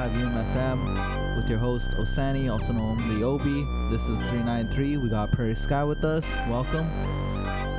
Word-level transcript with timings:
101.5 0.00 0.16
UMFM 0.16 1.36
with 1.36 1.50
your 1.50 1.58
host 1.58 1.90
Osani, 1.90 2.50
also 2.50 2.72
known 2.72 2.96
the 3.14 3.22
Obi. 3.22 3.66
This 3.90 4.08
is 4.08 4.18
393. 4.30 4.96
We 4.96 5.10
got 5.10 5.30
Prairie 5.30 5.54
Sky 5.54 5.84
with 5.84 6.04
us. 6.04 6.24
Welcome. 6.48 6.86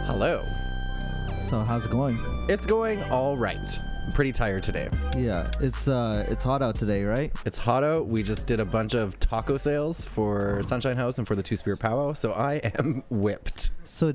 Hello. 0.05 0.45
So 1.49 1.61
how's 1.61 1.86
it 1.86 1.92
going? 1.92 2.19
It's 2.47 2.67
going 2.67 3.02
all 3.05 3.38
right. 3.38 3.80
I'm 4.05 4.14
pretty 4.14 4.31
tired 4.31 4.61
today. 4.61 4.89
Yeah, 5.17 5.49
it's 5.59 5.88
uh 5.88 6.27
it's 6.30 6.44
hot 6.44 6.61
out 6.61 6.75
today, 6.75 7.03
right? 7.05 7.33
It's 7.44 7.58
hot 7.58 7.83
out. 7.83 8.05
We 8.05 8.22
just 8.22 8.45
did 8.45 8.59
a 8.59 8.66
bunch 8.66 8.94
of 8.94 9.19
taco 9.19 9.58
sales 9.58 10.05
for 10.05 10.61
Sunshine 10.61 10.97
House 10.97 11.17
and 11.17 11.27
for 11.27 11.36
the 11.36 11.44
Two 11.44 11.55
Spirit 11.55 11.80
Powwow, 11.80 12.14
so 12.14 12.33
I 12.33 12.55
am 12.77 13.03
whipped. 13.09 13.72
So 13.83 14.14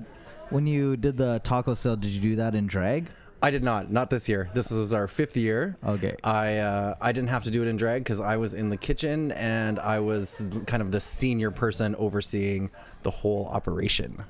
when 0.50 0.68
you 0.68 0.96
did 0.96 1.16
the 1.16 1.40
taco 1.42 1.74
sale, 1.74 1.96
did 1.96 2.10
you 2.12 2.20
do 2.20 2.36
that 2.36 2.54
in 2.54 2.68
drag? 2.68 3.10
I 3.42 3.50
did 3.50 3.62
not, 3.62 3.90
not 3.92 4.08
this 4.10 4.28
year. 4.28 4.48
This 4.54 4.70
was 4.70 4.92
our 4.92 5.06
fifth 5.06 5.36
year. 5.36 5.76
Okay. 5.86 6.16
I 6.24 6.56
uh, 6.58 6.94
I 7.00 7.12
didn't 7.12 7.28
have 7.28 7.44
to 7.44 7.50
do 7.50 7.62
it 7.62 7.68
in 7.68 7.76
drag 7.76 8.02
because 8.02 8.20
I 8.20 8.36
was 8.38 8.54
in 8.54 8.70
the 8.70 8.76
kitchen 8.76 9.30
and 9.32 9.78
I 9.78 10.00
was 10.00 10.42
kind 10.66 10.82
of 10.82 10.90
the 10.90 11.00
senior 11.00 11.50
person 11.50 11.94
overseeing 11.96 12.70
the 13.02 13.10
whole 13.10 13.46
operation. 13.46 14.24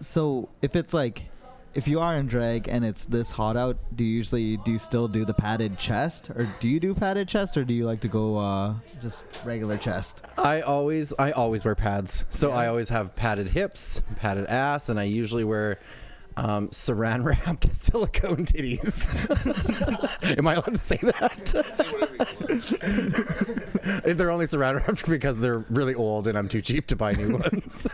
So 0.00 0.48
if 0.60 0.76
it's 0.76 0.92
like 0.92 1.26
if 1.74 1.88
you 1.88 2.00
are 2.00 2.14
in 2.16 2.26
drag 2.26 2.68
and 2.68 2.84
it's 2.84 3.06
this 3.06 3.32
hot 3.32 3.56
out, 3.56 3.78
do 3.96 4.04
you 4.04 4.16
usually 4.16 4.58
do 4.58 4.72
you 4.72 4.78
still 4.78 5.08
do 5.08 5.24
the 5.24 5.32
padded 5.34 5.78
chest 5.78 6.28
or 6.30 6.46
do 6.60 6.68
you 6.68 6.78
do 6.78 6.94
padded 6.94 7.28
chest 7.28 7.56
or 7.56 7.64
do 7.64 7.72
you 7.72 7.86
like 7.86 8.00
to 8.02 8.08
go 8.08 8.36
uh 8.36 8.74
just 9.00 9.24
regular 9.44 9.78
chest? 9.78 10.22
I 10.36 10.60
always 10.60 11.14
I 11.18 11.30
always 11.30 11.64
wear 11.64 11.74
pads. 11.74 12.24
So 12.30 12.48
Yeah. 12.50 12.56
I 12.56 12.66
always 12.68 12.90
have 12.90 13.16
padded 13.16 13.48
hips, 13.48 14.02
padded 14.16 14.46
ass, 14.46 14.88
and 14.90 15.00
I 15.00 15.04
usually 15.04 15.44
wear 15.44 15.78
um, 16.36 16.68
saran 16.68 17.24
wrapped 17.24 17.74
silicone 17.74 18.44
titties. 18.44 19.08
Am 20.38 20.46
I 20.46 20.54
allowed 20.54 20.74
to 20.74 20.78
say 20.78 20.96
that? 20.96 21.52
they're 24.16 24.30
only 24.30 24.46
saran 24.46 24.86
wrapped 24.86 25.06
because 25.06 25.40
they're 25.40 25.58
really 25.70 25.94
old 25.94 26.26
and 26.28 26.36
I'm 26.36 26.48
too 26.48 26.60
cheap 26.60 26.86
to 26.88 26.96
buy 26.96 27.12
new 27.12 27.36
ones. 27.38 27.86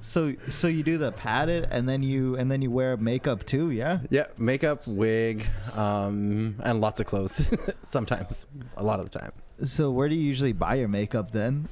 So 0.00 0.34
so 0.48 0.68
you 0.68 0.82
do 0.82 0.98
the 0.98 1.12
padded 1.12 1.66
and 1.70 1.88
then 1.88 2.02
you 2.02 2.36
and 2.36 2.50
then 2.50 2.62
you 2.62 2.70
wear 2.70 2.96
makeup 2.96 3.44
too, 3.44 3.70
yeah? 3.70 4.00
yeah, 4.10 4.26
makeup, 4.38 4.86
wig, 4.86 5.46
um, 5.72 6.56
and 6.62 6.80
lots 6.80 7.00
of 7.00 7.06
clothes. 7.06 7.54
Sometimes, 7.82 8.46
a 8.76 8.82
lot 8.82 9.00
of 9.00 9.10
the 9.10 9.18
time. 9.18 9.32
So 9.62 9.90
where 9.90 10.08
do 10.08 10.14
you 10.14 10.22
usually 10.22 10.52
buy 10.52 10.74
your 10.74 10.88
makeup 10.88 11.30
then? 11.30 11.68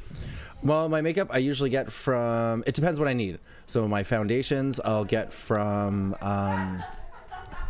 Well, 0.62 0.88
my 0.88 1.00
makeup 1.00 1.28
I 1.30 1.38
usually 1.38 1.70
get 1.70 1.90
from. 1.90 2.62
It 2.66 2.74
depends 2.74 2.98
what 2.98 3.08
I 3.08 3.12
need. 3.12 3.40
So 3.66 3.88
my 3.88 4.04
foundations 4.04 4.78
I'll 4.80 5.04
get 5.04 5.32
from 5.32 6.16
um, 6.20 6.82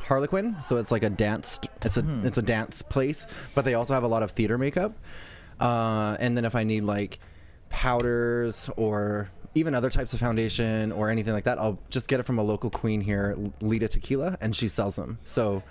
Harlequin. 0.00 0.56
So 0.62 0.76
it's 0.76 0.91
like 0.91 1.03
a 1.03 1.10
dance. 1.10 1.58
It's 1.82 1.97
a 1.97 2.04
it's 2.25 2.38
a 2.38 2.42
dance 2.42 2.82
place, 2.82 3.26
but 3.54 3.64
they 3.64 3.75
also 3.75 3.94
have 3.94 4.03
a 4.03 4.08
lot 4.08 4.22
of 4.22 4.32
theater 4.32 4.58
makeup. 4.58 4.94
Uh, 5.58 6.16
and 6.20 6.36
then 6.36 6.44
if 6.44 6.54
I 6.54 6.64
need 6.64 6.82
like 6.82 7.19
powders 7.70 8.69
or 8.76 9.30
even 9.54 9.74
other 9.74 9.91
types 9.91 10.12
of 10.12 10.20
foundation 10.20 10.92
or 10.92 11.09
anything 11.09 11.32
like 11.32 11.44
that, 11.44 11.59
I'll 11.59 11.78
just 11.88 12.09
get 12.09 12.20
it 12.20 12.24
from 12.24 12.38
a 12.38 12.42
local 12.42 12.69
queen 12.69 13.00
here, 13.00 13.38
Lita 13.60 13.88
Tequila, 13.88 14.36
and 14.41 14.54
she 14.54 14.69
sells 14.69 14.97
them. 14.97 15.19
So. 15.24 15.62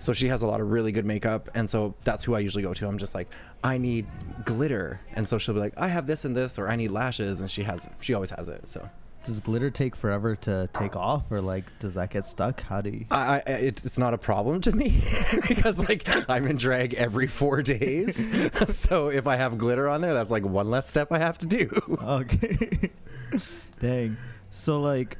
So 0.00 0.12
she 0.12 0.26
has 0.28 0.42
a 0.42 0.46
lot 0.46 0.60
of 0.60 0.70
really 0.70 0.92
good 0.92 1.04
makeup, 1.04 1.48
and 1.54 1.68
so 1.70 1.94
that's 2.04 2.24
who 2.24 2.34
I 2.34 2.40
usually 2.40 2.62
go 2.64 2.74
to. 2.74 2.88
I'm 2.88 2.98
just 2.98 3.14
like, 3.14 3.28
I 3.62 3.78
need 3.78 4.06
glitter, 4.44 4.98
and 5.12 5.28
so 5.28 5.38
she'll 5.38 5.54
be 5.54 5.60
like, 5.60 5.74
I 5.76 5.88
have 5.88 6.06
this 6.06 6.24
and 6.24 6.34
this, 6.34 6.58
or 6.58 6.68
I 6.68 6.74
need 6.76 6.90
lashes, 6.90 7.40
and 7.40 7.50
she 7.50 7.62
has, 7.64 7.86
she 8.00 8.14
always 8.14 8.30
has 8.30 8.48
it. 8.48 8.66
So 8.66 8.88
Does 9.24 9.40
glitter 9.40 9.70
take 9.70 9.94
forever 9.94 10.34
to 10.36 10.70
take 10.72 10.96
off 10.96 11.30
or 11.30 11.42
like 11.42 11.64
does 11.78 11.92
that 11.94 12.08
get 12.08 12.26
stuck? 12.26 12.62
How 12.62 12.80
do 12.80 12.88
you 12.88 13.04
I, 13.10 13.42
I 13.46 13.50
it's, 13.50 13.84
it's 13.84 13.98
not 13.98 14.14
a 14.14 14.18
problem 14.18 14.62
to 14.62 14.72
me 14.72 15.02
because 15.48 15.78
like 15.78 16.08
I'm 16.30 16.46
in 16.46 16.56
drag 16.56 16.94
every 16.94 17.26
four 17.26 17.60
days. 17.60 18.26
so 18.74 19.08
if 19.08 19.26
I 19.26 19.36
have 19.36 19.58
glitter 19.58 19.86
on 19.90 20.00
there, 20.00 20.14
that's 20.14 20.30
like 20.30 20.44
one 20.46 20.70
less 20.70 20.88
step 20.88 21.12
I 21.12 21.18
have 21.18 21.36
to 21.38 21.46
do. 21.46 21.68
Okay. 22.02 22.90
Dang. 23.80 24.16
So 24.50 24.80
like 24.80 25.18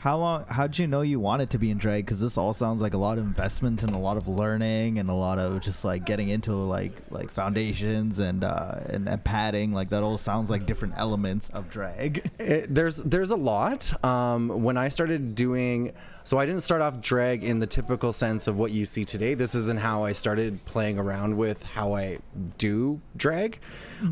how 0.00 0.16
long 0.16 0.44
how'd 0.48 0.78
you 0.78 0.86
know 0.86 1.02
you 1.02 1.20
wanted 1.20 1.50
to 1.50 1.58
be 1.58 1.70
in 1.70 1.78
drag 1.78 2.06
cuz 2.06 2.20
this 2.20 2.38
all 2.38 2.52
sounds 2.52 2.80
like 2.80 2.94
a 2.94 2.98
lot 2.98 3.18
of 3.18 3.24
investment 3.24 3.82
and 3.82 3.94
a 3.94 3.98
lot 3.98 4.16
of 4.16 4.26
learning 4.26 4.98
and 4.98 5.10
a 5.10 5.14
lot 5.14 5.38
of 5.38 5.60
just 5.60 5.84
like 5.84 6.04
getting 6.06 6.28
into 6.28 6.52
like 6.52 6.92
like 7.10 7.30
foundations 7.30 8.18
and 8.18 8.42
uh 8.42 8.80
and, 8.86 9.08
and 9.08 9.22
padding 9.24 9.72
like 9.72 9.90
that 9.90 10.02
all 10.02 10.18
sounds 10.18 10.50
like 10.50 10.66
different 10.66 10.94
elements 10.96 11.48
of 11.50 11.68
drag. 11.70 12.30
It, 12.38 12.74
there's 12.74 12.96
there's 12.96 13.30
a 13.30 13.36
lot. 13.36 13.92
Um, 14.04 14.62
when 14.62 14.76
I 14.76 14.88
started 14.88 15.34
doing, 15.34 15.92
so 16.24 16.38
I 16.38 16.46
didn't 16.46 16.62
start 16.62 16.82
off 16.82 17.00
drag 17.00 17.44
in 17.44 17.58
the 17.58 17.66
typical 17.66 18.12
sense 18.12 18.46
of 18.46 18.56
what 18.56 18.70
you 18.72 18.86
see 18.86 19.04
today. 19.04 19.34
This 19.34 19.54
isn't 19.54 19.80
how 19.80 20.04
I 20.04 20.12
started 20.12 20.64
playing 20.64 20.98
around 20.98 21.36
with 21.36 21.62
how 21.62 21.94
I 21.94 22.18
do 22.58 23.00
drag. 23.16 23.60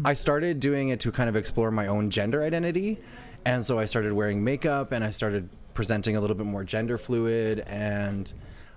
I 0.04 0.14
started 0.14 0.60
doing 0.60 0.88
it 0.90 1.00
to 1.00 1.12
kind 1.12 1.28
of 1.28 1.36
explore 1.36 1.70
my 1.70 1.86
own 1.86 2.10
gender 2.10 2.42
identity, 2.42 2.98
and 3.44 3.64
so 3.64 3.78
I 3.78 3.86
started 3.86 4.12
wearing 4.12 4.44
makeup 4.44 4.92
and 4.92 5.04
I 5.04 5.10
started 5.10 5.48
presenting 5.78 6.16
a 6.16 6.20
little 6.20 6.34
bit 6.34 6.44
more 6.44 6.64
gender 6.64 6.98
fluid, 6.98 7.60
and 7.60 8.32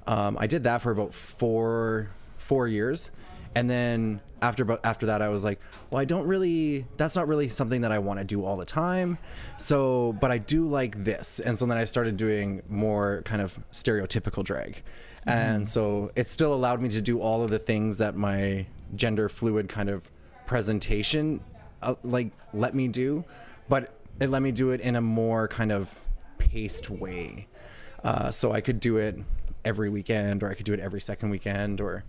um, 0.06 0.38
I 0.39 0.45
did 0.45 0.65
that 0.65 0.83
for 0.83 0.92
about 0.92 1.15
four 1.15 2.12
four 2.38 2.68
years. 2.68 3.09
And 3.56 3.68
then 3.68 4.21
after 4.39 4.77
after 4.83 5.07
that, 5.07 5.19
I 5.19 5.30
was 5.30 5.44
like, 5.44 5.59
well, 5.89 6.00
I 6.00 6.06
don't 6.06 6.27
really. 6.27 6.86
That's 6.98 7.15
not 7.15 7.27
really 7.27 7.50
something 7.50 7.81
that 7.81 7.92
I 7.92 7.98
want 7.98 8.19
to 8.19 8.24
do 8.24 8.45
all 8.45 8.56
the 8.56 8.65
time. 8.65 9.18
So, 9.57 10.15
but 10.21 10.30
I 10.30 10.38
do 10.38 10.69
like 10.69 11.03
this, 11.03 11.39
and 11.39 11.57
so 11.57 11.65
then 11.65 11.80
I 11.80 11.86
started 11.86 12.18
doing 12.18 12.62
more 12.69 13.24
kind 13.25 13.42
of 13.42 13.57
stereotypical 13.71 14.44
drag, 14.44 14.83
and 15.25 15.68
so 15.68 16.12
it 16.15 16.30
still 16.30 16.54
allowed 16.54 16.83
me 16.83 16.89
to 16.89 17.01
do 17.01 17.19
all 17.19 17.44
of 17.44 17.50
the 17.50 17.57
things 17.57 17.97
that 17.97 18.15
my 18.15 18.68
gender 18.95 19.27
fluid 19.27 19.68
kind 19.68 19.89
of 19.89 20.07
presentation 20.45 21.42
uh, 21.81 21.95
like 22.04 22.30
let 22.54 22.75
me 22.75 22.88
do, 22.88 23.25
but 23.68 23.92
it 24.19 24.30
let 24.30 24.44
me 24.44 24.51
do 24.51 24.69
it 24.69 24.81
in 24.81 24.95
a 24.95 25.01
more 25.01 25.47
kind 25.47 25.71
of 25.71 26.04
paced 26.50 26.90
way. 26.90 27.48
Uh, 28.04 28.32
so 28.32 28.52
I 28.52 28.62
could 28.62 28.80
do 28.80 28.98
it 28.98 29.18
every 29.64 29.90
weekend, 29.90 30.44
or 30.44 30.50
I 30.50 30.56
could 30.56 30.66
do 30.66 30.74
it 30.74 30.80
every 30.80 31.02
second 31.02 31.30
weekend, 31.30 31.80
or 31.80 32.04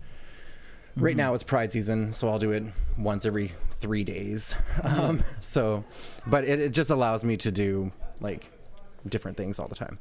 right 0.96 1.16
now 1.16 1.32
it's 1.32 1.42
pride 1.42 1.72
season 1.72 2.12
so 2.12 2.28
i'll 2.28 2.38
do 2.38 2.52
it 2.52 2.62
once 2.98 3.24
every 3.24 3.50
three 3.70 4.04
days. 4.04 4.54
Um, 4.82 5.22
so 5.40 5.84
but 6.26 6.44
it, 6.44 6.60
it 6.60 6.72
just 6.72 6.90
allows 6.90 7.24
me 7.24 7.36
to 7.38 7.50
do 7.50 7.92
like 8.20 8.50
different 9.08 9.36
things 9.36 9.58
all 9.58 9.68
the 9.68 9.74
time. 9.74 9.98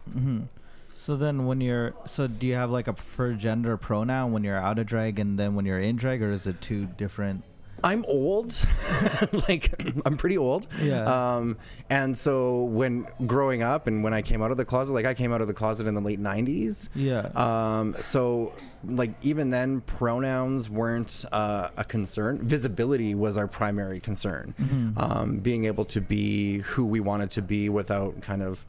So 0.94 1.16
then 1.16 1.46
when 1.46 1.62
you're 1.62 1.94
so 2.06 2.28
do 2.28 2.46
you 2.46 2.54
have 2.56 2.70
like 2.72 2.88
a 2.88 2.94
preferred 2.94 3.40
gender 3.40 3.76
pronoun 3.78 4.32
when 4.34 4.44
you're 4.44 4.58
out 4.58 4.80
of 4.80 4.86
drag 4.86 5.18
and 5.20 5.40
then 5.40 5.56
when 5.56 5.66
you're 5.66 5.80
in 5.80 5.96
drag 5.96 6.22
or 6.22 6.32
is 6.32 6.46
it 6.46 6.62
two 6.62 6.86
different 6.86 7.44
I'm 7.84 8.06
old, 8.08 8.66
like 9.48 9.74
I'm 10.06 10.18
pretty 10.18 10.38
old. 10.38 10.68
Yeah. 10.82 11.36
Um, 11.36 11.58
and 11.90 12.18
so 12.18 12.64
when 12.64 13.08
growing 13.26 13.64
up 13.64 13.88
and 13.88 14.04
when 14.04 14.14
I 14.14 14.22
came 14.22 14.42
out 14.42 14.52
of 14.52 14.58
the 14.58 14.66
closet, 14.66 14.94
like 14.94 15.06
I 15.06 15.14
came 15.14 15.34
out 15.34 15.42
of 15.42 15.48
the 15.48 15.54
closet 15.54 15.88
in 15.88 15.94
the 15.94 16.02
late 16.02 16.22
'90s. 16.22 16.90
Yeah. 16.96 17.30
Um, 17.36 17.96
so 18.00 18.54
like 18.84 19.14
even 19.22 19.50
then, 19.50 19.82
pronouns 19.82 20.70
weren't 20.70 21.26
uh, 21.32 21.70
a 21.78 21.84
concern. 21.84 22.40
Visibility 22.48 23.16
was 23.16 23.38
our 23.38 23.48
primary 23.48 24.00
concern. 24.00 24.54
Um, 24.98 25.38
being 25.40 25.66
able 25.66 25.86
to 25.86 26.02
be 26.02 26.60
who 26.60 26.86
we 26.86 27.00
wanted 27.00 27.32
to 27.32 27.42
be 27.42 27.70
without 27.70 28.22
kind 28.22 28.42
of 28.42 28.66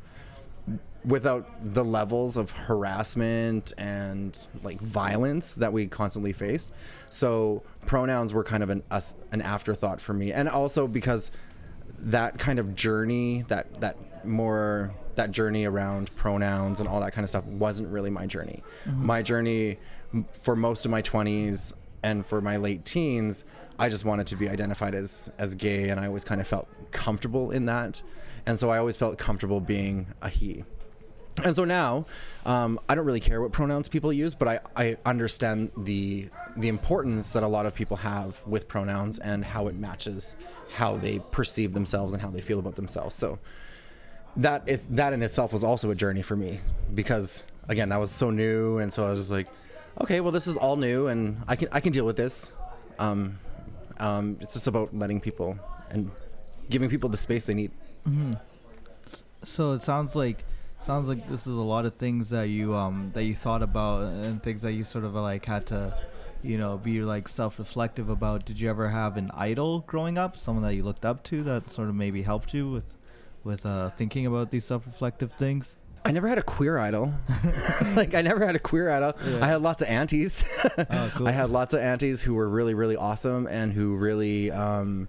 without 1.04 1.48
the 1.74 1.84
levels 1.84 2.36
of 2.36 2.50
harassment 2.50 3.72
and 3.76 4.46
like 4.62 4.80
violence 4.80 5.54
that 5.54 5.72
we 5.72 5.86
constantly 5.86 6.32
faced. 6.32 6.70
So 7.10 7.62
pronouns 7.86 8.32
were 8.32 8.44
kind 8.44 8.62
of 8.62 8.70
an 8.70 8.84
us, 8.90 9.14
an 9.32 9.42
afterthought 9.42 10.00
for 10.00 10.12
me, 10.12 10.32
and 10.32 10.48
also 10.48 10.86
because 10.86 11.30
that 11.98 12.38
kind 12.38 12.58
of 12.58 12.74
journey, 12.74 13.42
that 13.48 13.80
that 13.80 13.96
more 14.24 14.94
that 15.14 15.30
journey 15.30 15.64
around 15.64 16.14
pronouns 16.16 16.80
and 16.80 16.88
all 16.88 17.00
that 17.00 17.12
kind 17.12 17.24
of 17.24 17.28
stuff 17.28 17.44
wasn't 17.44 17.88
really 17.88 18.10
my 18.10 18.26
journey. 18.26 18.62
Mm-hmm. 18.86 19.06
My 19.06 19.22
journey 19.22 19.78
for 20.40 20.56
most 20.56 20.84
of 20.84 20.90
my 20.90 21.02
20s 21.02 21.74
and 22.02 22.24
for 22.24 22.40
my 22.40 22.56
late 22.56 22.84
teens, 22.84 23.44
I 23.78 23.88
just 23.88 24.04
wanted 24.04 24.26
to 24.28 24.36
be 24.36 24.48
identified 24.48 24.94
as 24.94 25.30
as 25.38 25.54
gay, 25.54 25.88
and 25.88 25.98
I 25.98 26.06
always 26.06 26.24
kind 26.24 26.40
of 26.40 26.46
felt 26.46 26.68
comfortable 26.92 27.50
in 27.50 27.66
that, 27.66 28.02
and 28.46 28.58
so 28.58 28.70
I 28.70 28.78
always 28.78 28.96
felt 28.96 29.18
comfortable 29.18 29.60
being 29.60 30.06
a 30.20 30.28
he. 30.28 30.64
And 31.42 31.56
so 31.56 31.64
now, 31.64 32.04
um, 32.44 32.78
I 32.88 32.94
don't 32.94 33.06
really 33.06 33.20
care 33.20 33.40
what 33.40 33.52
pronouns 33.52 33.88
people 33.88 34.12
use, 34.12 34.34
but 34.34 34.48
I, 34.48 34.60
I 34.76 34.96
understand 35.06 35.72
the 35.76 36.28
the 36.56 36.68
importance 36.68 37.32
that 37.32 37.42
a 37.42 37.48
lot 37.48 37.64
of 37.64 37.74
people 37.74 37.96
have 37.96 38.36
with 38.46 38.68
pronouns 38.68 39.18
and 39.18 39.42
how 39.42 39.66
it 39.68 39.74
matches 39.74 40.36
how 40.74 40.98
they 40.98 41.20
perceive 41.30 41.72
themselves 41.72 42.12
and 42.12 42.20
how 42.20 42.28
they 42.28 42.42
feel 42.42 42.58
about 42.58 42.74
themselves. 42.74 43.16
So 43.16 43.38
that 44.36 44.66
that 44.90 45.12
in 45.14 45.22
itself 45.22 45.52
was 45.52 45.64
also 45.64 45.90
a 45.90 45.94
journey 45.94 46.22
for 46.22 46.36
me 46.36 46.60
because 46.94 47.44
again 47.68 47.88
that 47.88 48.00
was 48.00 48.10
so 48.10 48.28
new, 48.28 48.78
and 48.78 48.92
so 48.92 49.06
I 49.06 49.10
was 49.10 49.20
just 49.20 49.30
like, 49.30 49.48
okay, 50.02 50.20
well 50.20 50.32
this 50.32 50.46
is 50.46 50.58
all 50.58 50.76
new, 50.76 51.06
and 51.06 51.42
I 51.48 51.56
can 51.56 51.68
I 51.72 51.80
can 51.80 51.92
deal 51.92 52.04
with 52.04 52.16
this. 52.16 52.52
Um, 52.98 53.38
um, 53.98 54.36
it's 54.40 54.52
just 54.52 54.66
about 54.66 54.94
letting 54.94 55.20
people 55.20 55.58
and 55.90 56.10
giving 56.68 56.90
people 56.90 57.08
the 57.08 57.16
space 57.16 57.46
they 57.46 57.54
need. 57.54 57.70
So 59.44 59.72
it 59.72 59.82
sounds 59.82 60.14
like 60.14 60.44
sounds 60.80 61.08
like 61.08 61.28
this 61.28 61.46
is 61.46 61.56
a 61.56 61.62
lot 61.62 61.86
of 61.86 61.94
things 61.94 62.30
that 62.30 62.48
you 62.48 62.74
um 62.74 63.10
that 63.14 63.24
you 63.24 63.34
thought 63.34 63.62
about 63.62 64.02
and 64.02 64.42
things 64.42 64.62
that 64.62 64.72
you 64.72 64.84
sort 64.84 65.04
of 65.04 65.14
like 65.14 65.44
had 65.46 65.64
to 65.66 65.96
you 66.42 66.58
know 66.58 66.76
be 66.76 67.02
like 67.02 67.28
self-reflective 67.28 68.08
about 68.08 68.44
did 68.44 68.58
you 68.58 68.68
ever 68.68 68.88
have 68.88 69.16
an 69.16 69.30
idol 69.32 69.80
growing 69.80 70.18
up 70.18 70.36
someone 70.36 70.64
that 70.64 70.74
you 70.74 70.82
looked 70.82 71.04
up 71.04 71.22
to 71.22 71.44
that 71.44 71.70
sort 71.70 71.88
of 71.88 71.94
maybe 71.94 72.22
helped 72.22 72.52
you 72.52 72.68
with 72.68 72.94
with 73.44 73.64
uh 73.64 73.90
thinking 73.90 74.26
about 74.26 74.50
these 74.50 74.64
self-reflective 74.64 75.32
things 75.34 75.76
I 76.04 76.10
never 76.10 76.26
had 76.26 76.38
a 76.38 76.42
queer 76.42 76.78
idol. 76.78 77.12
like 77.94 78.14
I 78.14 78.22
never 78.22 78.44
had 78.44 78.56
a 78.56 78.58
queer 78.58 78.90
idol. 78.90 79.12
Yeah. 79.24 79.44
I 79.44 79.46
had 79.46 79.62
lots 79.62 79.82
of 79.82 79.88
aunties. 79.88 80.44
Oh, 80.76 81.12
cool. 81.14 81.28
I 81.28 81.30
had 81.30 81.50
lots 81.50 81.74
of 81.74 81.80
aunties 81.80 82.22
who 82.22 82.34
were 82.34 82.48
really, 82.48 82.74
really 82.74 82.96
awesome 82.96 83.46
and 83.46 83.72
who 83.72 83.96
really, 83.96 84.50
um, 84.50 85.08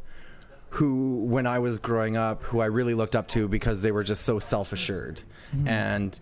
who 0.73 1.25
when 1.25 1.45
I 1.45 1.59
was 1.59 1.77
growing 1.77 2.17
up, 2.17 2.41
who 2.43 2.59
I 2.59 2.65
really 2.65 2.95
looked 2.95 3.15
up 3.15 3.27
to 3.29 3.47
because 3.47 3.83
they 3.83 3.91
were 3.91 4.03
just 4.03 4.23
so 4.23 4.39
self-assured, 4.39 5.21
and 5.67 6.19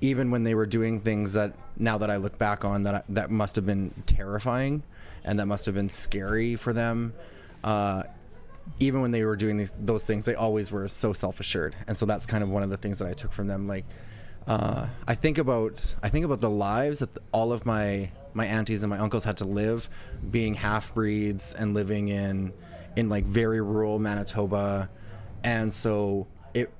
even 0.00 0.32
when 0.32 0.42
they 0.42 0.56
were 0.56 0.66
doing 0.66 0.98
things 1.00 1.34
that 1.34 1.54
now 1.76 1.98
that 1.98 2.10
I 2.10 2.16
look 2.16 2.36
back 2.36 2.64
on 2.64 2.82
that 2.82 2.94
I, 2.96 3.02
that 3.10 3.30
must 3.30 3.54
have 3.54 3.64
been 3.64 3.94
terrifying, 4.06 4.82
and 5.22 5.38
that 5.38 5.46
must 5.46 5.66
have 5.66 5.76
been 5.76 5.88
scary 5.88 6.56
for 6.56 6.72
them. 6.72 7.14
Uh, 7.62 8.02
even 8.80 9.02
when 9.02 9.12
they 9.12 9.24
were 9.24 9.36
doing 9.36 9.56
these 9.56 9.72
those 9.78 10.04
things, 10.04 10.24
they 10.24 10.34
always 10.34 10.72
were 10.72 10.88
so 10.88 11.12
self 11.12 11.38
assured, 11.38 11.76
and 11.86 11.96
so 11.96 12.04
that's 12.04 12.26
kind 12.26 12.42
of 12.42 12.50
one 12.50 12.64
of 12.64 12.70
the 12.70 12.76
things 12.76 12.98
that 12.98 13.06
I 13.06 13.12
took 13.12 13.32
from 13.32 13.46
them. 13.46 13.68
Like, 13.68 13.84
uh, 14.48 14.88
I 15.06 15.14
think 15.14 15.38
about 15.38 15.94
I 16.02 16.08
think 16.08 16.24
about 16.24 16.40
the 16.40 16.50
lives 16.50 16.98
that 16.98 17.10
all 17.30 17.52
of 17.52 17.64
my 17.64 18.10
my 18.34 18.46
aunties 18.46 18.82
and 18.82 18.90
my 18.90 18.98
uncles 18.98 19.22
had 19.22 19.36
to 19.36 19.44
live, 19.44 19.88
being 20.28 20.54
half 20.54 20.92
breeds 20.92 21.54
and 21.54 21.72
living 21.72 22.08
in 22.08 22.52
in 22.96 23.08
like 23.08 23.24
very 23.24 23.60
rural 23.60 23.98
Manitoba, 23.98 24.88
and 25.44 25.72
so 25.72 26.26
it 26.54 26.72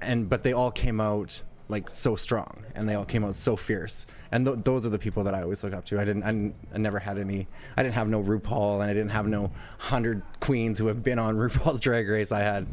and 0.00 0.28
but 0.28 0.42
they 0.42 0.52
all 0.52 0.70
came 0.70 1.00
out 1.00 1.42
like 1.68 1.90
so 1.90 2.14
strong 2.14 2.64
and 2.74 2.88
they 2.88 2.94
all 2.94 3.04
came 3.04 3.24
out 3.24 3.34
so 3.34 3.56
fierce. 3.56 4.06
And 4.30 4.46
th- 4.46 4.58
those 4.62 4.86
are 4.86 4.90
the 4.90 4.98
people 4.98 5.24
that 5.24 5.34
i 5.34 5.42
always 5.42 5.64
look 5.64 5.72
up 5.72 5.84
to. 5.86 5.98
I 5.98 6.04
didn't, 6.04 6.54
I 6.72 6.78
never 6.78 6.98
had 6.98 7.18
any 7.18 7.48
i 7.76 7.82
didn't 7.82 7.94
have 7.94 8.08
no 8.08 8.22
rupaul 8.22 8.74
and 8.80 8.84
i 8.84 8.94
didn't 8.94 9.10
have 9.10 9.26
no 9.26 9.42
100 9.42 10.22
queens 10.40 10.78
who 10.78 10.86
have 10.86 11.02
been 11.02 11.18
on 11.18 11.36
rupaul's 11.38 11.80
drag 11.80 12.08
race. 12.08 12.32
I 12.32 12.40
had 12.40 12.66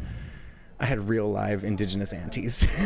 i 0.79 0.85
had 0.85 1.07
real 1.07 1.31
live 1.31 1.63
indigenous 1.63 2.13
aunties. 2.13 2.67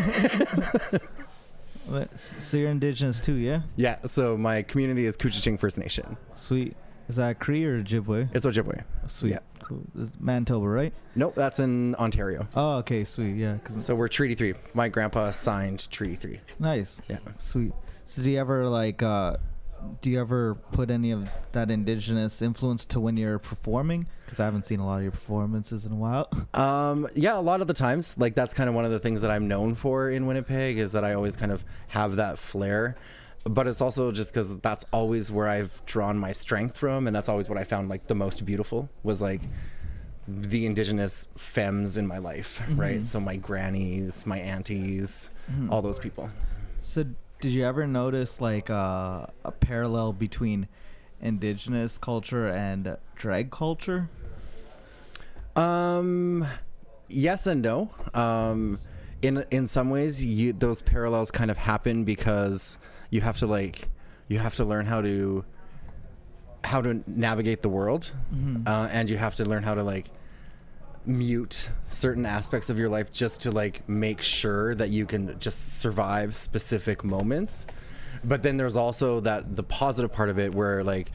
So 2.16 2.58
you're 2.58 2.70
indigenous 2.70 3.22
too 3.22 3.36
yeah? 3.36 3.62
Yeah 3.78 4.06
so 4.06 4.36
my 4.36 4.62
community 4.62 5.06
is 5.06 5.16
Couchiching 5.16 5.58
first 5.58 5.78
nation. 5.78 6.18
Sweet. 6.34 6.76
Is 7.08 7.16
that 7.16 7.40
cree 7.40 7.64
or 7.64 7.82
ojibwe? 7.82 8.30
It's 8.34 8.46
ojibwe. 8.46 8.84
Sweet. 9.08 9.32
Yeah. 9.32 9.40
Manitoba 10.20 10.68
right 10.68 10.94
nope 11.16 11.36
that's 11.36 11.60
in 11.60 11.96
ontario 11.96 12.48
oh 12.56 12.78
okay 12.78 13.04
sweet 13.04 13.36
yeah 13.36 13.58
'cause- 13.64 13.86
so 13.86 13.96
we're 13.96 14.08
treaty 14.08 14.36
3 14.36 14.54
my 14.74 14.88
grandpa 14.88 15.32
signed 15.32 15.90
treaty 15.92 16.16
3 16.16 16.40
nice 16.60 17.02
yeah 17.10 17.18
Sweet. 17.38 17.74
So 18.06 18.22
do 18.24 18.32
you 18.32 18.40
ever 18.40 18.68
like 18.70 19.04
uh 19.04 19.38
do 20.02 20.10
you 20.10 20.20
ever 20.20 20.56
put 20.72 20.90
any 20.90 21.12
of 21.12 21.30
that 21.52 21.70
indigenous 21.70 22.42
influence 22.42 22.84
to 22.86 23.00
when 23.00 23.16
you're 23.16 23.38
performing? 23.38 24.08
Because 24.26 24.40
I 24.40 24.46
haven't 24.46 24.64
seen 24.66 24.80
a 24.80 24.86
lot 24.86 24.98
of 24.98 25.04
your 25.04 25.12
performances 25.12 25.86
in 25.86 25.92
a 25.92 25.96
while. 25.96 26.28
Um, 26.56 27.08
yeah, 27.14 27.38
a 27.38 27.42
lot 27.42 27.62
of 27.62 27.68
the 27.68 27.76
times, 27.76 28.18
like 28.18 28.34
that's 28.34 28.56
kind 28.56 28.68
of 28.70 28.74
one 28.76 28.86
of 28.86 28.92
the 28.92 28.98
things 29.00 29.22
that 29.22 29.30
I'm 29.30 29.48
known 29.48 29.76
for 29.76 30.10
in 30.10 30.26
Winnipeg 30.26 30.80
is 30.80 30.94
that 30.94 31.06
I 31.06 31.14
always 31.14 31.36
kind 31.36 31.52
of 31.52 31.64
have 31.90 32.16
that 32.16 32.40
flair. 32.40 32.96
But 33.50 33.68
it's 33.68 33.82
also 33.82 34.12
just 34.12 34.34
because 34.34 34.58
that's 34.60 34.86
always 34.92 35.32
where 35.32 35.48
I've 35.48 35.86
drawn 35.86 36.18
my 36.18 36.32
strength 36.32 36.78
from, 36.78 37.08
and 37.08 37.16
that's 37.16 37.30
always 37.30 37.48
what 37.50 37.58
I 37.58 37.64
found 37.64 37.90
like 37.90 38.08
the 38.08 38.16
most 38.16 38.46
beautiful 38.46 38.90
was 39.04 39.22
like 39.22 39.42
the 40.28 40.66
indigenous 40.66 41.30
femmes 41.38 41.96
in 41.98 42.06
my 42.06 42.18
life, 42.18 42.62
right? 42.76 43.06
So 43.06 43.20
my 43.20 43.38
grannies, 43.38 44.26
my 44.26 44.40
aunties, 44.40 45.30
all 45.70 45.82
those 45.82 46.00
people. 46.00 46.30
so 46.82 47.06
did 47.40 47.52
you 47.52 47.64
ever 47.64 47.86
notice 47.86 48.42
like 48.42 48.70
uh, 48.70 49.28
a 49.46 49.52
parallel 49.52 50.12
between 50.14 50.68
indigenous 51.22 51.98
culture 51.98 52.48
and 52.48 52.98
drag 53.16 53.52
culture? 53.52 54.10
Um, 55.56 56.46
yes 57.08 57.48
and 57.48 57.62
no. 57.62 57.90
Um, 58.14 58.80
in 59.22 59.46
in 59.52 59.68
some 59.68 59.90
ways, 59.90 60.24
you 60.24 60.54
those 60.54 60.82
parallels 60.82 61.32
kind 61.32 61.50
of 61.50 61.58
happen 61.58 62.04
because 62.04 62.78
you 63.10 63.22
have 63.22 63.38
to 63.38 63.48
like 63.48 63.90
you 64.28 64.40
have 64.40 64.56
to 64.56 64.66
learn 64.66 64.86
how 64.86 65.02
to 65.02 65.46
how 66.64 66.82
to 66.82 67.04
navigate 67.08 67.62
the 67.62 67.70
world, 67.70 68.12
uh, 68.68 68.90
and 68.92 69.10
you 69.10 69.18
have 69.18 69.36
to 69.36 69.46
learn 69.46 69.64
how 69.64 69.74
to 69.74 69.84
like 69.84 70.10
mute 71.06 71.70
certain 71.90 72.26
aspects 72.26 72.70
of 72.70 72.78
your 72.78 72.90
life 72.90 73.12
just 73.12 73.42
to 73.42 73.52
like 73.52 73.88
make 73.88 74.22
sure 74.22 74.76
that 74.76 74.90
you 74.90 75.06
can 75.06 75.40
just 75.40 75.80
survive 75.80 76.36
specific 76.36 77.04
moments. 77.04 77.66
But 78.24 78.44
then 78.44 78.58
there's 78.58 78.76
also 78.76 79.22
that 79.22 79.56
the 79.56 79.64
positive 79.64 80.12
part 80.12 80.30
of 80.30 80.38
it 80.40 80.54
where 80.54 80.84
like 80.84 81.12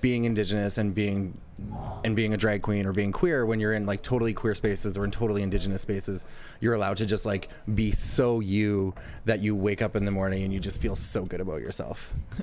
being 0.00 0.24
indigenous 0.24 0.78
and 0.78 0.94
being 0.94 1.38
and 2.02 2.16
being 2.16 2.34
a 2.34 2.36
drag 2.36 2.60
queen 2.62 2.86
or 2.86 2.92
being 2.92 3.12
queer 3.12 3.46
when 3.46 3.60
you're 3.60 3.72
in 3.72 3.86
like 3.86 4.02
totally 4.02 4.34
queer 4.34 4.54
spaces 4.54 4.96
or 4.96 5.04
in 5.04 5.10
totally 5.12 5.42
indigenous 5.42 5.82
spaces 5.82 6.24
you're 6.58 6.74
allowed 6.74 6.96
to 6.96 7.06
just 7.06 7.24
like 7.24 7.48
be 7.74 7.92
so 7.92 8.40
you 8.40 8.92
that 9.26 9.38
you 9.40 9.54
wake 9.54 9.80
up 9.80 9.94
in 9.94 10.04
the 10.04 10.10
morning 10.10 10.42
and 10.42 10.52
you 10.52 10.58
just 10.58 10.80
feel 10.80 10.96
so 10.96 11.24
good 11.24 11.40
about 11.40 11.60
yourself. 11.60 12.12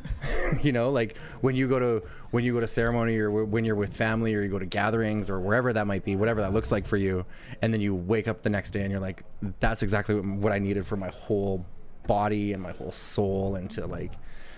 You 0.63 0.71
know 0.71 0.89
like 0.89 1.17
when 1.41 1.55
you 1.55 1.67
go 1.67 1.79
to 1.79 2.03
when 2.31 2.43
you 2.43 2.53
go 2.53 2.59
to 2.59 2.67
ceremony 2.67 3.17
or 3.17 3.27
w- 3.27 3.45
when 3.45 3.65
you're 3.65 3.75
with 3.75 3.93
family 3.93 4.33
or 4.33 4.41
you 4.41 4.49
go 4.49 4.59
to 4.59 4.65
gatherings 4.65 5.29
or 5.29 5.39
wherever 5.39 5.71
that 5.73 5.87
might 5.87 6.03
be 6.03 6.15
whatever 6.15 6.41
that 6.41 6.53
looks 6.53 6.71
like 6.71 6.85
for 6.85 6.97
you 6.97 7.25
and 7.61 7.73
then 7.73 7.81
you 7.81 7.93
wake 7.93 8.27
up 8.27 8.41
the 8.41 8.49
next 8.49 8.71
day 8.71 8.81
and 8.81 8.91
you're 8.91 8.99
like 8.99 9.23
that's 9.59 9.83
exactly 9.83 10.15
what, 10.15 10.25
what 10.25 10.51
i 10.51 10.59
needed 10.59 10.85
for 10.85 10.97
my 10.97 11.09
whole 11.09 11.65
body 12.07 12.53
and 12.53 12.61
my 12.61 12.71
whole 12.71 12.91
soul 12.91 13.55
and 13.55 13.69
to 13.69 13.85
like 13.85 14.13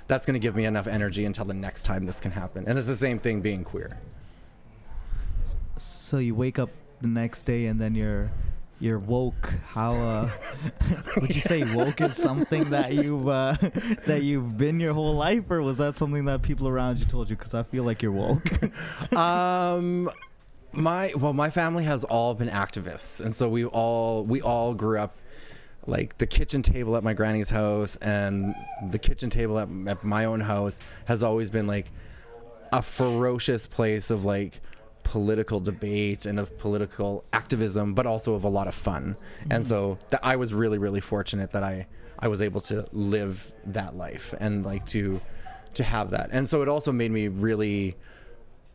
that's 0.08 0.26
going 0.26 0.34
to 0.34 0.40
give 0.40 0.56
me 0.56 0.66
enough 0.66 0.88
energy 0.88 1.26
until 1.26 1.46
the 1.46 1.54
next 1.54 1.84
time 1.84 2.06
this 2.06 2.20
can 2.20 2.32
happen 2.32 2.66
and 2.68 2.78
it's 2.78 2.88
the 2.88 2.96
same 2.96 3.20
thing 3.20 3.42
being 3.42 3.64
queer 3.64 3.98
So 5.78 6.18
you 6.18 6.36
wake 6.36 6.60
up 6.60 6.70
the 7.00 7.08
next 7.08 7.44
day 7.44 7.66
and 7.66 7.80
then 7.80 7.96
you're 7.96 8.32
you're 8.82 9.00
woke. 9.00 9.54
How 9.70 9.94
uh, 9.94 10.30
would 11.22 11.34
you 11.34 11.42
say 11.42 11.64
woke 11.76 12.02
is 12.02 12.16
something 12.16 12.72
that 12.72 12.94
you've 12.94 13.28
uh, 13.28 13.56
that 14.08 14.24
you've 14.24 14.58
been 14.58 14.80
your 14.80 14.94
whole 14.94 15.14
life, 15.14 15.50
or 15.50 15.62
was 15.62 15.78
that 15.78 15.96
something 15.96 16.26
that 16.26 16.42
people 16.42 16.68
around 16.68 16.98
you 16.98 17.06
told 17.06 17.30
you? 17.30 17.36
Because 17.36 17.54
I 17.54 17.64
feel 17.64 17.84
like 17.84 18.02
you're 18.02 18.12
woke. 18.12 18.52
um 19.16 20.10
my 20.74 21.12
well 21.18 21.34
my 21.34 21.50
family 21.50 21.84
has 21.84 22.04
all 22.06 22.34
been 22.34 22.48
activists 22.48 23.20
and 23.20 23.36
so 23.36 23.50
we 23.50 23.66
all 23.66 24.24
we 24.24 24.42
all 24.42 24.74
grew 24.74 24.98
up 24.98 25.18
like 25.88 26.18
the 26.18 26.28
kitchen 26.28 26.62
table 26.62 26.96
at 26.96 27.04
my 27.04 27.14
granny's 27.14 27.50
house 27.50 27.96
and 27.98 28.56
the 28.90 29.00
kitchen 29.00 29.30
table 29.30 29.60
at, 29.60 29.70
at 29.88 30.04
my 30.04 30.26
own 30.26 30.42
house 30.42 30.80
has 31.06 31.24
always 31.24 31.50
been 31.50 31.68
like 31.68 31.92
a 32.72 32.82
ferocious 32.82 33.68
place 33.68 34.10
of 34.12 34.24
like 34.24 34.62
political 35.04 35.60
debate 35.60 36.26
and 36.26 36.40
of 36.40 36.58
political 36.58 37.24
activism, 37.34 37.94
but 37.94 38.06
also 38.06 38.34
of 38.34 38.44
a 38.44 38.50
lot 38.50 38.68
of 38.68 38.76
fun. 38.76 39.18
And 39.50 39.64
mm-hmm. 39.64 39.64
so 39.64 39.98
that 40.10 40.22
I 40.24 40.36
was 40.36 40.54
really, 40.54 40.78
really 40.78 41.02
fortunate 41.02 41.52
that 41.52 41.64
I 41.64 41.88
I 42.20 42.28
was 42.28 42.42
able 42.42 42.62
to 42.62 42.88
live 42.92 43.52
that 43.66 43.96
life 43.96 44.34
and 44.40 44.64
like 44.64 44.86
to 44.88 45.20
to 45.74 45.84
have 45.84 46.12
that. 46.12 46.30
And 46.32 46.48
so 46.48 46.62
it 46.62 46.68
also 46.68 46.92
made 46.92 47.12
me 47.12 47.28
really 47.28 47.96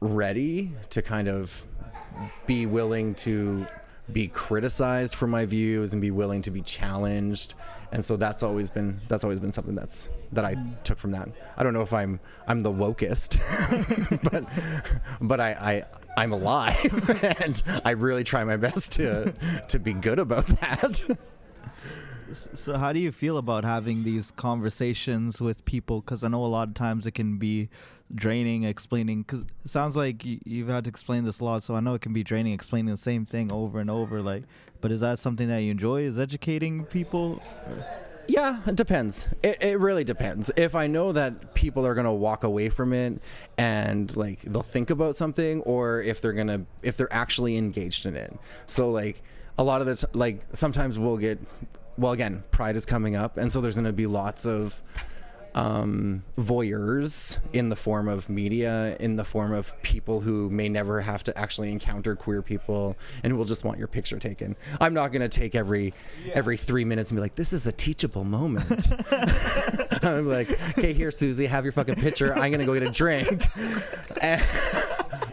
ready 0.01 0.73
to 0.91 1.03
kind 1.03 1.29
of 1.29 1.65
be 2.47 2.67
willing 2.67 3.15
to 3.15 3.67
be 4.13 4.29
criticized 4.29 5.15
for 5.15 5.27
my 5.27 5.45
views 5.45 5.93
and 5.93 6.01
be 6.01 6.11
willing 6.11 6.43
to 6.43 6.51
be 6.51 6.63
challenged 6.63 7.55
and 7.93 8.05
so 8.05 8.17
that's 8.17 8.43
always 8.43 8.71
been 8.71 9.01
that's 9.09 9.25
always 9.25 9.41
been 9.41 9.53
something 9.53 9.75
that's 9.75 10.11
that 10.33 10.45
I 10.45 10.57
took 10.85 10.99
from 10.99 11.13
that. 11.13 11.29
I 11.57 11.63
don't 11.63 11.73
know 11.73 11.83
if 11.83 11.93
I'm 11.93 12.21
I'm 12.47 12.61
the 12.61 12.73
wokest, 12.73 13.41
but 14.31 14.45
but 15.21 15.41
I, 15.41 15.51
I 15.53 15.85
I'm 16.17 16.33
alive 16.33 17.11
and 17.41 17.63
I 17.85 17.91
really 17.93 18.25
try 18.25 18.45
my 18.45 18.57
best 18.57 18.93
to 18.93 19.33
to 19.69 19.79
be 19.79 19.93
good 19.93 20.19
about 20.19 20.47
that. 20.61 21.19
So, 22.55 22.77
how 22.77 22.93
do 22.93 22.99
you 22.99 23.13
feel 23.13 23.39
about 23.39 23.65
having 23.65 24.03
these 24.03 24.33
conversations 24.33 25.41
with 25.41 25.65
people? 25.65 26.01
Because 26.01 26.25
I 26.25 26.29
know 26.29 26.45
a 26.45 26.47
lot 26.47 26.69
of 26.69 26.75
times 26.75 27.07
it 27.07 27.13
can 27.13 27.39
be 27.39 27.69
draining 28.15 28.65
explaining. 28.65 29.23
Because 29.23 29.43
it 29.43 29.71
sounds 29.71 29.97
like 29.97 30.23
you've 30.25 30.69
had 30.69 30.85
to 30.85 30.91
explain 30.91 31.25
this 31.25 31.41
a 31.41 31.45
lot, 31.45 31.63
so 31.63 31.75
I 31.75 31.81
know 31.81 31.95
it 31.95 32.03
can 32.03 32.13
be 32.13 32.23
draining 32.23 32.53
explaining 32.53 32.93
the 32.93 33.01
same 33.01 33.25
thing 33.25 33.53
over 33.53 33.81
and 33.81 33.91
over. 33.91 34.23
Like, 34.23 34.45
but 34.81 34.93
is 34.93 35.01
that 35.01 35.19
something 35.19 35.49
that 35.49 35.59
you 35.59 35.71
enjoy? 35.71 36.03
Is 36.03 36.19
educating 36.19 36.85
people? 36.85 37.43
Yeah, 38.29 38.61
it 38.67 38.75
depends. 38.75 39.29
It, 39.43 39.63
it 39.63 39.79
really 39.79 40.05
depends. 40.05 40.51
If 40.57 40.75
I 40.75 40.87
know 40.89 41.13
that 41.13 41.55
people 41.55 41.87
are 41.87 41.95
gonna 41.95 42.15
walk 42.15 42.45
away 42.45 42.69
from 42.69 42.93
it 42.93 43.21
and 43.57 44.15
like 44.17 44.43
they'll 44.43 44.63
think 44.63 44.91
about 44.91 45.17
something, 45.17 45.61
or 45.63 46.03
if 46.03 46.21
they're 46.21 46.33
gonna 46.33 46.63
if 46.83 46.97
they're 46.97 47.13
actually 47.13 47.57
engaged 47.57 48.07
in 48.07 48.17
it. 48.17 48.37
So 48.67 48.91
like 48.91 49.23
a 49.59 49.65
lot 49.65 49.81
of 49.81 49.87
the 49.87 49.97
t- 49.97 50.13
like 50.13 50.43
sometimes 50.53 50.99
we'll 50.99 51.17
get 51.17 51.41
well 51.99 52.13
again 52.13 52.43
pride 52.51 52.77
is 52.77 52.85
coming 52.85 53.17
up 53.17 53.39
and 53.39 53.51
so 53.51 53.61
there's 53.61 53.77
to 53.77 53.93
be 53.93 54.07
lots 54.07 54.45
of 54.45 54.83
um, 55.57 56.23
voyeurs 56.37 57.39
in 57.55 57.71
the 57.71 57.77
form 57.77 58.09
of 58.09 58.29
media, 58.29 58.95
in 59.01 59.17
the 59.17 59.25
form 59.25 59.53
of 59.55 59.73
people 59.83 60.21
who 60.21 60.51
may 60.51 60.69
never 60.69 61.01
have 61.01 61.25
to 61.25 61.37
actually 61.37 61.73
encounter 61.73 62.15
queer 62.15 62.43
people 62.43 62.95
and 63.25 63.33
who 63.33 63.39
will 63.39 63.47
just 63.47 63.65
want 63.65 63.79
your 63.79 63.89
picture 63.89 64.19
taken. 64.19 64.55
I'm 64.81 64.93
not 64.93 65.13
going 65.13 65.23
to 65.23 65.29
take 65.29 65.55
every 65.55 65.95
yeah. 66.25 66.35
every 66.35 66.59
three 66.59 66.85
minutes 66.85 67.11
and 67.11 67.17
be 67.17 67.23
like, 67.23 67.37
"This 67.37 67.55
is 67.55 67.67
a 67.67 67.73
teachable 67.73 68.23
moment." 68.23 68.93
I'm 70.05 70.29
like, 70.29 70.51
"Okay, 70.79 70.93
here, 70.93 71.11
Susie, 71.11 71.47
have 71.47 71.65
your 71.65 71.73
fucking 71.73 71.97
picture. 71.97 72.35
I'm 72.35 72.53
going 72.53 72.61
to 72.61 72.67
go 72.67 72.75
get 72.75 72.85
a 72.85 72.91
drink." 72.91 73.47
And, 74.23 74.43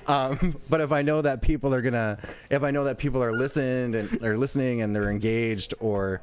um, 0.07 0.57
but 0.69 0.81
if 0.81 0.91
I 0.91 1.03
know 1.03 1.21
that 1.21 1.41
people 1.41 1.73
are 1.73 1.81
gonna, 1.81 2.17
if 2.49 2.63
I 2.63 2.71
know 2.71 2.83
that 2.85 2.97
people 2.97 3.23
are 3.23 3.31
listened 3.31 3.95
and 3.95 4.21
are 4.23 4.37
listening 4.37 4.81
and 4.81 4.93
they're 4.93 5.09
engaged, 5.09 5.73
or 5.79 6.21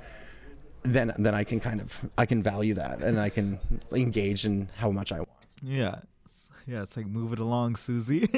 then 0.83 1.13
then 1.19 1.35
I 1.35 1.45
can 1.45 1.61
kind 1.61 1.81
of 1.81 2.09
I 2.17 2.27
can 2.27 2.43
value 2.43 2.75
that 2.75 3.01
and 3.01 3.21
I 3.21 3.29
can 3.29 3.59
engage 3.93 4.47
in 4.47 4.71
how 4.77 4.91
much 4.91 5.13
I 5.13 5.19
want. 5.19 5.29
Yeah, 5.63 6.01
yeah, 6.67 6.83
it's 6.83 6.97
like 6.97 7.07
move 7.07 7.33
it 7.33 7.39
along, 7.39 7.77
Susie. 7.77 8.29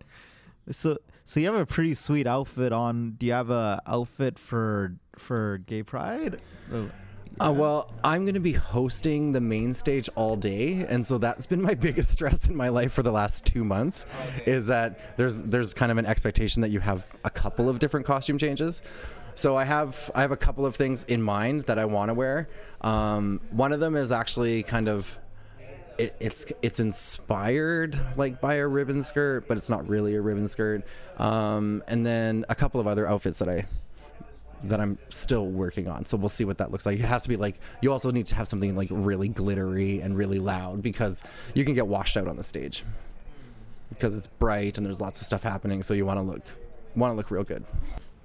so 0.70 0.98
so 1.24 1.40
you 1.40 1.46
have 1.46 1.60
a 1.60 1.66
pretty 1.66 1.94
sweet 1.94 2.26
outfit 2.26 2.72
on. 2.72 3.12
Do 3.12 3.26
you 3.26 3.32
have 3.32 3.50
a 3.50 3.80
outfit 3.86 4.38
for 4.38 4.96
for 5.16 5.58
Gay 5.58 5.82
Pride? 5.82 6.40
Oh. 6.72 6.90
Uh, 7.38 7.52
well, 7.52 7.90
I'm 8.04 8.24
going 8.24 8.34
to 8.34 8.40
be 8.40 8.52
hosting 8.52 9.32
the 9.32 9.40
main 9.40 9.72
stage 9.72 10.10
all 10.14 10.36
day, 10.36 10.84
and 10.88 11.06
so 11.06 11.16
that's 11.16 11.46
been 11.46 11.62
my 11.62 11.74
biggest 11.86 12.10
stress 12.10 12.48
in 12.48 12.56
my 12.56 12.68
life 12.68 12.92
for 12.92 13.02
the 13.02 13.12
last 13.12 13.46
two 13.46 13.64
months. 13.64 14.04
Is 14.44 14.66
that 14.66 15.16
there's 15.16 15.42
there's 15.44 15.72
kind 15.72 15.90
of 15.90 15.98
an 15.98 16.06
expectation 16.06 16.60
that 16.62 16.70
you 16.70 16.80
have 16.80 17.06
a 17.24 17.30
couple 17.30 17.68
of 17.68 17.78
different 17.78 18.04
costume 18.04 18.36
changes. 18.36 18.82
So 19.40 19.56
I 19.56 19.64
have 19.64 20.10
I 20.14 20.20
have 20.20 20.32
a 20.32 20.36
couple 20.36 20.66
of 20.66 20.76
things 20.76 21.04
in 21.04 21.22
mind 21.22 21.62
that 21.62 21.78
I 21.78 21.86
want 21.86 22.10
to 22.10 22.14
wear. 22.14 22.46
Um, 22.82 23.40
one 23.50 23.72
of 23.72 23.80
them 23.80 23.96
is 23.96 24.12
actually 24.12 24.62
kind 24.62 24.86
of 24.86 25.16
it, 25.96 26.14
it's 26.20 26.44
it's 26.60 26.78
inspired 26.78 27.98
like 28.18 28.42
by 28.42 28.56
a 28.56 28.68
ribbon 28.68 29.02
skirt, 29.02 29.48
but 29.48 29.56
it's 29.56 29.70
not 29.70 29.88
really 29.88 30.14
a 30.14 30.20
ribbon 30.20 30.46
skirt. 30.46 30.82
Um, 31.16 31.82
and 31.88 32.04
then 32.04 32.44
a 32.50 32.54
couple 32.54 32.82
of 32.82 32.86
other 32.86 33.08
outfits 33.08 33.38
that 33.38 33.48
I 33.48 33.64
that 34.64 34.78
I'm 34.78 34.98
still 35.08 35.46
working 35.46 35.88
on. 35.88 36.04
So 36.04 36.18
we'll 36.18 36.28
see 36.28 36.44
what 36.44 36.58
that 36.58 36.70
looks 36.70 36.84
like. 36.84 36.98
It 36.98 37.06
has 37.06 37.22
to 37.22 37.30
be 37.30 37.36
like 37.36 37.58
you 37.80 37.92
also 37.92 38.10
need 38.10 38.26
to 38.26 38.34
have 38.34 38.46
something 38.46 38.76
like 38.76 38.88
really 38.90 39.28
glittery 39.28 40.02
and 40.02 40.18
really 40.18 40.38
loud 40.38 40.82
because 40.82 41.22
you 41.54 41.64
can 41.64 41.72
get 41.72 41.86
washed 41.86 42.18
out 42.18 42.28
on 42.28 42.36
the 42.36 42.44
stage 42.44 42.84
because 43.88 44.14
it's 44.14 44.26
bright 44.26 44.76
and 44.76 44.86
there's 44.86 45.00
lots 45.00 45.18
of 45.22 45.26
stuff 45.26 45.42
happening. 45.42 45.82
So 45.82 45.94
you 45.94 46.04
want 46.04 46.18
to 46.18 46.22
look 46.22 46.42
want 46.94 47.12
to 47.12 47.16
look 47.16 47.30
real 47.30 47.44
good. 47.44 47.64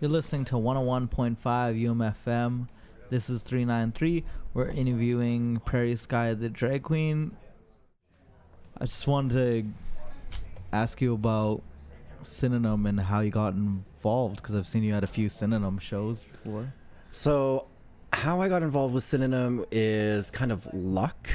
You're 0.02 0.12
listening 0.12 0.44
to 0.46 0.56
101.5 0.56 1.38
UMFM. 1.42 2.68
This 3.10 3.30
is 3.30 3.44
393. 3.44 4.25
We're 4.54 4.68
interviewing 4.68 5.62
Prairie 5.64 5.96
Sky, 5.96 6.34
the 6.34 6.50
drag 6.50 6.84
queen. 6.84 7.38
I 8.78 8.88
just 8.88 9.08
wanted 9.08 9.32
to 9.34 9.72
ask 10.74 11.00
you 11.00 11.14
about 11.14 11.64
Synonym 12.24 12.86
and 12.86 13.00
how 13.00 13.22
you 13.22 13.32
got 13.32 13.54
involved 13.54 14.36
because 14.36 14.54
I've 14.54 14.68
seen 14.68 14.84
you 14.84 14.94
at 14.94 15.06
a 15.06 15.08
few 15.08 15.30
Synonym 15.30 15.78
shows 15.78 16.25
before. 16.25 16.74
So, 17.14 17.68
how 18.12 18.42
I 18.42 18.50
got 18.50 18.64
involved 18.64 18.94
with 18.94 19.04
Synonym 19.04 19.64
is 19.72 20.30
kind 20.30 20.52
of 20.52 20.68
luck. 20.74 21.30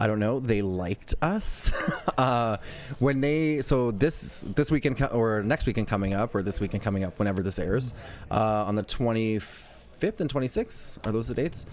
I 0.00 0.06
don't 0.06 0.18
know. 0.18 0.40
They 0.40 0.62
liked 0.62 1.14
us 1.20 1.72
uh, 2.18 2.56
when 2.98 3.20
they. 3.20 3.60
So 3.60 3.90
this 3.90 4.40
this 4.56 4.70
weekend 4.70 5.00
or 5.12 5.42
next 5.42 5.66
weekend 5.66 5.88
coming 5.88 6.14
up, 6.14 6.34
or 6.34 6.42
this 6.42 6.58
weekend 6.58 6.82
coming 6.82 7.04
up, 7.04 7.18
whenever 7.18 7.42
this 7.42 7.58
airs, 7.58 7.92
uh, 8.30 8.64
on 8.64 8.74
the 8.76 8.82
twenty 8.82 9.38
fifth 9.38 10.20
and 10.22 10.30
twenty 10.30 10.48
sixth. 10.48 11.06
Are 11.06 11.12
those 11.12 11.28
the 11.28 11.34
dates? 11.34 11.66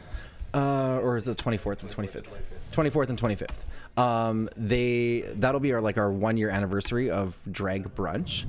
Uh, 0.54 1.00
or 1.02 1.16
is 1.16 1.28
it 1.30 1.38
twenty 1.38 1.58
fourth 1.58 1.82
and 1.82 1.90
twenty 1.90 2.10
fifth? 2.10 2.38
Twenty 2.74 2.90
fourth 2.90 3.10
and 3.10 3.18
twenty 3.18 3.36
fifth. 3.36 3.66
Um, 3.98 4.50
they 4.58 5.22
that'll 5.36 5.62
be 5.62 5.72
our 5.72 5.82
like 5.82 5.98
our 5.98 6.12
one 6.12 6.36
year 6.36 6.50
anniversary 6.50 7.10
of 7.10 7.38
Drag 7.50 7.96
Brunch, 7.96 8.44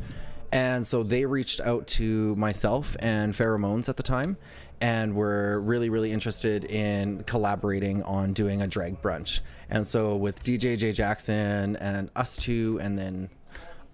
and 0.50 0.84
so 0.84 1.04
they 1.04 1.24
reached 1.24 1.60
out 1.60 1.86
to 1.88 2.34
myself 2.34 2.96
and 2.98 3.32
Pheromones 3.32 3.88
at 3.88 3.96
the 3.96 4.02
time, 4.02 4.36
and 4.80 5.14
we're 5.14 5.58
really 5.60 5.90
really 5.90 6.12
interested 6.12 6.64
in 6.64 7.22
collaborating 7.24 8.02
on 8.04 8.32
doing 8.32 8.62
a 8.62 8.66
drag 8.66 9.00
brunch 9.02 9.40
and 9.70 9.86
so 9.86 10.16
with 10.16 10.42
dj 10.42 10.76
j 10.78 10.92
jackson 10.92 11.76
and 11.76 12.10
us 12.16 12.36
two 12.36 12.78
and 12.80 12.98
then 12.98 13.28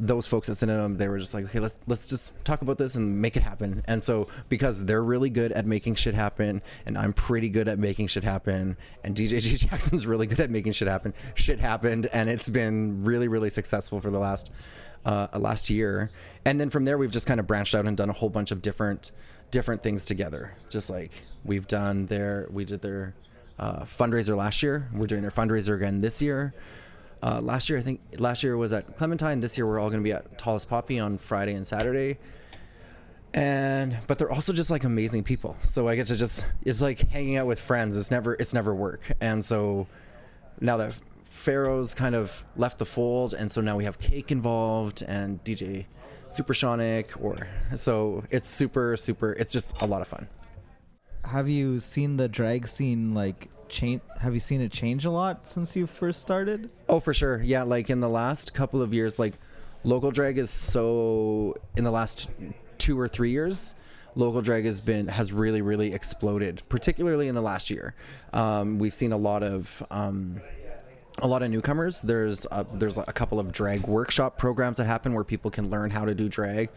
those 0.01 0.27
folks 0.27 0.49
at 0.49 0.57
Synonym, 0.57 0.97
they 0.97 1.07
were 1.09 1.19
just 1.19 1.35
like, 1.35 1.45
okay, 1.45 1.61
let's 1.61 1.79
let's 1.87 2.09
just 2.09 2.33
talk 2.45 2.63
about 2.63 2.79
this 2.79 2.97
and 2.97 3.21
make 3.21 3.37
it 3.37 3.43
happen. 3.43 3.83
And 3.87 4.03
so 4.03 4.29
because 4.49 4.85
they're 4.85 5.03
really 5.03 5.31
good 5.31 5.53
at 5.53 5.67
making 5.67 5.95
shit 5.95 6.15
happen, 6.15 6.63
and 6.85 6.99
I'm 6.99 7.13
pretty 7.13 7.49
good 7.49 7.69
at 7.69 7.79
making 7.79 8.09
shit 8.09 8.25
happen, 8.25 8.77
and 9.05 9.15
DJ 9.15 9.41
Jackson's 9.71 10.07
really 10.07 10.27
good 10.27 10.41
at 10.41 10.51
making 10.51 10.73
shit 10.73 10.89
happen, 10.89 11.15
shit 11.35 11.61
happened, 11.61 12.07
and 12.07 12.29
it's 12.29 12.49
been 12.49 13.05
really 13.05 13.29
really 13.29 13.51
successful 13.51 14.01
for 14.01 14.11
the 14.11 14.19
last 14.19 14.51
uh, 15.05 15.29
last 15.37 15.71
year. 15.71 16.11
And 16.45 16.61
then 16.61 16.71
from 16.71 16.85
there, 16.85 16.99
we've 16.99 17.11
just 17.11 17.27
kind 17.27 17.39
of 17.39 17.47
branched 17.47 17.75
out 17.75 17.87
and 17.87 17.97
done 17.97 18.11
a 18.11 18.15
whole 18.15 18.31
bunch 18.31 18.51
of 18.51 18.63
different 18.63 19.13
different 19.55 19.85
things 19.85 20.05
together. 20.05 20.53
Just 20.69 20.91
like 20.91 21.13
we've 21.45 21.67
done 21.67 22.07
their, 22.07 22.49
we 22.51 22.65
did 22.65 22.83
their 22.83 23.15
uh, 23.59 23.85
fundraiser 23.85 24.37
last 24.37 24.63
year. 24.65 24.89
We're 24.93 25.07
doing 25.07 25.23
their 25.23 25.31
fundraiser 25.31 25.77
again 25.77 26.01
this 26.01 26.21
year. 26.21 26.53
Uh, 27.23 27.41
last 27.41 27.71
year, 27.71 27.79
I 27.79 27.83
think 27.83 28.01
last 28.19 28.43
year 28.43 28.57
was 28.57 28.73
at 28.73 28.97
Clementine. 28.97 29.41
This 29.41 29.57
year, 29.57 29.67
we're 29.67 29.79
all 29.79 29.89
going 29.89 30.01
to 30.01 30.05
be 30.05 30.13
at 30.13 30.37
Tallest 30.37 30.69
Poppy 30.69 30.99
on 30.99 31.17
Friday 31.17 31.55
and 31.55 31.67
Saturday. 31.67 32.19
And 33.33 33.97
but 34.07 34.19
they're 34.19 34.31
also 34.31 34.53
just 34.53 34.71
like 34.71 34.85
amazing 34.85 35.23
people. 35.23 35.57
So 35.67 35.89
I 35.89 35.95
get 35.95 36.09
to 36.09 36.17
just 36.17 36.45
it's 36.63 36.83
like 36.83 37.09
hanging 37.11 37.37
out 37.37 37.47
with 37.47 37.61
friends. 37.61 37.97
It's 37.97 38.11
never 38.11 38.35
it's 38.35 38.53
never 38.55 38.75
work. 38.75 39.11
And 39.21 39.45
so 39.45 39.87
now 40.61 40.77
that 40.77 40.99
Pharaoh's 41.25 41.95
kind 41.95 42.15
of 42.15 42.45
left 42.57 42.79
the 42.79 42.87
fold, 42.87 43.35
and 43.35 43.51
so 43.51 43.61
now 43.61 43.77
we 43.77 43.85
have 43.85 43.99
Cake 43.99 44.31
involved 44.31 45.03
and 45.03 45.43
DJ 45.43 45.87
Supersonic 46.35 47.21
or 47.23 47.47
so 47.77 48.25
it's 48.31 48.49
super 48.49 48.97
super 48.97 49.33
it's 49.35 49.53
just 49.53 49.81
a 49.83 49.87
lot 49.87 50.03
of 50.03 50.09
fun. 50.09 50.29
Have 51.25 51.49
you 51.49 51.81
seen 51.81 52.17
the 52.17 52.29
drag 52.29 52.69
scene 52.69 53.15
like 53.15 53.49
change 53.69 54.03
have 54.21 54.35
you 54.35 54.41
seen 54.41 54.61
it 54.61 54.73
change 54.73 55.05
a 55.05 55.11
lot 55.11 55.47
since 55.47 55.77
you 55.77 55.87
first 55.87 56.21
started? 56.21 56.71
Oh, 56.89 57.01
for 57.01 57.15
sure. 57.15 57.41
Yeah, 57.43 57.63
like 57.63 57.89
in 57.89 58.01
the 58.01 58.09
last 58.09 58.53
couple 58.53 58.83
of 58.83 58.93
years 58.93 59.19
like 59.19 59.35
local 59.85 60.11
drag 60.11 60.39
is 60.39 60.51
so 60.51 61.55
in 61.77 61.85
the 61.85 61.91
last 61.91 62.29
2 62.79 62.99
or 62.99 63.07
3 63.07 63.31
years 63.31 63.75
local 64.17 64.41
drag 64.41 64.65
has 64.65 64.81
been 64.81 65.09
has 65.09 65.33
really 65.33 65.61
really 65.61 65.93
exploded 65.93 66.63
particularly 66.69 67.29
in 67.29 67.35
the 67.35 67.43
last 67.43 67.69
year 67.69 67.95
um, 68.33 68.79
we've 68.79 68.95
seen 68.95 69.13
a 69.13 69.17
lot 69.17 69.43
of 69.43 69.85
um, 69.91 70.41
a 71.23 71.27
lot 71.27 71.43
of 71.43 71.51
newcomers. 71.51 72.01
There's 72.01 72.47
a, 72.51 72.67
there's 72.75 72.99
a 72.99 73.05
couple 73.05 73.39
of 73.39 73.53
drag 73.53 73.87
workshop 73.87 74.39
programs 74.39 74.79
that 74.79 74.87
happen 74.87 75.15
where 75.15 75.25
people 75.25 75.51
can 75.51 75.71
learn 75.71 75.91
how 75.91 76.05
to 76.05 76.15
do 76.15 76.29
drag 76.29 76.71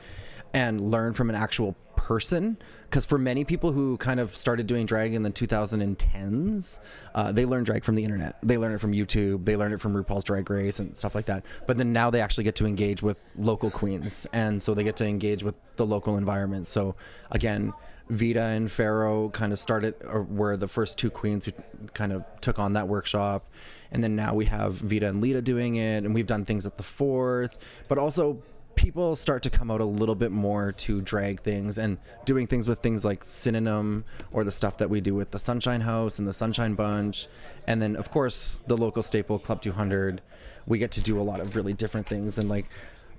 and 0.53 0.91
learn 0.91 1.13
from 1.13 1.29
an 1.29 1.35
actual 1.35 1.75
person. 1.95 2.57
Because 2.83 3.05
for 3.05 3.17
many 3.17 3.43
people 3.43 3.73
who 3.73 3.97
kind 3.97 4.19
of 4.19 4.33
started 4.33 4.65
doing 4.65 4.85
drag 4.85 5.13
in 5.13 5.23
the 5.23 5.29
2010s, 5.29 6.79
uh, 7.13 7.31
they 7.33 7.45
learn 7.45 7.65
drag 7.65 7.83
from 7.83 7.95
the 7.95 8.03
internet. 8.03 8.37
They 8.41 8.57
learn 8.57 8.73
it 8.73 8.79
from 8.79 8.93
YouTube. 8.93 9.43
They 9.43 9.57
learn 9.57 9.73
it 9.73 9.81
from 9.81 9.93
RuPaul's 9.93 10.23
Drag 10.23 10.49
Race 10.49 10.79
and 10.79 10.95
stuff 10.95 11.15
like 11.15 11.25
that. 11.25 11.43
But 11.65 11.77
then 11.77 11.91
now 11.91 12.09
they 12.09 12.21
actually 12.21 12.45
get 12.45 12.55
to 12.55 12.65
engage 12.65 13.03
with 13.03 13.19
local 13.35 13.69
queens, 13.69 14.25
and 14.31 14.63
so 14.63 14.73
they 14.73 14.85
get 14.85 14.95
to 14.97 15.05
engage 15.05 15.43
with 15.43 15.55
the 15.75 15.85
local 15.85 16.17
environment. 16.17 16.67
So 16.67 16.95
again. 17.31 17.73
Vita 18.09 18.41
and 18.41 18.71
Pharaoh 18.71 19.29
kind 19.29 19.51
of 19.51 19.59
started, 19.59 19.95
or 20.05 20.23
were 20.23 20.55
the 20.55 20.67
first 20.67 20.97
two 20.97 21.09
queens 21.09 21.45
who 21.45 21.51
kind 21.93 22.13
of 22.13 22.23
took 22.41 22.59
on 22.59 22.73
that 22.73 22.87
workshop. 22.87 23.47
And 23.91 24.03
then 24.03 24.15
now 24.15 24.33
we 24.33 24.45
have 24.45 24.73
Vita 24.75 25.07
and 25.07 25.21
Lita 25.21 25.41
doing 25.41 25.75
it, 25.75 26.03
and 26.03 26.13
we've 26.13 26.27
done 26.27 26.45
things 26.45 26.65
at 26.65 26.77
the 26.77 26.83
fourth, 26.83 27.57
but 27.87 27.97
also 27.97 28.41
people 28.75 29.15
start 29.15 29.41
to 29.43 29.49
come 29.49 29.71
out 29.71 29.81
a 29.81 29.85
little 29.85 30.15
bit 30.15 30.31
more 30.31 30.71
to 30.71 31.01
drag 31.01 31.41
things 31.41 31.77
and 31.77 31.97
doing 32.25 32.47
things 32.47 32.67
with 32.67 32.79
things 32.79 33.03
like 33.03 33.25
synonym 33.25 34.05
or 34.31 34.43
the 34.43 34.51
stuff 34.51 34.77
that 34.77 34.89
we 34.89 35.01
do 35.01 35.15
with 35.15 35.31
the 35.31 35.39
Sunshine 35.39 35.81
House 35.81 36.19
and 36.19 36.27
the 36.27 36.33
Sunshine 36.33 36.75
Bunch. 36.75 37.27
And 37.65 37.81
then, 37.81 37.95
of 37.95 38.11
course, 38.11 38.61
the 38.67 38.77
local 38.77 39.03
staple, 39.03 39.39
Club 39.39 39.61
200. 39.61 40.21
We 40.67 40.77
get 40.77 40.91
to 40.91 41.01
do 41.01 41.19
a 41.19 41.23
lot 41.23 41.39
of 41.39 41.55
really 41.55 41.73
different 41.73 42.07
things. 42.07 42.37
And 42.37 42.47
like, 42.47 42.69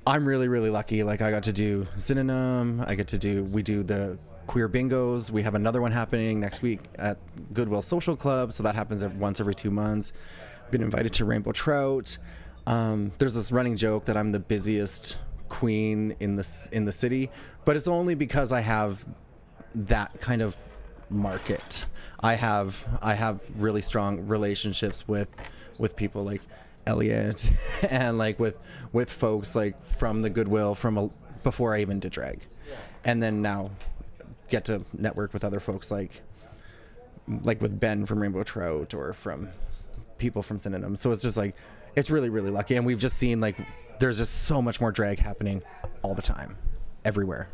I'm 0.07 0.26
really, 0.26 0.49
really 0.49 0.71
lucky. 0.71 1.02
Like, 1.02 1.21
I 1.21 1.30
got 1.30 1.42
to 1.45 1.52
do 1.52 1.87
synonym. 1.97 2.83
I 2.87 2.95
get 2.95 3.09
to 3.09 3.18
do, 3.18 3.45
we 3.45 3.62
do 3.62 3.83
the 3.83 4.16
queer 4.49 4.69
bingos. 4.69 5.31
We 5.31 5.43
have 5.43 5.55
another 5.55 5.81
one 5.81 5.93
happening 5.93 6.40
next 6.40 6.62
week 6.62 6.81
at 6.97 7.19
Goodwill 7.52 7.83
Social 7.83 8.17
Club. 8.17 8.52
So 8.52 8.64
that 8.64 8.75
happens 8.75 9.05
once 9.05 9.38
every 9.38 9.55
two 9.55 9.71
months. 9.71 10.12
Been 10.73 10.83
invited 10.83 11.12
to 11.14 11.25
Rainbow 11.25 11.52
Trout. 11.52 12.19
Um, 12.67 13.12
there's 13.19 13.35
this 13.35 13.52
running 13.52 13.76
joke 13.76 14.07
that 14.07 14.17
I'm 14.17 14.31
the 14.31 14.40
busiest 14.40 15.19
queen 15.49 16.17
in 16.19 16.37
the 16.37 16.69
in 16.73 16.85
the 16.85 16.93
city, 16.93 17.31
but 17.64 17.76
it's 17.76 17.88
only 17.88 18.14
because 18.14 18.52
I 18.52 18.61
have 18.61 19.07
that 19.75 20.21
kind 20.21 20.43
of 20.43 20.57
market. 21.09 21.87
I 22.21 22.35
have 22.35 22.87
I 23.00 23.14
have 23.14 23.40
really 23.57 23.81
strong 23.83 24.26
relationships 24.26 25.07
with 25.07 25.31
with 25.78 25.95
people 25.95 26.25
like 26.25 26.43
Elliot 26.87 27.50
and 27.88 28.19
like 28.19 28.38
with 28.38 28.57
with 28.93 29.11
folks 29.11 29.55
like 29.55 29.83
from 29.85 30.23
the 30.23 30.31
Goodwill 30.31 30.75
from 30.75 30.99
a, 30.99 31.11
before 31.45 31.75
I 31.75 31.81
even 31.81 32.00
did 32.00 32.12
drag, 32.12 32.47
and 33.05 33.23
then 33.23 33.40
now 33.40 33.71
get 34.49 34.64
to 34.67 34.83
network 34.97 35.33
with 35.33 35.45
other 35.45 35.61
folks 35.61 35.90
like 35.90 36.23
like 37.43 37.61
with 37.61 37.78
Ben 37.78 38.07
from 38.07 38.21
Rainbow 38.21 38.43
Trout 38.43 38.95
or 38.95 39.12
from 39.12 39.49
people 40.19 40.43
from 40.43 40.59
Synonym. 40.59 40.97
So 40.97 41.12
it's 41.12 41.23
just 41.23 41.37
like 41.37 41.55
it's 41.97 42.11
really 42.11 42.31
really 42.31 42.50
lucky, 42.50 42.76
and 42.76 42.87
we've 42.87 42.99
just 42.99 43.17
seen 43.17 43.40
like 43.40 43.57
there's 43.99 44.19
just 44.19 44.45
so 44.45 44.62
much 44.62 44.81
more 44.81 44.93
drag 44.93 45.19
happening 45.19 45.62
all 46.02 46.14
the 46.14 46.23
time, 46.23 46.57
everywhere. 47.05 47.49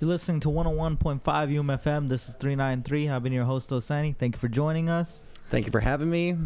You're 0.00 0.08
listening 0.08 0.40
to 0.40 0.48
101.5 0.48 1.22
UMFM. 1.22 2.08
This 2.08 2.28
is 2.28 2.36
393. 2.36 3.08
I've 3.08 3.22
been 3.22 3.32
your 3.32 3.44
host, 3.44 3.70
Osani. 3.70 4.16
Thank 4.16 4.34
you 4.34 4.40
for 4.40 4.48
joining 4.48 4.88
us. 4.88 5.20
Thank 5.50 5.66
you 5.66 5.72
for 5.72 5.80
having 5.80 6.10
me. 6.10 6.36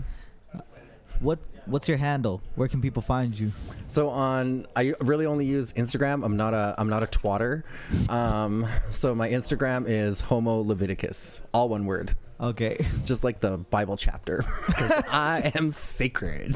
What 1.21 1.39
What's 1.67 1.87
your 1.87 1.99
handle? 1.99 2.41
Where 2.55 2.67
can 2.67 2.81
people 2.81 3.03
find 3.03 3.39
you? 3.39 3.53
So 3.89 4.09
on, 4.09 4.67
I 4.75 4.95
really 5.01 5.27
only 5.27 5.45
use 5.45 5.75
Instagram. 5.75 6.25
I'm 6.25 6.37
not 6.37 6.55
a 6.55 6.75
I'm 6.79 6.89
not 6.89 7.03
a 7.03 7.07
twatter. 7.07 7.63
Um, 8.09 8.67
so 8.91 9.15
my 9.15 9.29
Instagram 9.29 9.85
is 9.87 10.23
Homo 10.23 10.61
Leviticus, 10.61 11.43
all 11.53 11.69
one 11.69 11.85
word. 11.85 12.15
Okay. 12.41 12.87
Just 13.05 13.25
like 13.25 13.41
the 13.41 13.59
Bible 13.59 13.97
chapter, 13.97 14.45
because 14.67 14.93
I 15.11 15.53
am 15.55 15.73
sacred. 15.73 16.55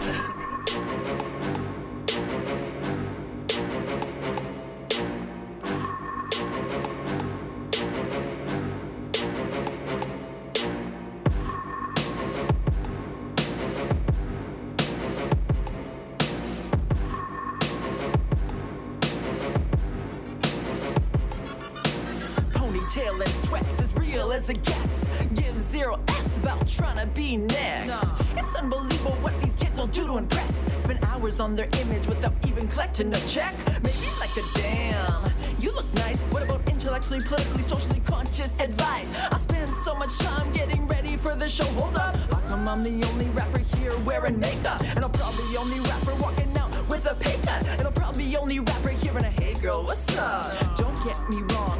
As 24.43 24.51
it 24.51 24.63
gets. 24.65 25.05
Give 25.35 25.61
zero 25.61 26.01
F's 26.09 26.39
about 26.39 26.67
trying 26.67 26.97
to 26.97 27.07
be 27.07 27.37
next. 27.37 28.13
It's 28.37 28.57
unbelievable 28.57 29.17
what 29.23 29.39
these 29.41 29.55
kids 29.55 29.79
will 29.79 29.87
do 29.87 30.05
to 30.07 30.17
impress. 30.17 30.67
Spend 30.83 30.99
hours 31.05 31.39
on 31.39 31.55
their 31.55 31.69
image 31.81 32.09
without 32.09 32.35
even 32.49 32.67
collecting 32.67 33.15
a 33.15 33.21
check. 33.21 33.55
Maybe 33.85 34.09
like 34.19 34.35
a 34.37 34.43
damn. 34.59 35.23
You 35.61 35.71
look 35.71 35.93
nice. 35.95 36.23
What 36.33 36.43
about 36.43 36.69
intellectually, 36.69 37.21
politically, 37.21 37.63
socially 37.63 38.01
conscious 38.05 38.59
advice? 38.59 39.11
I 39.33 39.39
spend 39.39 39.69
so 39.69 39.95
much 39.95 40.19
time 40.19 40.53
getting 40.53 40.89
ready 40.89 41.17
for 41.17 41.37
the 41.37 41.49
show. 41.49 41.67
Hold 41.79 41.97
up. 41.97 42.17
How 42.33 42.41
come 42.49 42.67
I'm 42.67 42.83
the 42.83 43.07
only 43.13 43.29
rapper 43.39 43.61
here 43.77 43.97
wearing 44.01 44.41
makeup? 44.41 44.81
And 44.97 45.05
I'm 45.05 45.13
probably 45.13 45.47
the 45.53 45.59
only 45.61 45.79
rapper 45.81 46.15
walking 46.17 46.57
out 46.57 46.73
with 46.89 47.07
a 47.07 47.15
pay 47.15 47.37
cut. 47.47 47.65
And 47.79 47.87
I'm 47.87 47.93
probably 47.93 48.31
the 48.31 48.39
only 48.39 48.59
rapper 48.59 48.91
here 48.91 49.17
in 49.17 49.25
a 49.25 49.31
hey 49.31 49.55
girl, 49.55 49.85
what's 49.85 50.19
up? 50.19 50.51
Don't 50.77 50.99
get 51.05 51.19
me 51.31 51.43
wrong, 51.55 51.72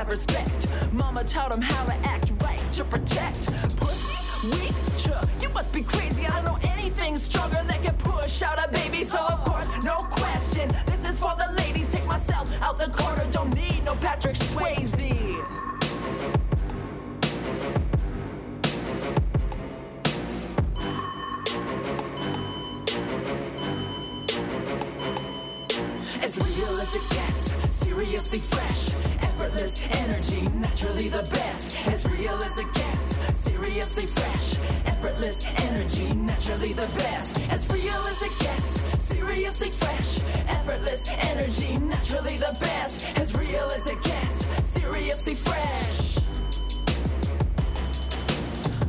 have 0.00 0.08
respect. 0.08 0.66
Mama 0.94 1.22
taught 1.24 1.52
him 1.52 1.60
how 1.60 1.84
to 1.84 1.94
act 2.08 2.32
right 2.42 2.64
to 2.72 2.82
protect. 2.84 3.52
Pussy, 3.76 4.48
weak, 4.48 4.74
sure, 4.96 5.20
you 5.42 5.50
must 5.50 5.70
be 5.74 5.82
crazy. 5.82 6.24
I 6.24 6.30
don't 6.36 6.44
know 6.46 6.58
anything 6.72 7.18
stronger 7.18 7.62
that 7.68 7.82
can 7.82 7.94
push 7.96 8.40
out 8.42 8.58
a 8.66 8.70
baby. 8.70 9.04
So 9.04 9.18
of 9.18 9.44
course, 9.44 9.68
no 9.84 9.96
question, 9.96 10.70
this 10.86 11.06
is 11.06 11.20
for 11.20 11.34
the 11.36 11.52
ladies. 11.58 11.92
Take 11.92 12.06
myself 12.06 12.50
out 12.62 12.78
the 12.78 12.90
corner, 12.90 13.26
don't 13.30 13.54
need 13.54 13.84
no 13.84 13.94
Patrick 13.96 14.36
Swayze. 14.36 15.10
As 26.24 26.38
real 26.38 26.80
as 26.80 26.96
it 26.96 27.06
gets, 27.10 27.44
seriously 27.84 28.38
fresh, 28.38 29.09
effortless 29.40 29.88
energy, 29.92 30.42
naturally 30.58 31.08
the 31.08 31.26
best. 31.32 31.88
As 31.88 32.10
real 32.12 32.34
as 32.42 32.58
it 32.58 32.70
gets, 32.74 33.16
seriously 33.38 34.04
fresh, 34.04 34.58
effortless 34.86 35.48
energy, 35.70 36.12
naturally 36.12 36.74
the 36.74 36.86
best. 36.98 37.50
As 37.50 37.66
real 37.72 38.02
as 38.06 38.20
it 38.20 38.38
gets, 38.38 38.80
seriously 39.02 39.70
fresh, 39.70 40.20
effortless 40.46 41.08
energy, 41.32 41.78
naturally 41.78 42.36
the 42.36 42.54
best. 42.60 43.18
As 43.18 43.34
real 43.34 43.70
as 43.74 43.86
it 43.86 44.02
gets, 44.02 44.44
seriously 44.66 45.34
fresh. 45.34 46.18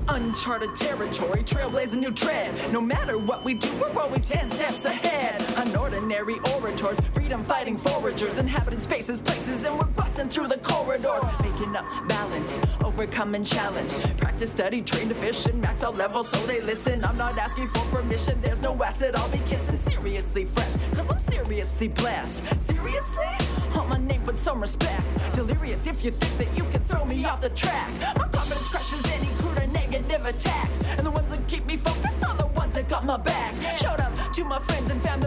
Uncharted 0.10 0.76
territory, 0.76 1.44
trailblazing 1.44 2.02
new 2.02 2.12
trends. 2.12 2.70
No 2.74 2.82
matter 2.82 3.18
what 3.18 3.46
we 3.46 3.54
do, 3.54 3.72
we're 3.80 4.02
always 4.02 4.28
10 4.28 4.50
steps 4.50 4.84
ahead. 4.84 5.40
Unordinary 5.64 6.38
orators, 6.56 7.00
freedom 7.32 7.46
fighting 7.46 7.78
foragers, 7.78 8.38
inhabiting 8.38 8.80
spaces, 8.80 9.22
places, 9.22 9.64
and 9.64 9.80
we're 9.80 9.86
busting 9.96 10.28
through 10.28 10.50
the 10.50 10.58
corridors. 10.58 11.24
Making 11.42 11.78
up 11.78 11.86
balance, 12.06 12.60
overcoming 12.84 13.46
challenge. 13.46 13.90
Practice, 14.18 14.52
study, 14.52 14.82
train 14.82 15.08
to 15.08 15.16
fish, 15.16 15.46
and 15.46 15.62
max 15.62 15.82
out 15.82 15.96
level 15.96 16.26
so 16.26 16.38
they 16.46 16.60
listen. 16.60 17.06
I'm 17.06 17.18
not 17.18 17.38
asking 17.38 17.70
for 17.70 17.86
permission, 17.96 18.42
there's 18.42 18.60
no 18.62 18.76
acid, 18.84 19.16
I'll 19.16 19.32
be 19.32 19.38
kissing. 19.46 19.78
Seriously 19.78 20.44
fresh, 20.44 20.76
cause 20.94 21.10
I'm 21.10 21.20
seriously 21.22 21.88
blessed. 21.88 22.46
Seriously? 22.60 23.32
On 23.76 23.88
my 23.88 23.98
name 23.98 24.26
with 24.26 24.38
some 24.38 24.60
respect. 24.60 25.02
Delirious 25.32 25.88
if 25.88 26.04
you 26.04 26.12
think 26.12 26.38
that 26.38 26.58
you 26.58 26.70
can 26.70 26.82
throw 26.82 27.06
me 27.06 27.24
off 27.24 27.40
the 27.40 27.50
track. 27.52 27.94
My 28.18 28.28
confidence 28.28 28.68
crushes 28.68 29.06
any 29.14 29.30
crude 29.38 29.58
or 29.58 29.68
negative 29.68 30.26
attacks. 30.26 30.84
And 30.98 31.08
the 31.08 31.12
ones 31.12 31.32
that 31.32 31.48
keep 31.48 31.66
me 31.66 31.78
focused 31.78 32.26
are 32.26 32.36
the 32.36 32.48
ones 32.48 32.74
that 32.74 32.90
got 32.90 33.06
my 33.06 33.16
back. 33.16 33.54
Shout 33.78 34.02
up 34.02 34.12
to 34.34 34.44
my 34.44 34.60
friends 34.60 34.92
and 34.92 35.02
fam, 35.02 35.22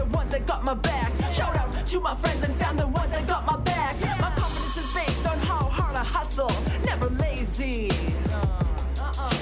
to 1.85 1.99
my 1.99 2.15
friends 2.15 2.43
and 2.43 2.55
found 2.55 2.79
the 2.79 2.87
ones 2.87 3.11
that 3.11 3.27
got 3.27 3.45
my 3.45 3.57
back. 3.57 3.95
My 4.19 4.31
confidence 4.31 4.77
is 4.77 4.91
based 4.93 5.27
on 5.27 5.37
how 5.39 5.65
hard 5.69 5.95
I 5.95 6.03
hustle, 6.03 6.51
never 6.83 7.09
lazy. 7.21 7.91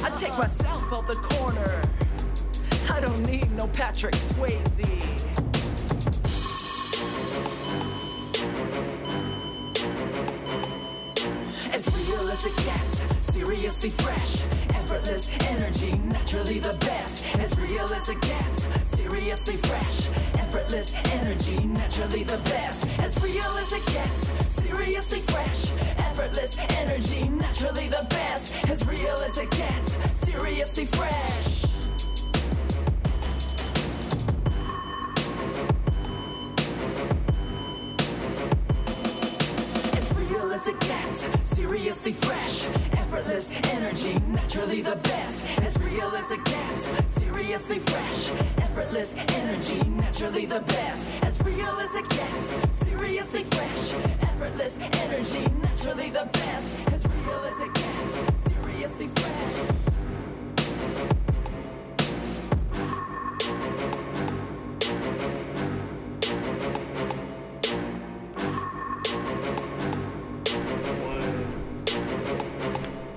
I 0.04 0.10
take 0.18 0.38
myself 0.38 0.84
out 0.92 1.08
the 1.08 1.16
corner. 1.16 1.82
I 2.92 3.00
don't 3.00 3.26
need 3.30 3.50
no 3.54 3.68
Patrick 3.68 4.16
Swayze. 4.16 4.84
As 11.74 11.96
real 11.96 12.30
as 12.30 12.46
it 12.46 12.56
gets, 12.66 13.34
seriously 13.34 13.90
fresh, 13.90 14.42
effortless 14.76 15.32
energy, 15.48 15.94
naturally 16.10 16.60
the 16.60 16.78
best. 16.82 17.40
As 17.40 17.58
real 17.58 17.86
as 17.86 18.10
it 18.10 18.20
gets, 18.20 18.64
seriously 18.90 19.56
fresh, 19.56 20.23
effortless 20.54 20.94
energy, 21.14 21.66
naturally 21.66 22.24
the 22.24 22.38
best. 22.50 23.00
As 23.00 23.22
real 23.24 23.42
as 23.58 23.74
it 23.74 23.84
gets, 23.88 24.28
seriously 24.54 25.20
fresh, 25.20 25.72
effortless 25.98 26.60
energy, 26.78 27.28
naturally 27.30 27.88
the 27.88 28.06
best. 28.12 28.70
As 28.70 28.88
real 28.88 29.18
as 29.26 29.40
it 29.40 29.50
gets, 29.50 29.94
seriously 30.20 30.86
fresh. 30.86 31.73
Seriously 41.44 42.14
fresh. 42.14 42.68
Effortless 42.94 43.52
energy, 43.72 44.14
naturally 44.28 44.82
the 44.82 44.96
best. 44.96 45.60
As 45.60 45.78
real 45.80 46.16
as 46.16 46.32
it 46.32 46.44
gets, 46.46 46.88
seriously 47.12 47.80
fresh. 47.80 48.32
Effortless 48.58 49.16
energy, 49.16 49.80
naturally 49.90 50.46
the 50.46 50.62
best. 50.62 51.24
As 51.24 51.42
real 51.44 51.80
as 51.80 51.96
it 51.96 52.10
gets, 52.10 52.78
seriously 52.78 53.44
fresh. 53.44 53.94
Effortless 54.22 54.80
energy, 54.80 55.46
naturally 55.62 56.10
the 56.10 56.30
best. 56.32 56.94
As 56.94 57.06
real 57.08 57.44
as 57.44 57.60
it 57.60 57.74
gets, 57.74 58.44
seriously 58.44 59.08
fresh. 59.08 59.93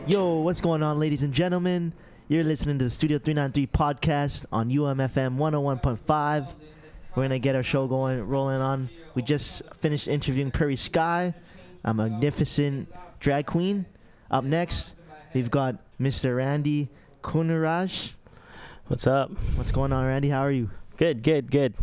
Yo, 0.09 0.37
what's 0.37 0.61
going 0.61 0.85
on, 0.85 1.01
ladies 1.01 1.25
and 1.25 1.33
gentlemen? 1.33 1.93
You're 2.29 2.45
listening 2.45 2.79
to 2.79 2.85
the 2.85 2.91
Studio 2.91 3.19
393 3.19 3.67
podcast 3.67 4.47
on 4.53 4.71
UMFM 4.71 5.37
101.5. 5.37 6.47
We're 6.47 7.15
going 7.15 7.31
to 7.31 7.41
get 7.41 7.57
our 7.57 7.65
show 7.65 7.89
going, 7.89 8.23
rolling 8.23 8.61
on. 8.61 8.89
We 9.17 9.23
just 9.23 9.63
finished 9.79 10.07
interviewing 10.07 10.53
Prairie 10.53 10.77
Sky, 10.77 11.35
a 11.83 11.93
magnificent 11.93 12.89
drag 13.19 13.47
queen. 13.47 13.85
Up 14.31 14.45
next, 14.45 14.95
we've 15.35 15.51
got 15.51 15.75
Mr. 16.01 16.37
Randy 16.37 16.89
Kunaraj. 17.25 18.13
What's 18.87 19.09
up? 19.09 19.33
What's 19.57 19.73
going 19.73 19.93
on, 19.93 20.07
Randy? 20.07 20.29
How 20.29 20.43
are 20.43 20.53
you? 20.53 20.71
Good, 20.99 21.25
good, 21.25 21.51
good. 21.51 21.75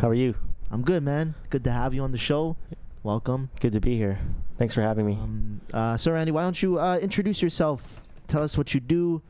How 0.00 0.08
are 0.08 0.14
you? 0.14 0.34
I'm 0.70 0.80
good, 0.80 1.02
man. 1.02 1.34
Good 1.50 1.64
to 1.64 1.72
have 1.72 1.92
you 1.92 2.02
on 2.02 2.12
the 2.12 2.18
show. 2.18 2.56
Welcome. 3.02 3.50
Good 3.60 3.72
to 3.72 3.80
be 3.80 3.98
here. 3.98 4.18
Thanks 4.58 4.74
for 4.74 4.80
having 4.82 5.06
me. 5.06 5.12
Um, 5.14 5.60
uh, 5.72 5.96
so, 5.96 6.12
Randy, 6.12 6.32
why 6.32 6.42
don't 6.42 6.60
you 6.62 6.78
uh, 6.80 6.98
introduce 6.98 7.42
yourself? 7.42 8.02
Tell 8.26 8.42
us 8.42 8.56
what 8.56 8.72
you 8.74 8.80
do. 8.80 9.22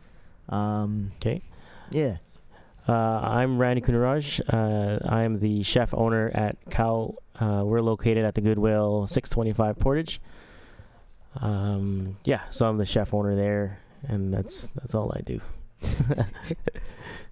Um, 0.48 1.12
Okay. 1.16 1.42
yeah. 1.90 2.18
Uh, 2.88 2.92
I'm 2.92 3.58
Randy 3.58 3.82
Kunaraj. 3.82 4.40
Uh, 4.48 5.04
I 5.08 5.22
am 5.24 5.40
the 5.40 5.64
chef 5.64 5.92
owner 5.92 6.30
at 6.32 6.64
Khao. 6.70 7.16
Uh, 7.40 7.62
we're 7.64 7.80
located 7.80 8.24
at 8.24 8.36
the 8.36 8.40
Goodwill 8.40 9.08
625 9.08 9.78
Portage. 9.80 10.20
Um, 11.38 12.16
yeah, 12.24 12.42
so 12.50 12.66
I'm 12.68 12.78
the 12.78 12.86
chef 12.86 13.12
owner 13.12 13.34
there, 13.34 13.80
and 14.06 14.32
that's 14.32 14.68
that's 14.76 14.94
all 14.94 15.12
I 15.16 15.20
do. 15.22 15.40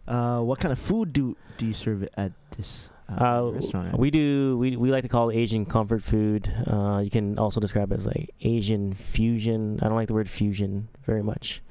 Uh, 0.07 0.39
what 0.43 0.61
kind 0.61 0.71
of 0.71 0.79
food 0.79 1.15
do 1.15 1.35
do 1.57 1.65
you 1.65 1.73
serve 1.73 2.07
at 2.19 2.31
this 2.59 2.91
uh, 3.09 3.25
Uh, 3.25 3.51
restaurant? 3.53 3.99
we 3.99 4.11
do 4.11 4.57
we, 4.59 4.77
we 4.77 4.91
like 4.91 5.03
to 5.03 5.09
call 5.09 5.31
it 5.31 5.37
Asian 5.37 5.67
comfort 5.67 6.03
food. 6.03 6.53
Uh, 6.67 7.01
you 7.05 7.11
can 7.11 7.39
also 7.39 7.61
describe 7.61 7.93
it 7.93 7.97
as 7.97 8.07
like 8.07 8.31
Asian 8.41 8.95
fusion. 8.95 9.79
I 9.83 9.87
don't 9.89 9.97
like 9.97 10.09
the 10.09 10.15
word 10.15 10.29
fusion 10.31 10.89
very 11.07 11.23
much, 11.23 11.63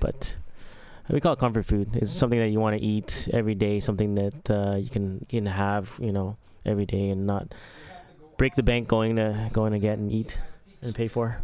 but 0.00 0.36
we 1.10 1.20
call 1.20 1.32
it 1.32 1.38
comfort 1.38 1.64
food. 1.66 1.90
It's 1.96 2.12
something 2.12 2.38
that 2.38 2.48
you 2.48 2.60
want 2.60 2.76
to 2.78 2.82
eat 2.84 3.28
every 3.32 3.54
day, 3.54 3.80
something 3.80 4.14
that 4.16 4.50
uh, 4.50 4.76
you 4.76 4.90
can 4.90 5.24
you 5.30 5.40
can 5.40 5.46
have 5.46 5.98
you 6.00 6.12
know 6.12 6.36
every 6.66 6.86
day 6.86 7.10
and 7.10 7.26
not 7.26 7.54
break 8.36 8.54
the 8.54 8.62
bank 8.62 8.88
going 8.88 9.16
to 9.16 9.48
going 9.52 9.72
to 9.72 9.78
get 9.78 9.98
and 9.98 10.10
eat 10.12 10.38
and 10.82 10.94
pay 10.94 11.08
for. 11.08 11.42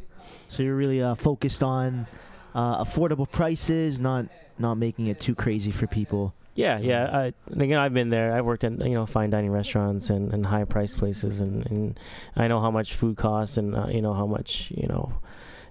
so 0.49 0.63
you're 0.63 0.77
really 0.77 1.03
uh, 1.03 1.15
focused 1.15 1.63
on 1.63 2.07
uh, 2.55 2.85
affordable 2.85 3.31
prices, 3.31 3.99
not 3.99 4.27
not 4.59 4.77
making 4.77 5.07
it 5.09 5.19
too 5.21 5.35
crazy 5.35 5.71
for 5.73 5.87
people. 5.87 6.33
Yeah, 6.55 6.79
yeah. 6.79 7.11
I, 7.12 7.33
again, 7.53 7.79
I've 7.79 7.95
been 7.95 8.11
there. 8.11 8.33
I've 8.33 8.45
worked 8.45 8.64
in 8.64 8.81
you 8.81 8.95
know 8.95 9.07
fine 9.07 9.31
dining 9.31 9.51
restaurants 9.51 10.11
and, 10.11 10.33
and 10.33 10.47
high 10.47 10.64
price 10.64 10.95
places, 10.95 11.40
and, 11.40 11.67
and 11.67 12.01
I 12.37 12.47
know 12.49 12.61
how 12.61 12.71
much 12.71 12.95
food 12.95 13.17
costs, 13.17 13.57
and 13.57 13.75
uh, 13.75 13.88
you 13.88 14.01
know 14.01 14.14
how 14.14 14.27
much 14.27 14.73
you 14.75 14.87
know 14.87 15.14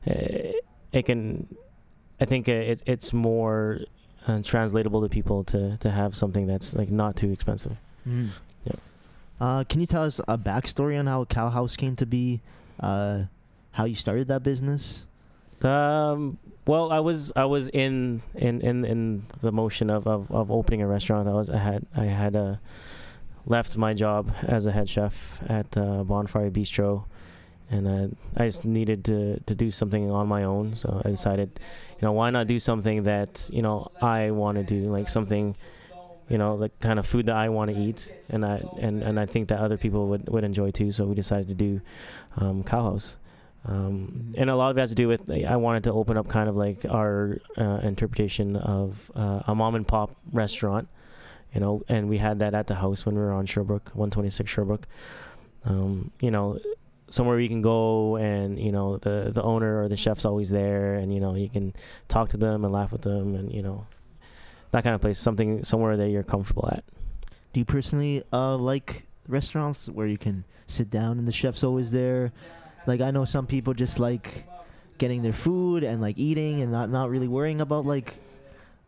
uh, 0.08 0.52
it 0.92 1.06
can. 1.06 1.48
I 2.20 2.26
think 2.26 2.48
it, 2.48 2.82
it's 2.86 3.12
more 3.14 3.80
uh, 4.28 4.42
translatable 4.44 5.02
to 5.02 5.10
people 5.10 5.44
to, 5.46 5.78
to 5.78 5.92
have 5.92 6.16
something 6.16 6.48
that's 6.48 6.74
like 6.74 6.90
not 6.90 7.16
too 7.16 7.32
expensive. 7.32 7.78
Mm. 8.08 8.30
Yep. 8.66 8.80
Uh, 9.42 9.64
can 9.66 9.82
you 9.82 9.88
tell 9.88 10.04
us 10.04 10.20
a 10.28 10.38
backstory 10.38 10.98
on 10.98 11.08
how 11.08 11.26
Khao 11.26 11.52
House 11.52 11.76
came 11.76 11.96
to 11.98 12.06
be? 12.06 12.42
Uh, 12.80 13.24
how 13.72 13.86
you 13.86 13.96
started 13.96 14.28
that 14.28 14.44
business? 14.44 15.06
Um, 15.62 16.38
well, 16.66 16.92
I 16.92 17.00
was 17.00 17.32
I 17.36 17.46
was 17.46 17.70
in 17.70 18.22
in, 18.36 18.62
in, 18.62 18.86
in 18.86 19.26
the 19.42 19.52
motion 19.52 19.90
of, 19.90 20.08
of, 20.08 20.32
of 20.32 20.52
opening 20.52 20.82
a 20.82 20.88
restaurant. 20.88 21.28
I 21.28 21.34
was 21.34 21.50
I 21.50 21.58
had 21.58 21.86
I 21.96 22.06
had 22.06 22.36
uh, 22.36 22.56
left 23.46 23.78
my 23.78 23.94
job 23.94 24.32
as 24.44 24.66
a 24.66 24.72
head 24.72 24.90
chef 24.90 25.42
at 25.48 25.76
uh, 25.78 26.04
Bonfire 26.04 26.50
Bistro, 26.50 27.06
and 27.70 27.88
uh, 27.88 28.08
I 28.42 28.48
just 28.48 28.64
needed 28.64 29.04
to 29.06 29.40
to 29.42 29.56
do 29.56 29.72
something 29.72 30.10
on 30.10 30.28
my 30.28 30.44
own. 30.44 30.76
So 30.76 31.02
I 31.04 31.10
decided, 31.10 31.60
you 32.00 32.02
know, 32.02 32.14
why 32.14 32.30
not 32.30 32.48
do 32.48 32.60
something 32.60 33.04
that 33.04 33.50
you 33.52 33.62
know 33.62 33.92
I 34.02 34.32
want 34.32 34.58
to 34.58 34.64
do, 34.64 34.92
like 34.92 35.10
something. 35.10 35.56
You 36.30 36.38
know, 36.38 36.58
the 36.58 36.70
kind 36.80 37.00
of 37.00 37.06
food 37.06 37.26
that 37.26 37.36
I 37.36 37.50
want 37.50 37.70
to 37.70 37.78
eat, 37.78 38.10
and 38.30 38.46
I 38.46 38.64
and, 38.80 39.04
and 39.04 39.20
I 39.20 39.26
think 39.26 39.50
that 39.50 39.60
other 39.60 39.78
people 39.78 40.08
would, 40.08 40.30
would 40.30 40.46
enjoy 40.46 40.72
too. 40.72 40.94
So 40.94 41.06
we 41.06 41.16
decided 41.16 41.50
to 41.50 41.54
do 41.54 41.82
um. 42.38 42.64
Um, 43.66 44.34
Mhm. 44.34 44.42
and 44.42 44.50
a 44.50 44.56
lot 44.56 44.72
of 44.72 44.78
it 44.78 44.82
has 44.82 44.90
to 44.90 44.96
do 44.96 45.08
with 45.08 45.28
like, 45.30 45.46
I 45.46 45.56
wanted 45.56 45.86
to 45.86 45.94
open 45.94 46.18
up 46.18 46.28
kind 46.28 46.50
of 46.50 46.56
like 46.56 46.86
our 46.90 47.38
uh, 47.58 47.80
interpretation 47.84 48.56
of 48.58 49.10
uh, 49.16 49.42
a 49.48 49.56
mom 49.56 49.76
and 49.76 49.88
pop 49.88 50.16
restaurant, 50.34 50.88
you 51.54 51.62
know, 51.62 51.82
and 51.88 52.10
we 52.10 52.18
had 52.18 52.40
that 52.40 52.54
at 52.54 52.68
the 52.68 52.76
house 52.76 53.06
when 53.06 53.16
we 53.16 53.22
were 53.22 53.32
on 53.32 53.46
Sherbrook, 53.48 53.96
126 53.96 54.54
Sherbrook. 54.54 54.84
Um, 55.66 56.12
you 56.20 56.30
know, 56.30 56.60
somewhere 57.10 57.40
you 57.40 57.48
can 57.48 57.62
go 57.62 58.16
and 58.18 58.60
you 58.60 58.72
know 58.72 58.98
the 58.98 59.30
the 59.34 59.42
owner 59.44 59.82
or 59.84 59.88
the 59.88 59.96
chef's 59.96 60.26
always 60.26 60.50
there, 60.50 60.96
and 60.96 61.14
you 61.14 61.22
know 61.22 61.36
you 61.36 61.48
can 61.48 61.74
talk 62.10 62.30
to 62.30 62.38
them 62.38 62.66
and 62.66 62.74
laugh 62.74 62.92
with 62.92 63.04
them, 63.04 63.34
and 63.36 63.54
you 63.54 63.62
know 63.62 63.86
that 64.72 64.84
kind 64.84 64.94
of 64.96 65.00
place, 65.00 65.20
something 65.20 65.64
somewhere 65.64 65.96
that 65.96 66.10
you're 66.10 66.24
comfortable 66.24 66.68
at. 66.70 66.84
Do 67.54 67.62
you 67.62 67.66
personally 67.66 68.24
uh, 68.34 68.58
like 68.58 69.06
restaurants 69.28 69.88
where 69.88 70.08
you 70.08 70.18
can 70.18 70.44
sit 70.68 70.90
down 70.90 71.18
and 71.20 71.28
the 71.28 71.32
chef's 71.32 71.64
always 71.64 71.92
there? 71.92 72.34
Like 72.86 73.02
I 73.02 73.12
know 73.12 73.26
some 73.26 73.48
people 73.48 73.74
just 73.74 74.00
like 74.00 74.46
getting 74.98 75.22
their 75.22 75.34
food 75.34 75.84
and 75.84 76.02
like 76.02 76.18
eating 76.18 76.62
and 76.62 76.72
not 76.72 76.90
not 76.90 77.10
really 77.10 77.28
worrying 77.28 77.62
about 77.62 77.86
like 77.86 78.16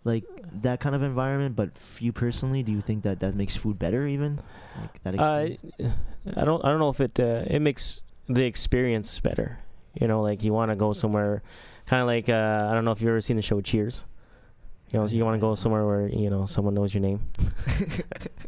like 0.03 0.23
that 0.62 0.79
kind 0.79 0.95
of 0.95 1.01
environment. 1.01 1.55
But 1.55 1.69
f- 1.75 2.01
you 2.01 2.12
personally, 2.12 2.62
do 2.63 2.71
you 2.71 2.81
think 2.81 3.03
that 3.03 3.19
that 3.21 3.36
makes 3.36 3.55
food 3.55 3.79
better 3.79 4.05
even? 4.08 4.39
Like 4.79 5.01
that 5.03 5.19
Uh, 5.19 5.47
experience? 5.55 5.97
I 6.36 6.43
don't 6.45 6.63
I 6.65 6.69
don't 6.69 6.79
know 6.79 6.89
if 6.89 6.99
it 7.01 7.19
uh, 7.19 7.43
it 7.47 7.60
makes 7.60 8.01
the 8.27 8.43
experience 8.43 9.19
better. 9.19 9.60
You 9.99 10.08
know, 10.08 10.21
like 10.21 10.43
you 10.43 10.51
want 10.51 10.71
to 10.71 10.75
go 10.75 10.91
somewhere, 10.93 11.41
kind 11.86 12.01
of 12.01 12.08
like 12.08 12.27
uh, 12.27 12.67
I 12.69 12.73
don't 12.73 12.84
know 12.84 12.91
if 12.91 12.99
you've 13.01 13.10
ever 13.10 13.21
seen 13.21 13.38
the 13.38 13.41
show 13.41 13.62
Cheers. 13.62 14.03
You 14.91 15.00
know, 15.00 15.08
so 15.08 15.15
you 15.15 15.26
want 15.26 15.36
to 15.36 15.41
go 15.41 15.56
somewhere 15.56 15.86
where 15.86 16.08
you 16.08 16.30
know 16.30 16.45
someone 16.45 16.74
knows 16.74 16.93
your 16.93 17.02
name. 17.02 17.19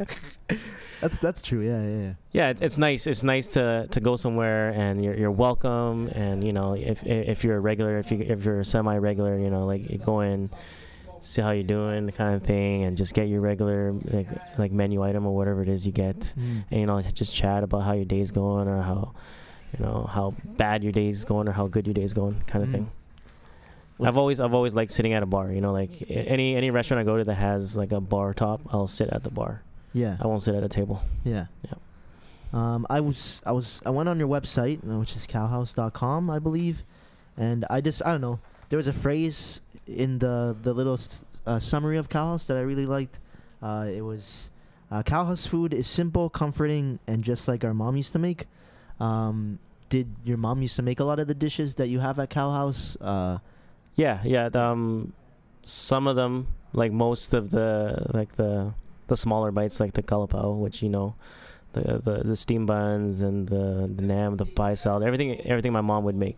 that's 1.01 1.19
that's 1.19 1.41
true. 1.41 1.61
Yeah, 1.61 1.81
yeah, 1.81 1.97
yeah. 1.97 2.13
Yeah, 2.31 2.49
it's, 2.49 2.61
it's 2.61 2.77
nice. 2.77 3.07
It's 3.07 3.23
nice 3.23 3.47
to, 3.53 3.87
to 3.91 3.99
go 3.99 4.15
somewhere 4.15 4.69
and 4.69 5.03
you're 5.03 5.15
you're 5.15 5.31
welcome. 5.31 6.07
And 6.09 6.43
you 6.43 6.53
know, 6.53 6.73
if 6.73 7.05
if 7.05 7.43
you're 7.43 7.57
a 7.57 7.59
regular, 7.59 7.97
if 7.97 8.11
you 8.11 8.19
if 8.19 8.45
you're 8.45 8.61
a 8.61 8.65
semi 8.65 8.95
regular, 8.97 9.37
you 9.37 9.49
know, 9.49 9.65
like 9.65 9.89
you 9.89 9.97
go 9.97 10.21
in, 10.21 10.49
see 11.21 11.41
how 11.41 11.51
you're 11.51 11.63
doing, 11.63 12.09
kind 12.11 12.35
of 12.35 12.43
thing, 12.43 12.83
and 12.83 12.97
just 12.97 13.13
get 13.13 13.27
your 13.27 13.41
regular 13.41 13.93
like 14.05 14.27
like 14.57 14.71
menu 14.71 15.03
item 15.03 15.25
or 15.25 15.35
whatever 15.35 15.61
it 15.63 15.69
is 15.69 15.85
you 15.85 15.91
get. 15.91 16.19
Mm. 16.19 16.63
and 16.71 16.79
you 16.79 16.85
know 16.85 17.01
just 17.01 17.35
chat 17.35 17.63
about 17.63 17.81
how 17.81 17.93
your 17.93 18.05
day's 18.05 18.31
going 18.31 18.67
or 18.67 18.81
how 18.81 19.13
you 19.77 19.85
know 19.85 20.03
how 20.09 20.33
bad 20.55 20.83
your 20.83 20.91
day's 20.93 21.25
going 21.25 21.47
or 21.47 21.51
how 21.51 21.67
good 21.67 21.85
your 21.87 21.93
day's 21.93 22.13
going 22.13 22.41
kind 22.47 22.63
of 22.63 22.69
Mm. 22.69 22.73
thing 22.73 22.91
i've 24.01 24.17
always 24.17 24.39
i've 24.39 24.53
always 24.53 24.73
liked 24.75 24.91
sitting 24.91 25.13
at 25.13 25.23
a 25.23 25.25
bar 25.25 25.51
you 25.51 25.61
know 25.61 25.71
like 25.73 25.91
any 26.09 26.55
any 26.55 26.69
restaurant 26.71 26.99
i 27.01 27.03
go 27.03 27.17
to 27.17 27.23
that 27.23 27.35
has 27.35 27.75
like 27.75 27.91
a 27.91 27.99
bar 28.01 28.33
top 28.33 28.61
i'll 28.71 28.87
sit 28.87 29.09
at 29.09 29.23
the 29.23 29.31
bar 29.31 29.61
Yeah. 29.93 30.17
i 30.21 30.27
won't 30.27 30.43
sit 30.43 30.53
at 30.55 30.63
a 30.63 30.69
table 30.69 31.01
Yeah. 31.23 31.45
Yep. 31.63 31.79
Um, 32.53 32.85
I 32.89 33.01
was 33.01 33.41
I 33.45 33.51
was 33.51 33.81
I 33.85 33.89
went 33.89 34.07
on 34.07 34.17
your 34.19 34.29
website, 34.29 34.79
uh, 34.89 34.97
which 34.99 35.13
is 35.15 35.27
khaohouse.com, 35.27 36.29
I 36.29 36.39
believe, 36.39 36.83
and 37.35 37.65
I 37.69 37.81
just 37.81 38.01
I 38.05 38.11
don't 38.13 38.21
know. 38.21 38.39
There 38.69 38.77
was 38.77 38.87
a 38.87 38.93
phrase 38.93 39.59
in 39.85 40.19
the 40.19 40.55
the 40.61 40.71
little 40.73 40.97
uh, 41.45 41.59
summary 41.59 41.97
of 41.97 42.07
Khao 42.07 42.25
House 42.31 42.45
that 42.47 42.55
I 42.55 42.61
really 42.61 42.85
liked. 42.85 43.19
Uh, 43.61 43.87
it 43.93 43.99
was 44.01 44.49
uh, 44.89 45.03
Khao 45.03 45.25
House 45.27 45.45
food 45.45 45.73
is 45.73 45.87
simple, 45.87 46.29
comforting, 46.29 46.99
and 47.05 47.21
just 47.21 47.49
like 47.49 47.65
our 47.65 47.73
mom 47.73 47.97
used 47.97 48.13
to 48.13 48.19
make. 48.19 48.45
Um, 49.01 49.59
did 49.89 50.07
your 50.23 50.37
mom 50.37 50.61
used 50.61 50.77
to 50.77 50.81
make 50.83 51.01
a 51.01 51.03
lot 51.03 51.19
of 51.19 51.27
the 51.27 51.35
dishes 51.35 51.75
that 51.75 51.87
you 51.89 51.99
have 51.99 52.17
at 52.17 52.29
Khao 52.29 52.53
House? 52.53 52.95
Uh, 53.01 53.39
yeah 53.97 54.21
yeah 54.23 54.45
um 54.53 55.11
some 55.63 56.07
of 56.07 56.15
them 56.15 56.47
like 56.71 56.93
most 56.93 57.33
of 57.33 57.51
the 57.51 58.07
like 58.13 58.33
the 58.35 58.73
the 59.07 59.17
smaller 59.17 59.51
bites 59.51 59.81
like 59.81 59.93
the 59.93 60.03
kalapao 60.03 60.57
which 60.57 60.81
you 60.81 60.87
know 60.87 61.13
the 61.73 61.99
the, 61.99 62.23
the 62.23 62.35
steam 62.35 62.65
buns 62.65 63.21
and 63.21 63.49
the, 63.49 63.91
the 63.93 64.01
nam 64.01 64.37
the 64.37 64.45
pie 64.45 64.73
salad 64.73 65.03
everything 65.03 65.41
everything 65.41 65.73
my 65.73 65.81
mom 65.81 66.05
would 66.05 66.15
make 66.15 66.37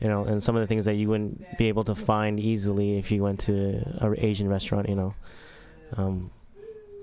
you 0.00 0.08
know 0.08 0.24
and 0.24 0.42
some 0.42 0.56
of 0.56 0.60
the 0.60 0.66
things 0.66 0.84
that 0.84 0.94
you 0.94 1.08
wouldn't 1.08 1.44
be 1.58 1.68
able 1.68 1.84
to 1.84 1.94
find 1.94 2.40
easily 2.40 2.98
if 2.98 3.12
you 3.12 3.22
went 3.22 3.38
to 3.38 3.80
a 4.00 4.26
asian 4.26 4.48
restaurant 4.48 4.88
you 4.88 4.96
know 4.96 5.14
um, 5.96 6.30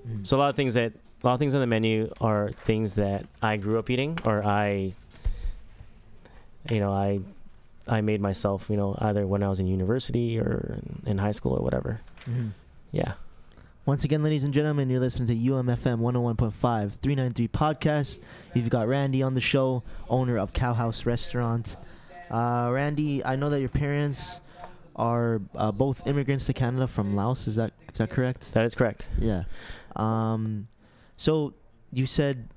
mm. 0.07 0.27
so 0.27 0.35
a 0.35 0.39
lot 0.39 0.49
of 0.49 0.55
things 0.55 0.73
that 0.73 0.91
a 1.23 1.27
lot 1.27 1.33
of 1.33 1.39
things 1.39 1.55
on 1.55 1.61
the 1.61 1.67
menu 1.67 2.11
are 2.19 2.51
things 2.51 2.95
that 2.95 3.25
I 3.41 3.55
grew 3.55 3.79
up 3.79 3.89
eating 3.89 4.19
or 4.25 4.43
I 4.43 4.91
you 6.69 6.79
know 6.79 6.91
I 6.91 7.21
I 7.87 8.01
made 8.01 8.21
myself, 8.21 8.67
you 8.69 8.77
know, 8.77 8.95
either 8.99 9.27
when 9.27 9.43
I 9.43 9.49
was 9.49 9.59
in 9.59 9.67
university 9.67 10.39
or 10.39 10.79
in 11.05 11.17
high 11.17 11.31
school 11.33 11.53
or 11.53 11.61
whatever. 11.63 12.01
Mhm. 12.25 12.51
Yeah. 12.91 13.13
Once 13.85 14.05
again, 14.05 14.23
ladies 14.23 14.45
and 14.45 14.53
gentlemen, 14.53 14.89
you're 14.89 15.01
listening 15.01 15.27
to 15.27 15.35
UMFM 15.35 15.99
101.5 15.99 16.93
393 16.93 17.47
podcast. 17.49 18.19
You've 18.53 18.69
got 18.69 18.87
Randy 18.87 19.21
on 19.21 19.33
the 19.33 19.41
show, 19.41 19.83
owner 20.09 20.37
of 20.37 20.53
Khao 20.53 20.73
House 20.75 21.05
Restaurant. 21.05 21.75
Uh, 22.31 22.69
Randy, 22.71 23.23
I 23.25 23.35
know 23.35 23.49
that 23.49 23.59
your 23.59 23.67
parents 23.69 24.39
are 24.95 25.41
uh, 25.55 25.71
both 25.73 26.05
immigrants 26.07 26.45
to 26.45 26.53
Canada 26.53 26.87
from 26.87 27.15
Laos. 27.15 27.47
Is 27.47 27.57
that 27.57 27.73
is 27.91 27.97
that 27.97 28.09
correct? 28.09 28.53
That 28.53 28.63
is 28.63 28.73
correct. 28.73 29.09
Yeah. 29.19 29.43
Um, 29.97 30.67
so 31.17 31.53
you 31.91 32.05
said 32.05 32.47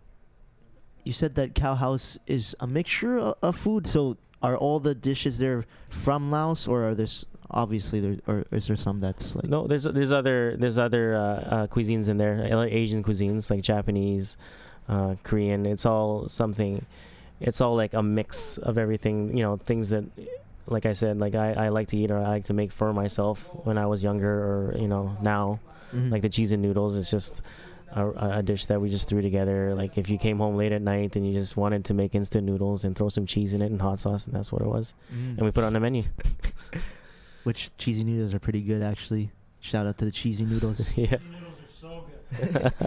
you 1.02 1.12
said 1.12 1.34
that 1.36 1.54
Khao 1.54 1.76
House 1.76 2.18
is 2.26 2.54
a 2.60 2.66
mixture 2.66 3.18
of, 3.18 3.34
of 3.42 3.56
food. 3.56 3.88
So 3.88 4.16
are 4.46 4.56
all 4.56 4.78
the 4.78 4.94
dishes 4.94 5.34
there 5.42 5.64
from 5.90 6.30
Laos, 6.30 6.62
or 6.70 6.78
are 6.88 6.94
this 6.94 7.26
obviously 7.50 7.98
there, 8.04 8.16
or 8.30 8.38
is 8.52 8.66
there 8.68 8.76
some 8.78 9.00
that's 9.00 9.34
like 9.36 9.48
No, 9.50 9.66
there's 9.66 9.84
there's 9.84 10.12
other 10.20 10.54
there's 10.62 10.78
other 10.78 11.04
uh, 11.16 11.20
uh, 11.54 11.66
cuisines 11.74 12.06
in 12.08 12.16
there, 12.22 12.36
uh, 12.54 12.62
Asian 12.82 13.02
cuisines 13.02 13.50
like 13.50 13.62
Japanese, 13.62 14.36
uh, 14.88 15.14
Korean. 15.26 15.66
It's 15.66 15.86
all 15.86 16.28
something. 16.28 16.84
It's 17.40 17.60
all 17.60 17.74
like 17.76 17.92
a 17.94 18.02
mix 18.02 18.58
of 18.58 18.78
everything. 18.78 19.36
You 19.36 19.44
know, 19.46 19.54
things 19.70 19.90
that, 19.90 20.04
like 20.66 20.86
I 20.86 20.94
said, 20.94 21.18
like 21.18 21.34
I, 21.34 21.66
I 21.66 21.68
like 21.68 21.88
to 21.92 21.96
eat 21.96 22.10
or 22.10 22.18
I 22.18 22.28
like 22.40 22.46
to 22.46 22.54
make 22.54 22.72
for 22.72 22.92
myself 22.92 23.44
when 23.66 23.76
I 23.78 23.86
was 23.86 24.02
younger 24.02 24.30
or 24.30 24.58
you 24.78 24.88
know 24.88 25.16
now. 25.22 25.60
Mhm. 25.94 26.10
Like 26.10 26.22
the 26.22 26.28
cheese 26.36 26.50
and 26.52 26.62
noodles 26.62 26.96
It's 26.96 27.10
just 27.10 27.42
a, 27.92 28.38
a 28.38 28.42
dish 28.42 28.66
that 28.66 28.80
we 28.80 28.90
just 28.90 29.08
threw 29.08 29.22
together. 29.22 29.74
Like 29.74 29.96
if 29.98 30.08
you 30.10 30.18
came 30.18 30.38
home 30.38 30.56
late 30.56 30.72
at 30.72 30.82
night 30.82 31.16
and 31.16 31.26
you 31.26 31.32
just 31.32 31.56
wanted 31.56 31.84
to 31.86 31.94
make 31.94 32.14
instant 32.14 32.44
noodles 32.46 32.84
and 32.84 32.96
throw 32.96 33.08
some 33.08 33.26
cheese 33.26 33.54
in 33.54 33.62
it 33.62 33.70
and 33.70 33.80
hot 33.80 34.00
sauce, 34.00 34.26
and 34.26 34.34
that's 34.34 34.50
what 34.52 34.62
it 34.62 34.68
was. 34.68 34.94
Mm. 35.14 35.36
And 35.38 35.42
we 35.42 35.50
put 35.50 35.62
it 35.64 35.66
on 35.66 35.72
the 35.72 35.80
menu. 35.80 36.02
Which 37.44 37.70
cheesy 37.78 38.02
noodles 38.04 38.34
are 38.34 38.38
pretty 38.40 38.60
good, 38.60 38.82
actually. 38.82 39.30
Shout 39.60 39.86
out 39.86 39.98
to 39.98 40.04
the 40.04 40.10
cheesy 40.10 40.44
noodles. 40.44 40.96
yeah. 40.96 41.16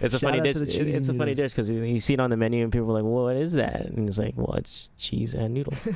It's 0.00 0.14
a 0.14 0.18
Shout 0.18 0.30
funny 0.30 0.40
dish. 0.42 0.54
to 0.54 0.60
the 0.60 0.66
It- 0.70 0.72
cheesy 0.72 0.92
It's 0.94 1.08
a 1.08 1.14
funny 1.14 1.34
dish 1.34 1.52
because 1.52 1.70
you, 1.70 1.82
you 1.82 2.00
see 2.00 2.14
it 2.14 2.20
on 2.20 2.30
the 2.30 2.36
menu 2.36 2.62
and 2.64 2.72
people 2.72 2.88
are 2.90 2.94
like, 2.94 3.02
well, 3.04 3.24
"What 3.24 3.36
is 3.36 3.52
that?" 3.54 3.86
And 3.86 4.08
it's 4.08 4.16
like, 4.18 4.32
"Well, 4.36 4.54
it's 4.56 4.90
cheese 4.98 5.34
and 5.34 5.52
noodles 5.52 5.86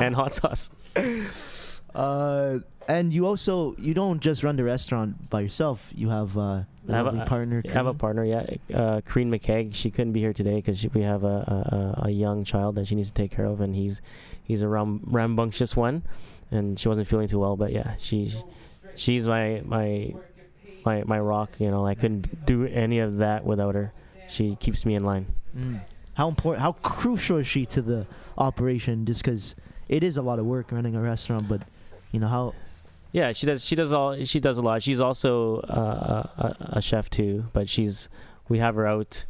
and 0.00 0.14
hot 0.14 0.34
sauce." 0.34 0.70
Uh, 1.94 2.58
and 2.88 3.12
you 3.12 3.26
also 3.26 3.76
you 3.78 3.94
don't 3.94 4.20
just 4.20 4.42
run 4.42 4.56
the 4.56 4.64
restaurant 4.64 5.30
by 5.30 5.40
yourself. 5.40 5.92
You 5.94 6.08
have 6.08 6.36
uh, 6.36 6.40
a 6.40 6.66
I 6.88 6.96
have 6.96 7.06
a- 7.06 7.10
lovely 7.10 7.24
partner. 7.26 7.62
I 7.68 7.72
have 7.72 7.86
a 7.86 7.94
partner, 7.94 8.24
yeah, 8.24 8.40
uh, 8.74 9.00
Kareen 9.02 9.28
McKegg. 9.30 9.74
She 9.74 9.90
couldn't 9.90 10.12
be 10.12 10.20
here 10.20 10.32
today 10.32 10.56
because 10.56 10.84
we 10.92 11.02
have 11.02 11.22
a, 11.24 11.94
a 12.04 12.08
a 12.08 12.10
young 12.10 12.44
child 12.44 12.74
that 12.76 12.86
she 12.88 12.94
needs 12.94 13.08
to 13.08 13.14
take 13.14 13.30
care 13.30 13.44
of, 13.44 13.60
and 13.60 13.74
he's 13.74 14.00
he's 14.42 14.62
a 14.62 14.68
ram- 14.68 15.00
rambunctious 15.04 15.76
one, 15.76 16.02
and 16.50 16.78
she 16.78 16.88
wasn't 16.88 17.06
feeling 17.06 17.28
too 17.28 17.38
well. 17.38 17.56
But 17.56 17.72
yeah, 17.72 17.94
she 17.98 18.34
she's 18.96 19.28
my 19.28 19.62
my 19.64 20.12
my 20.84 21.04
my 21.04 21.20
rock. 21.20 21.50
You 21.60 21.70
know, 21.70 21.86
I 21.86 21.94
couldn't 21.94 22.44
do 22.46 22.66
any 22.66 22.98
of 22.98 23.18
that 23.18 23.44
without 23.44 23.74
her. 23.76 23.92
She 24.28 24.56
keeps 24.56 24.84
me 24.84 24.94
in 24.96 25.04
line. 25.04 25.26
Mm. 25.56 25.82
How 26.14 26.28
important? 26.28 26.62
How 26.62 26.72
crucial 26.72 27.36
is 27.38 27.46
she 27.46 27.64
to 27.66 27.80
the 27.82 28.06
operation? 28.36 29.06
Just 29.06 29.22
because 29.22 29.54
it 29.88 30.02
is 30.02 30.16
a 30.16 30.22
lot 30.22 30.38
of 30.38 30.46
work 30.46 30.72
running 30.72 30.96
a 30.96 31.00
restaurant, 31.00 31.48
but 31.48 31.62
you 32.12 32.20
know 32.20 32.28
how. 32.28 32.54
Yeah, 33.10 33.32
she 33.32 33.46
does. 33.46 33.64
She 33.64 33.74
does 33.74 33.92
all. 33.92 34.24
She 34.24 34.40
does 34.40 34.56
a 34.58 34.62
lot. 34.62 34.82
She's 34.82 35.00
also 35.00 35.58
uh, 35.60 36.28
a, 36.38 36.56
a 36.78 36.82
chef 36.82 37.10
too, 37.10 37.46
but 37.52 37.68
she's. 37.68 38.08
We 38.48 38.58
have 38.58 38.74
her 38.74 38.86
out, 38.86 39.24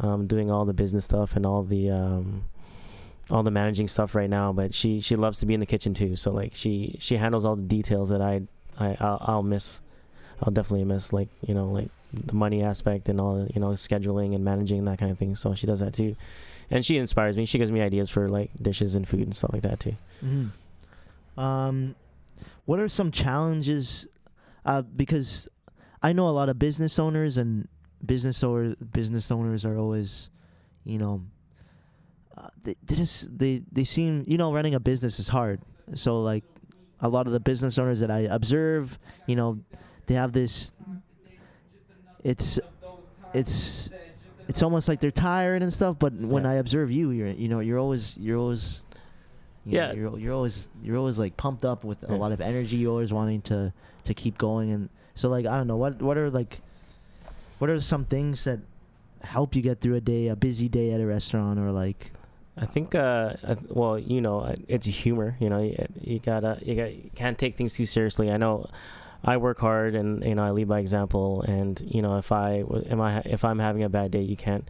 um, 0.00 0.26
doing 0.26 0.50
all 0.50 0.64
the 0.64 0.72
business 0.74 1.04
stuff 1.06 1.36
and 1.36 1.46
all 1.46 1.62
the, 1.62 1.90
um, 1.90 2.44
all 3.30 3.42
the 3.42 3.50
managing 3.50 3.88
stuff 3.88 4.14
right 4.14 4.28
now. 4.28 4.52
But 4.52 4.74
she 4.74 5.00
she 5.00 5.16
loves 5.16 5.38
to 5.40 5.46
be 5.46 5.54
in 5.54 5.60
the 5.60 5.66
kitchen 5.66 5.92
too. 5.94 6.16
So 6.16 6.30
like 6.30 6.54
she 6.54 6.96
she 6.98 7.16
handles 7.16 7.44
all 7.44 7.56
the 7.56 7.62
details 7.62 8.08
that 8.10 8.20
I 8.22 8.42
I 8.78 8.96
I'll, 9.00 9.18
I'll 9.20 9.42
miss. 9.42 9.80
I'll 10.42 10.52
definitely 10.52 10.84
miss 10.84 11.12
like 11.12 11.28
you 11.46 11.54
know 11.54 11.66
like 11.70 11.88
the 12.12 12.34
money 12.34 12.62
aspect 12.62 13.08
and 13.08 13.20
all 13.20 13.44
the, 13.44 13.52
you 13.54 13.60
know 13.60 13.68
scheduling 13.70 14.34
and 14.34 14.44
managing 14.44 14.84
that 14.86 14.98
kind 14.98 15.10
of 15.10 15.18
thing. 15.18 15.34
So 15.34 15.54
she 15.54 15.66
does 15.66 15.80
that 15.80 15.92
too, 15.94 16.16
and 16.70 16.84
she 16.84 16.96
inspires 16.98 17.36
me. 17.36 17.44
She 17.46 17.58
gives 17.58 17.70
me 17.70 17.80
ideas 17.80 18.08
for 18.10 18.28
like 18.28 18.50
dishes 18.60 18.94
and 18.94 19.06
food 19.08 19.22
and 19.22 19.34
stuff 19.34 19.50
like 19.52 19.62
that 19.62 19.80
too. 19.80 19.96
Mhm. 20.24 20.50
Um, 21.40 21.94
what 22.64 22.80
are 22.80 22.88
some 22.88 23.10
challenges? 23.10 24.08
Uh, 24.64 24.82
because 24.82 25.48
I 26.02 26.12
know 26.12 26.28
a 26.28 26.30
lot 26.30 26.48
of 26.48 26.58
business 26.58 26.98
owners 26.98 27.38
and 27.38 27.68
business 28.04 28.42
or 28.42 28.74
business 28.92 29.30
owners 29.30 29.64
are 29.64 29.78
always, 29.78 30.30
you 30.84 30.98
know, 30.98 31.22
uh, 32.36 32.48
they 32.62 32.74
they 32.84 32.96
just 32.96 33.38
they 33.38 33.62
they 33.72 33.84
seem 33.84 34.24
you 34.26 34.36
know 34.38 34.52
running 34.52 34.74
a 34.74 34.80
business 34.80 35.18
is 35.18 35.28
hard. 35.28 35.60
So 35.94 36.20
like 36.22 36.44
a 37.00 37.08
lot 37.08 37.26
of 37.26 37.32
the 37.32 37.40
business 37.40 37.78
owners 37.78 38.00
that 38.00 38.10
I 38.10 38.20
observe, 38.20 38.98
you 39.26 39.36
know, 39.36 39.60
they 40.06 40.14
have 40.14 40.32
this. 40.32 40.72
It's, 42.24 42.58
it's, 43.34 43.90
it's 44.48 44.62
almost 44.62 44.88
like 44.88 45.00
they're 45.00 45.10
tired 45.10 45.62
and 45.62 45.72
stuff. 45.72 45.98
But 45.98 46.14
when 46.14 46.44
Yeah. 46.44 46.50
I 46.50 46.54
observe 46.54 46.90
you, 46.90 47.10
you're 47.10 47.28
you 47.28 47.48
know 47.48 47.60
you're 47.60 47.78
always 47.78 48.16
you're 48.16 48.38
always 48.38 48.85
you 49.66 49.78
know, 49.78 49.86
Yeah. 49.88 49.92
you're 49.92 50.18
you're 50.18 50.32
always 50.34 50.68
you're 50.82 50.96
always 50.96 51.18
like 51.18 51.36
pumped 51.36 51.64
up 51.64 51.84
with 51.84 52.02
a 52.04 52.12
Yeah. 52.12 52.18
lot 52.18 52.32
of 52.32 52.40
energy. 52.40 52.76
You're 52.76 52.92
always 52.92 53.12
wanting 53.12 53.42
to 53.42 53.72
to 54.04 54.14
keep 54.14 54.38
going, 54.38 54.70
and 54.70 54.88
so 55.14 55.28
like 55.28 55.44
I 55.46 55.56
don't 55.56 55.66
know 55.66 55.76
what 55.76 56.00
what 56.00 56.16
are 56.16 56.30
like 56.30 56.60
what 57.58 57.68
are 57.70 57.80
some 57.80 58.04
things 58.04 58.44
that 58.44 58.60
help 59.22 59.56
you 59.56 59.62
get 59.62 59.80
through 59.80 59.96
a 59.96 60.00
day, 60.00 60.28
a 60.28 60.36
busy 60.36 60.68
day 60.68 60.92
at 60.92 61.00
a 61.00 61.06
restaurant, 61.06 61.58
or 61.58 61.72
like 61.72 62.12
I 62.58 62.64
think, 62.64 62.94
uh, 62.94 63.34
I 63.42 63.54
th- 63.54 63.66
well, 63.68 63.98
you 63.98 64.20
know, 64.22 64.54
it's 64.66 64.86
humor. 64.86 65.36
You 65.40 65.50
know, 65.50 65.60
you, 65.60 65.76
you 66.00 66.18
gotta, 66.20 66.58
you 66.64 66.74
got, 66.74 66.94
you 66.94 67.10
can't 67.14 67.36
take 67.38 67.54
things 67.54 67.74
too 67.74 67.84
seriously. 67.84 68.30
I 68.30 68.38
know, 68.38 68.70
I 69.22 69.36
work 69.36 69.58
hard, 69.60 69.94
and 69.94 70.24
you 70.24 70.34
know, 70.34 70.42
I 70.44 70.52
lead 70.52 70.66
by 70.68 70.78
example. 70.80 71.42
And 71.42 71.78
you 71.86 72.00
know, 72.00 72.16
if 72.16 72.32
I 72.32 72.64
am 72.88 73.00
I 73.00 73.20
if 73.26 73.44
I'm 73.44 73.58
having 73.58 73.82
a 73.82 73.88
bad 73.90 74.10
day, 74.10 74.22
you 74.22 74.36
can't, 74.36 74.66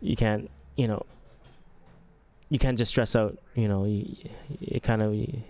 you 0.00 0.16
can't, 0.16 0.50
you 0.76 0.88
know, 0.88 1.04
you 2.48 2.58
can't 2.58 2.78
just 2.78 2.90
stress 2.90 3.14
out. 3.14 3.38
You 3.54 3.68
know, 3.68 3.84
you, 3.84 4.80
kind 4.80 5.02
of, 5.02 5.14
you, 5.14 5.42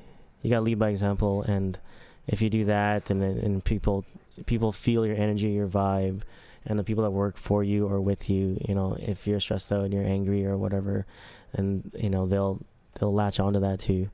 you 0.43 0.51
gotta 0.51 0.63
lead 0.63 0.79
by 0.79 0.91
example. 0.91 1.43
And 1.43 1.79
if 2.27 2.43
you 2.43 2.51
do 2.51 2.65
that, 2.67 3.11
and 3.11 3.23
and 3.23 3.65
people, 3.65 4.05
people 4.47 4.73
feel 4.73 5.07
your 5.07 5.17
energy, 5.17 5.49
your 5.49 5.69
vibe. 5.69 6.23
And 6.67 6.79
the 6.79 6.85
people 6.85 7.05
that 7.05 7.11
work 7.11 7.39
for 7.39 7.65
you 7.65 7.87
or 7.87 8.01
with 8.01 8.29
you, 8.29 8.59
you 8.69 8.75
know, 8.75 8.97
if 9.01 9.27
you're 9.27 9.41
stressed 9.41 9.73
out 9.73 9.85
and 9.85 9.95
you're 9.95 10.05
angry 10.05 10.45
or 10.45 10.59
whatever, 10.59 11.07
and 11.55 11.91
you 11.95 12.11
know 12.11 12.27
they'll 12.27 12.61
they'll 12.99 13.15
latch 13.15 13.41
onto 13.41 13.61
that 13.61 13.81
too. 13.81 14.11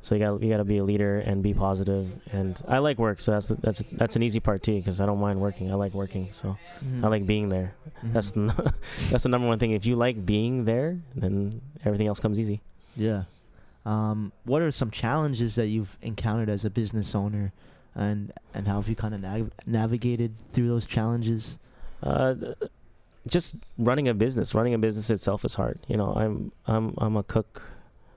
So 0.00 0.14
you 0.14 0.20
got 0.24 0.40
you 0.42 0.48
got 0.48 0.58
to 0.58 0.64
be 0.64 0.78
a 0.78 0.84
leader 0.84 1.18
and 1.18 1.42
be 1.42 1.52
positive. 1.54 2.08
And 2.32 2.58
I 2.68 2.78
like 2.78 2.98
work, 2.98 3.18
so 3.20 3.32
that's 3.32 3.48
that's 3.48 3.82
that's 3.92 4.16
an 4.16 4.22
easy 4.22 4.40
part 4.40 4.62
too 4.62 4.76
because 4.78 5.00
I 5.00 5.06
don't 5.06 5.18
mind 5.20 5.40
working. 5.40 5.70
I 5.70 5.74
like 5.74 5.92
working, 5.92 6.28
so 6.32 6.56
I 7.02 7.08
like 7.08 7.26
being 7.26 7.48
there. 7.48 7.74
Mhm. 8.04 8.12
That's 8.12 8.30
the, 8.30 8.74
that's 9.10 9.24
the 9.24 9.28
number 9.28 9.48
one 9.48 9.58
thing. 9.58 9.72
If 9.72 9.84
you 9.86 9.96
like 9.96 10.24
being 10.24 10.64
there, 10.64 10.98
then 11.16 11.60
everything 11.84 12.06
else 12.06 12.20
comes 12.20 12.38
easy. 12.38 12.60
yeah. 12.96 13.24
Um, 13.86 14.32
what 14.44 14.60
are 14.60 14.70
some 14.70 14.90
challenges 14.90 15.54
that 15.54 15.66
you've 15.68 15.96
encountered 16.02 16.50
as 16.50 16.64
a 16.64 16.70
business 16.70 17.14
owner, 17.14 17.52
and 17.94 18.32
and 18.54 18.68
how 18.68 18.76
have 18.76 18.88
you 18.88 18.94
kind 18.96 19.14
of 19.14 19.20
nav- 19.22 19.50
navigated 19.66 20.34
through 20.52 20.68
those 20.68 20.86
challenges? 20.86 21.58
Uh, 22.02 22.34
just 23.26 23.56
running 23.78 24.06
a 24.08 24.14
business. 24.14 24.54
Running 24.54 24.74
a 24.74 24.78
business 24.78 25.10
itself 25.10 25.44
is 25.44 25.54
hard. 25.54 25.78
You 25.88 25.96
know, 25.96 26.12
I'm 26.14 26.52
I'm 26.66 26.94
I'm 26.98 27.16
a 27.16 27.22
cook 27.22 27.62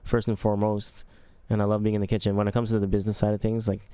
first 0.04 0.28
and 0.28 0.38
foremost, 0.38 1.04
and 1.52 1.62
I 1.62 1.64
love 1.66 1.82
being 1.82 1.94
in 1.94 2.00
the 2.00 2.06
kitchen. 2.06 2.36
When 2.36 2.48
it 2.48 2.52
comes 2.52 2.70
to 2.70 2.78
the 2.78 2.86
business 2.86 3.16
side 3.16 3.34
of 3.34 3.40
things, 3.40 3.68
like 3.68 3.88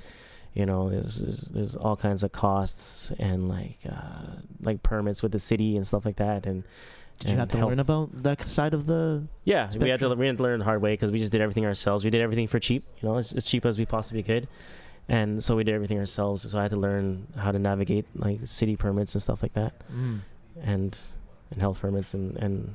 you 0.55 0.65
know, 0.67 0.89
there's 0.89 1.17
there's, 1.19 1.41
there's 1.53 1.75
all 1.77 1.97
kinds 1.97 2.23
of 2.23 2.33
costs 2.33 3.13
and 3.19 3.49
like 3.49 3.79
uh, 3.89 4.37
like 4.63 4.83
permits 4.83 5.23
with 5.23 5.33
the 5.33 5.39
city 5.39 5.77
and 5.77 5.87
stuff 5.87 6.05
like 6.07 6.17
that. 6.17 6.47
And 6.47 6.65
Did 7.21 7.31
you 7.33 7.37
have 7.37 7.51
to 7.51 7.59
health. 7.59 7.71
learn 7.71 7.79
about 7.81 8.23
that 8.23 8.47
side 8.49 8.73
of 8.75 8.87
the? 8.87 9.25
Yeah, 9.45 9.71
we 9.79 9.89
had 9.91 10.01
to 10.01 10.09
we 10.15 10.27
had 10.27 10.37
to 10.39 10.43
learn 10.43 10.59
the 10.61 10.65
hard 10.65 10.81
way 10.83 10.95
because 10.95 11.11
we 11.11 11.19
just 11.19 11.33
did 11.33 11.41
everything 11.43 11.67
ourselves. 11.67 12.05
We 12.05 12.11
did 12.11 12.23
everything 12.23 12.47
for 12.49 12.59
cheap, 12.59 12.85
you 13.01 13.09
know, 13.09 13.19
as, 13.19 13.33
as 13.35 13.45
cheap 13.45 13.67
as 13.67 13.79
we 13.79 13.85
possibly 13.87 14.23
could, 14.23 14.49
and 15.09 15.45
so 15.45 15.55
we 15.55 15.65
did 15.65 15.75
everything 15.75 15.99
ourselves. 15.99 16.51
So 16.51 16.59
I 16.59 16.63
had 16.63 16.71
to 16.71 16.77
learn 16.79 17.27
how 17.37 17.53
to 17.53 17.59
navigate 17.59 18.07
like 18.17 18.41
city 18.47 18.75
permits 18.77 19.15
and 19.15 19.23
stuff 19.23 19.43
like 19.43 19.53
that 19.53 19.75
Mm. 19.93 20.21
and 20.63 20.99
and 21.51 21.61
health 21.61 21.79
permits 21.81 22.15
and 22.15 22.37
and 22.39 22.75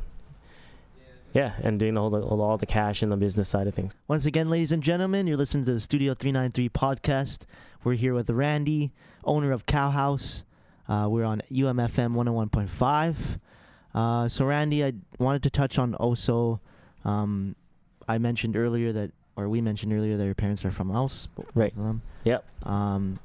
yeah, 1.33 1.53
and 1.61 1.79
doing 1.79 1.95
the 1.95 1.99
whole 1.99 2.41
all, 2.41 2.57
the 2.57 2.65
cash 2.65 3.01
and 3.01 3.11
the 3.11 3.17
business 3.17 3.49
side 3.49 3.67
of 3.67 3.73
things. 3.73 3.93
Once 4.07 4.25
again, 4.25 4.49
ladies 4.49 4.71
and 4.71 4.83
gentlemen, 4.83 5.25
you're 5.25 5.37
listening 5.37 5.65
to 5.65 5.73
the 5.73 5.79
Studio 5.79 6.13
393 6.13 6.69
podcast. 6.69 7.45
We're 7.83 7.93
here 7.93 8.13
with 8.13 8.29
Randy, 8.29 8.91
owner 9.23 9.51
of 9.51 9.65
Khao 9.65 9.91
House. 9.91 10.45
Uh, 10.87 11.07
we're 11.09 11.25
on 11.25 11.41
UMFM 11.51 12.13
101.5. 12.13 13.39
Uh, 13.95 14.27
so, 14.27 14.45
Randy, 14.45 14.85
I 14.85 14.93
wanted 15.17 15.43
to 15.43 15.49
touch 15.49 15.79
on 15.79 15.95
also. 15.95 16.61
Um, 17.03 17.55
I 18.07 18.17
mentioned 18.19 18.55
earlier 18.55 18.91
that, 18.93 19.11
or 19.35 19.49
we 19.49 19.59
mentioned 19.59 19.91
earlier 19.91 20.17
that 20.17 20.25
your 20.25 20.35
parents 20.35 20.63
are 20.65 20.71
from 20.71 20.91
Laos. 20.91 21.27
Right. 21.55 21.75
them. 21.75 22.03
Yep. 22.25 22.45
Um, 22.63 23.19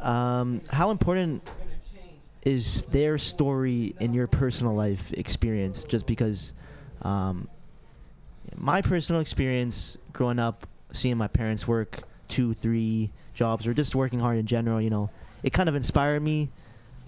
um, 0.00 0.62
how 0.70 0.90
important 0.90 1.46
is 2.42 2.86
their 2.86 3.18
story 3.18 3.94
in 4.00 4.14
your 4.14 4.26
personal 4.26 4.74
life 4.74 5.12
experience? 5.12 5.84
Just 5.84 6.06
because 6.06 6.54
um, 7.02 7.48
my 8.56 8.82
personal 8.82 9.20
experience 9.20 9.98
growing 10.12 10.38
up, 10.38 10.66
seeing 10.92 11.16
my 11.16 11.28
parents 11.28 11.66
work 11.68 12.02
two, 12.28 12.54
three 12.54 13.10
jobs, 13.34 13.66
or 13.66 13.74
just 13.74 13.94
working 13.94 14.20
hard 14.20 14.38
in 14.38 14.46
general, 14.46 14.80
you 14.80 14.90
know, 14.90 15.10
it 15.42 15.52
kind 15.52 15.68
of 15.68 15.74
inspired 15.74 16.22
me, 16.22 16.50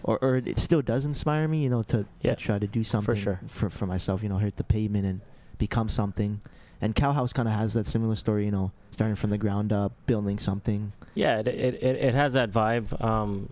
or, 0.03 0.19
or 0.23 0.37
it 0.37 0.59
still 0.59 0.83
does 0.83 1.05
inspire 1.05 1.49
me, 1.49 1.63
you 1.63 1.69
know, 1.71 1.83
to, 1.85 2.07
Yeah, 2.23 2.35
to 2.35 2.37
try 2.37 2.59
to 2.59 2.67
do 2.67 2.85
something 2.85 3.15
for, 3.17 3.21
sure. 3.21 3.41
for, 3.49 3.71
for 3.71 3.87
myself, 3.87 4.23
you 4.23 4.29
know, 4.29 4.39
hit 4.39 4.57
the 4.57 4.65
pavement 4.65 5.07
and 5.07 5.21
become 5.59 5.89
something. 5.89 6.41
And 6.81 6.95
Khao 6.95 7.13
House 7.15 7.33
kind 7.33 7.49
of 7.49 7.55
has 7.55 7.75
that 7.75 7.85
similar 7.87 8.15
story, 8.17 8.47
you 8.47 8.51
know, 8.51 8.73
starting 8.91 9.17
from 9.17 9.31
the 9.31 9.37
ground 9.39 9.73
up, 9.73 9.93
building 10.07 10.39
something. 10.39 10.93
Yeah, 11.15 11.41
it 11.41 11.49
it, 11.49 11.75
it, 11.83 11.97
it 11.97 12.15
has 12.15 12.33
that 12.33 12.51
vibe. 12.51 13.03
Um, 13.05 13.51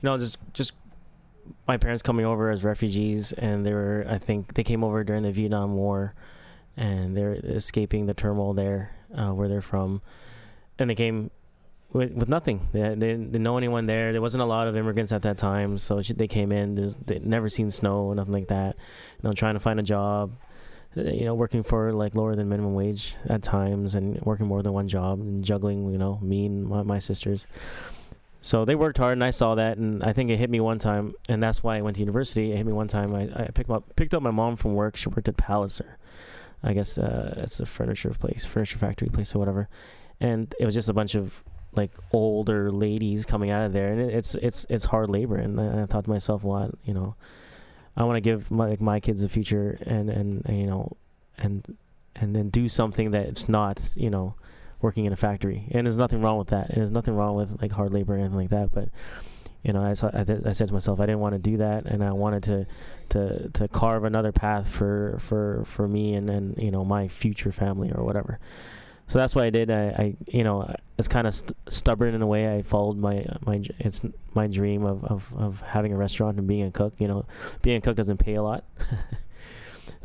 you 0.00 0.08
know, 0.08 0.16
just 0.16 0.38
just 0.54 0.72
my 1.66 1.76
parents 1.76 2.02
coming 2.02 2.26
over 2.26 2.50
as 2.50 2.64
refugees, 2.64 3.32
and 3.32 3.64
they 3.64 3.72
were 3.72 4.04
I 4.08 4.18
think 4.18 4.54
they 4.54 4.64
came 4.64 4.84
over 4.84 5.04
during 5.04 5.22
the 5.22 5.32
Vietnam 5.32 5.74
War, 5.74 6.14
and 6.76 7.16
they're 7.16 7.34
escaping 7.34 8.06
the 8.06 8.14
turmoil 8.14 8.54
there 8.54 8.94
uh, 9.16 9.30
where 9.30 9.48
they're 9.48 9.60
from, 9.60 10.02
and 10.78 10.90
they 10.90 10.94
came 10.94 11.30
with, 11.92 12.12
with 12.12 12.28
nothing. 12.28 12.68
They, 12.72 12.80
they 12.80 13.14
didn't 13.14 13.32
know 13.42 13.56
anyone 13.56 13.86
there. 13.86 14.12
There 14.12 14.20
wasn't 14.20 14.42
a 14.42 14.46
lot 14.46 14.66
of 14.66 14.76
immigrants 14.76 15.12
at 15.12 15.22
that 15.22 15.38
time, 15.38 15.78
so 15.78 16.02
they 16.02 16.26
came 16.26 16.50
in. 16.50 16.74
They'd 17.06 17.24
never 17.24 17.48
seen 17.48 17.70
snow, 17.70 18.12
nothing 18.12 18.32
like 18.32 18.48
that. 18.48 18.76
You 19.22 19.28
know, 19.28 19.32
trying 19.32 19.54
to 19.54 19.60
find 19.60 19.78
a 19.78 19.84
job. 19.84 20.32
uh, 20.96 21.02
You 21.02 21.24
know, 21.26 21.34
working 21.34 21.62
for 21.62 21.92
like 21.92 22.16
lower 22.16 22.34
than 22.34 22.48
minimum 22.48 22.74
wage 22.74 23.14
at 23.28 23.42
times, 23.42 23.94
and 23.94 24.20
working 24.22 24.46
more 24.46 24.62
than 24.62 24.72
one 24.72 24.88
job, 24.88 25.20
and 25.20 25.44
juggling. 25.44 25.90
You 25.92 25.98
know, 25.98 26.18
me 26.20 26.46
and 26.46 26.66
my, 26.66 26.82
my 26.82 26.98
sisters. 26.98 27.46
So 28.44 28.66
they 28.66 28.74
worked 28.74 28.98
hard, 28.98 29.14
and 29.14 29.24
I 29.24 29.30
saw 29.30 29.54
that, 29.54 29.78
and 29.78 30.04
I 30.04 30.12
think 30.12 30.28
it 30.28 30.36
hit 30.36 30.50
me 30.50 30.60
one 30.60 30.78
time, 30.78 31.14
and 31.30 31.42
that's 31.42 31.62
why 31.62 31.78
I 31.78 31.80
went 31.80 31.96
to 31.96 32.00
university. 32.00 32.52
It 32.52 32.58
hit 32.58 32.66
me 32.66 32.74
one 32.74 32.88
time. 32.88 33.14
I, 33.14 33.22
I 33.34 33.48
picked 33.54 33.70
up 33.70 33.96
picked 33.96 34.12
up 34.12 34.22
my 34.22 34.30
mom 34.30 34.56
from 34.56 34.74
work. 34.74 34.96
She 34.96 35.08
worked 35.08 35.28
at 35.28 35.38
Palliser, 35.38 35.96
I 36.62 36.74
guess 36.74 36.98
uh, 36.98 37.36
it's 37.38 37.58
a 37.60 37.64
furniture 37.64 38.10
place, 38.10 38.44
furniture 38.44 38.78
factory 38.78 39.08
place, 39.08 39.34
or 39.34 39.38
whatever. 39.38 39.70
And 40.20 40.54
it 40.60 40.66
was 40.66 40.74
just 40.74 40.90
a 40.90 40.92
bunch 40.92 41.14
of 41.14 41.42
like 41.72 41.92
older 42.12 42.70
ladies 42.70 43.24
coming 43.24 43.48
out 43.48 43.64
of 43.64 43.72
there, 43.72 43.90
and 43.90 43.98
it, 43.98 44.12
it's 44.12 44.34
it's 44.34 44.66
it's 44.68 44.84
hard 44.84 45.08
labor. 45.08 45.36
And 45.36 45.58
I, 45.58 45.84
I 45.84 45.86
thought 45.86 46.04
to 46.04 46.10
myself, 46.10 46.44
well, 46.44 46.70
you 46.84 46.92
know, 46.92 47.16
I 47.96 48.04
want 48.04 48.18
to 48.18 48.20
give 48.20 48.50
my 48.50 48.68
like, 48.68 48.80
my 48.82 49.00
kids 49.00 49.22
a 49.22 49.28
future, 49.30 49.78
and, 49.86 50.10
and 50.10 50.44
and 50.44 50.60
you 50.60 50.66
know, 50.66 50.98
and 51.38 51.78
and 52.14 52.36
then 52.36 52.50
do 52.50 52.68
something 52.68 53.12
that 53.12 53.24
it's 53.24 53.48
not, 53.48 53.80
you 53.96 54.10
know, 54.10 54.34
working 54.84 55.06
in 55.06 55.12
a 55.14 55.16
factory. 55.16 55.66
And 55.72 55.86
there's 55.86 55.96
nothing 55.96 56.20
wrong 56.20 56.38
with 56.38 56.48
that. 56.48 56.68
And 56.68 56.76
there's 56.76 56.92
nothing 56.92 57.16
wrong 57.16 57.34
with 57.34 57.60
like 57.60 57.72
hard 57.72 57.92
labor 57.92 58.14
or 58.14 58.18
anything 58.18 58.36
like 58.36 58.50
that. 58.50 58.70
But 58.72 58.90
you 59.62 59.72
know, 59.72 59.80
I, 59.80 59.92
I, 59.92 60.24
th- 60.24 60.42
I 60.44 60.52
said 60.52 60.68
to 60.68 60.74
myself, 60.74 61.00
I 61.00 61.06
didn't 61.06 61.20
want 61.20 61.32
to 61.32 61.38
do 61.38 61.56
that, 61.56 61.86
and 61.86 62.04
I 62.04 62.12
wanted 62.12 62.42
to 62.44 62.66
to 63.08 63.48
to 63.48 63.68
carve 63.68 64.04
another 64.04 64.30
path 64.30 64.68
for 64.68 65.16
for 65.18 65.64
for 65.64 65.88
me 65.88 66.14
and 66.14 66.28
and 66.28 66.58
you 66.58 66.70
know 66.70 66.84
my 66.84 67.08
future 67.08 67.50
family 67.50 67.90
or 67.90 68.04
whatever. 68.04 68.38
So 69.06 69.18
that's 69.18 69.34
what 69.34 69.44
I 69.44 69.50
did. 69.50 69.70
I, 69.70 69.84
I 69.88 70.16
you 70.28 70.44
know, 70.44 70.74
it's 70.98 71.08
kind 71.08 71.26
of 71.26 71.34
st- 71.34 71.56
stubborn 71.68 72.14
in 72.14 72.20
a 72.20 72.26
way. 72.26 72.54
I 72.54 72.60
followed 72.60 72.98
my 72.98 73.24
my 73.46 73.62
it's 73.78 74.02
my 74.34 74.46
dream 74.48 74.84
of, 74.84 75.02
of 75.04 75.34
of 75.38 75.60
having 75.62 75.94
a 75.94 75.96
restaurant 75.96 76.36
and 76.38 76.46
being 76.46 76.64
a 76.64 76.70
cook. 76.70 76.92
You 76.98 77.08
know, 77.08 77.24
being 77.62 77.78
a 77.78 77.80
cook 77.80 77.96
doesn't 77.96 78.18
pay 78.18 78.34
a 78.34 78.42
lot. 78.42 78.64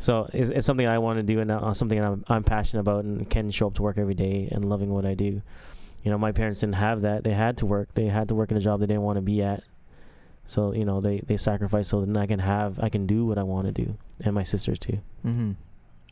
So 0.00 0.28
it's, 0.32 0.50
it's 0.50 0.66
something 0.66 0.86
I 0.86 0.98
want 0.98 1.18
to 1.18 1.22
do 1.22 1.40
and 1.40 1.50
uh, 1.50 1.74
something 1.74 2.02
I'm, 2.02 2.24
I'm 2.26 2.42
passionate 2.42 2.80
about 2.80 3.04
and 3.04 3.28
can 3.28 3.50
show 3.50 3.66
up 3.66 3.74
to 3.74 3.82
work 3.82 3.98
every 3.98 4.14
day 4.14 4.48
and 4.50 4.64
loving 4.64 4.88
what 4.90 5.04
I 5.04 5.14
do. 5.14 5.42
You 6.02 6.10
know, 6.10 6.16
my 6.16 6.32
parents 6.32 6.60
didn't 6.60 6.76
have 6.76 7.02
that. 7.02 7.22
They 7.22 7.34
had 7.34 7.58
to 7.58 7.66
work. 7.66 7.94
They 7.94 8.06
had 8.06 8.28
to 8.28 8.34
work 8.34 8.50
in 8.50 8.56
a 8.56 8.60
job 8.60 8.80
they 8.80 8.86
didn't 8.86 9.02
want 9.02 9.18
to 9.18 9.22
be 9.22 9.42
at. 9.42 9.62
So, 10.46 10.72
you 10.72 10.86
know, 10.86 11.02
they, 11.02 11.20
they 11.20 11.36
sacrificed 11.36 11.90
so 11.90 12.02
that 12.02 12.16
I 12.16 12.26
can 12.26 12.38
have, 12.38 12.80
I 12.80 12.88
can 12.88 13.06
do 13.06 13.26
what 13.26 13.36
I 13.36 13.42
want 13.42 13.66
to 13.66 13.72
do. 13.72 13.96
And 14.24 14.34
my 14.34 14.42
sisters 14.42 14.78
too. 14.78 15.00
Mm-hmm. 15.24 15.52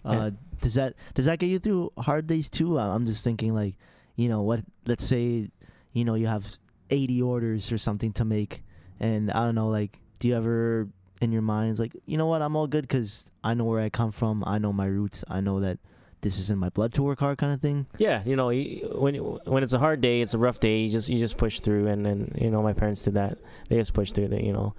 Uh, 0.04 0.30
does 0.60 0.74
that 0.74 0.94
does 1.14 1.26
that 1.26 1.38
get 1.38 1.48
you 1.48 1.58
through 1.58 1.92
hard 1.98 2.26
days 2.26 2.48
too? 2.48 2.78
I'm 2.78 3.04
just 3.04 3.24
thinking 3.24 3.54
like, 3.54 3.74
you 4.16 4.28
know, 4.28 4.42
what? 4.42 4.60
Let's 4.86 5.04
say, 5.04 5.50
you 5.92 6.04
know, 6.04 6.14
you 6.14 6.26
have 6.26 6.56
80 6.90 7.22
orders 7.22 7.72
or 7.72 7.78
something 7.78 8.12
to 8.14 8.24
make, 8.24 8.62
and 9.00 9.30
I 9.30 9.44
don't 9.44 9.54
know, 9.54 9.68
like, 9.68 9.98
do 10.18 10.28
you 10.28 10.36
ever 10.36 10.88
in 11.20 11.32
your 11.32 11.42
minds 11.42 11.80
like, 11.80 11.96
you 12.06 12.16
know 12.16 12.26
what? 12.26 12.42
I'm 12.42 12.56
all 12.56 12.66
good 12.66 12.82
because 12.82 13.30
I 13.42 13.54
know 13.54 13.64
where 13.64 13.80
I 13.80 13.88
come 13.88 14.12
from. 14.12 14.44
I 14.46 14.58
know 14.58 14.72
my 14.72 14.86
roots. 14.86 15.24
I 15.28 15.40
know 15.40 15.60
that 15.60 15.78
this 16.20 16.38
is 16.38 16.50
in 16.50 16.58
my 16.58 16.68
blood 16.68 16.92
to 16.94 17.02
work 17.02 17.20
hard, 17.20 17.38
kind 17.38 17.52
of 17.52 17.60
thing. 17.60 17.86
Yeah, 17.98 18.22
you 18.24 18.36
know, 18.36 18.50
when 18.50 19.14
when 19.14 19.62
it's 19.62 19.72
a 19.72 19.78
hard 19.78 20.00
day, 20.00 20.20
it's 20.20 20.34
a 20.34 20.38
rough 20.38 20.60
day. 20.60 20.80
You 20.80 20.90
just 20.90 21.08
you 21.08 21.18
just 21.18 21.36
push 21.36 21.60
through, 21.60 21.88
and 21.88 22.06
and 22.06 22.36
you 22.40 22.50
know, 22.50 22.62
my 22.62 22.72
parents 22.72 23.02
did 23.02 23.14
that. 23.14 23.38
They 23.68 23.76
just 23.76 23.92
pushed 23.92 24.14
through. 24.14 24.28
They, 24.28 24.42
you 24.42 24.52
know, 24.52 24.74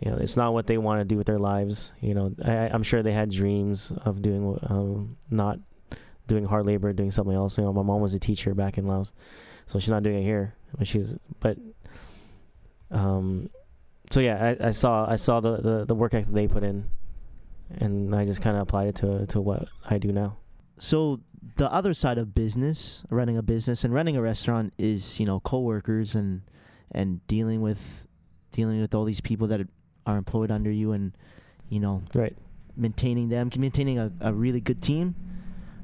you 0.00 0.10
know, 0.10 0.16
it's 0.16 0.36
not 0.36 0.52
what 0.52 0.66
they 0.66 0.78
want 0.78 1.00
to 1.00 1.04
do 1.04 1.16
with 1.16 1.26
their 1.26 1.38
lives. 1.38 1.92
You 2.00 2.14
know, 2.14 2.34
I, 2.44 2.68
I'm 2.68 2.82
sure 2.82 3.02
they 3.02 3.12
had 3.12 3.30
dreams 3.30 3.92
of 4.04 4.22
doing 4.22 4.58
um, 4.64 5.16
not 5.30 5.58
doing 6.26 6.44
hard 6.44 6.66
labor, 6.66 6.92
doing 6.92 7.10
something 7.10 7.34
else. 7.34 7.58
You 7.58 7.64
know, 7.64 7.72
my 7.72 7.82
mom 7.82 8.00
was 8.00 8.14
a 8.14 8.18
teacher 8.18 8.54
back 8.54 8.78
in 8.78 8.86
Laos, 8.86 9.12
so 9.66 9.78
she's 9.78 9.90
not 9.90 10.02
doing 10.02 10.18
it 10.18 10.24
here. 10.24 10.54
But 10.76 10.88
she's 10.88 11.14
but 11.40 11.58
um, 12.90 13.50
so 14.12 14.20
yeah, 14.20 14.54
I, 14.60 14.68
I 14.68 14.70
saw 14.70 15.10
I 15.10 15.16
saw 15.16 15.40
the, 15.40 15.56
the 15.56 15.84
the 15.86 15.94
work 15.94 16.14
ethic 16.14 16.32
they 16.32 16.46
put 16.46 16.62
in, 16.62 16.84
and 17.70 18.14
I 18.14 18.24
just 18.24 18.40
kind 18.40 18.56
of 18.56 18.62
applied 18.62 18.88
it 18.88 18.94
to 18.96 19.26
to 19.26 19.40
what 19.40 19.66
I 19.88 19.98
do 19.98 20.12
now. 20.12 20.36
So 20.78 21.20
the 21.56 21.72
other 21.72 21.94
side 21.94 22.18
of 22.18 22.34
business, 22.34 23.04
running 23.10 23.36
a 23.36 23.42
business 23.42 23.84
and 23.84 23.92
running 23.92 24.16
a 24.16 24.22
restaurant 24.22 24.72
is, 24.78 25.18
you 25.18 25.26
know, 25.26 25.40
coworkers 25.40 26.14
and 26.14 26.42
and 26.90 27.26
dealing 27.26 27.62
with 27.62 28.06
dealing 28.52 28.80
with 28.80 28.94
all 28.94 29.04
these 29.04 29.20
people 29.20 29.46
that 29.48 29.66
are 30.06 30.16
employed 30.18 30.50
under 30.50 30.70
you 30.70 30.92
and 30.92 31.16
you 31.68 31.80
know, 31.80 32.02
Right. 32.14 32.36
maintaining 32.76 33.30
them, 33.30 33.50
maintaining 33.56 33.98
a, 33.98 34.12
a 34.20 34.32
really 34.32 34.60
good 34.60 34.82
team. 34.82 35.14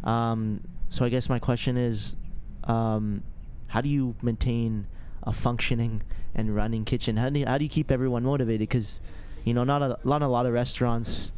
Um, 0.04 0.60
so 0.90 1.02
I 1.04 1.08
guess 1.08 1.30
my 1.30 1.38
question 1.38 1.78
is, 1.78 2.16
um, 2.64 3.22
how 3.68 3.80
do 3.80 3.88
you 3.88 4.14
maintain 4.20 4.86
a 5.22 5.32
functioning 5.32 6.02
and 6.34 6.54
running 6.54 6.84
kitchen? 6.84 7.16
How 7.16 7.28
do 7.28 7.40
you, 7.40 7.46
how 7.46 7.58
do 7.58 7.64
you 7.64 7.70
keep 7.70 7.90
everyone 7.90 8.24
motivated? 8.24 8.68
Because 8.68 9.00
you 9.44 9.54
know, 9.54 9.64
not 9.64 9.82
a 9.82 9.98
lot 10.04 10.22
a 10.22 10.28
lot 10.28 10.46
of 10.46 10.52
restaurants, 10.52 11.32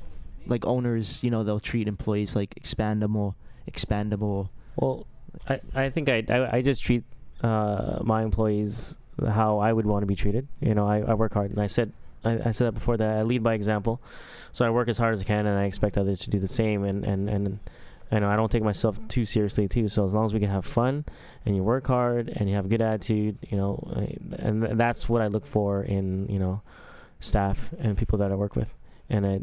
like 0.46 0.64
owners, 0.66 1.22
you 1.22 1.31
know, 1.31 1.44
they'll 1.44 1.61
treat 1.61 1.87
employees 1.88 2.35
like 2.35 2.55
expandable, 2.61 3.35
expandable. 3.70 4.48
Well, 4.76 5.07
I, 5.48 5.61
I 5.74 5.90
think 5.90 6.09
I, 6.09 6.24
I, 6.29 6.57
I 6.57 6.62
just 6.62 6.83
treat 6.83 7.05
uh, 7.42 8.00
my 8.03 8.22
employees 8.22 8.96
how 9.29 9.59
I 9.59 9.72
would 9.72 9.87
want 9.87 10.03
to 10.03 10.07
be 10.07 10.16
treated. 10.16 10.48
You 10.61 10.74
know, 10.74 10.87
I, 10.87 11.00
I 11.00 11.14
work 11.14 11.35
hard, 11.35 11.50
and 11.50 11.61
I 11.61 11.66
said 11.66 11.92
I, 12.24 12.40
I 12.46 12.50
said 12.50 12.66
that 12.66 12.72
before 12.72 12.96
that 12.96 13.18
I 13.18 13.22
lead 13.22 13.42
by 13.42 13.55
example. 13.55 14.00
So 14.53 14.64
I 14.64 14.70
work 14.70 14.88
as 14.88 14.98
hard 14.98 15.12
as 15.12 15.20
I 15.20 15.24
can, 15.24 15.46
and 15.46 15.59
I 15.59 15.64
expect 15.64 15.96
others 15.96 16.20
to 16.20 16.31
do 16.31 16.38
the 16.38 16.48
same. 16.48 16.85
And 16.85 17.05
and 17.05 17.29
and 17.29 17.59
you 18.12 18.20
know, 18.20 18.29
I 18.29 18.37
don't 18.37 18.51
take 18.51 18.62
myself 18.62 18.99
too 19.09 19.25
seriously 19.25 19.68
too. 19.68 19.88
So 19.88 20.05
as 20.05 20.12
long 20.12 20.25
as 20.25 20.35
we 20.35 20.40
can 20.40 20.51
have 20.51 20.64
fun, 20.64 21.05
and 21.46 21.55
you 21.55 21.62
work 21.62 21.87
hard, 21.87 22.29
and 22.29 22.49
you 22.49 22.57
have 22.57 22.66
a 22.66 22.68
good 22.68 22.83
attitude, 22.83 23.38
you 23.49 23.57
know, 23.57 23.79
and 24.38 24.62
th- 24.62 24.77
that's 24.77 25.09
what 25.09 25.23
I 25.23 25.29
look 25.29 25.46
for 25.46 25.83
in 25.83 26.29
you 26.29 26.38
know 26.38 26.62
staff 27.20 27.70
and 27.79 27.96
people 27.96 28.18
that 28.18 28.33
I 28.33 28.35
work 28.35 28.57
with. 28.57 28.75
And 29.09 29.27
I, 29.27 29.40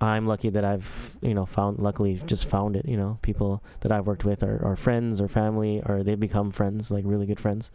I'm 0.00 0.26
lucky 0.26 0.50
that 0.50 0.64
I've 0.64 1.16
you 1.22 1.34
know 1.34 1.46
found 1.46 1.78
luckily 1.78 2.20
just 2.26 2.48
found 2.48 2.76
it. 2.76 2.86
You 2.86 2.96
know, 2.96 3.18
people 3.22 3.62
that 3.80 3.90
I've 3.92 4.06
worked 4.06 4.24
with 4.24 4.42
are, 4.42 4.64
are 4.64 4.76
friends 4.76 5.20
or 5.20 5.28
family, 5.28 5.82
or 5.86 6.02
they 6.02 6.14
become 6.14 6.50
friends, 6.50 6.90
like 6.90 7.04
really 7.06 7.26
good 7.26 7.40
friends, 7.40 7.70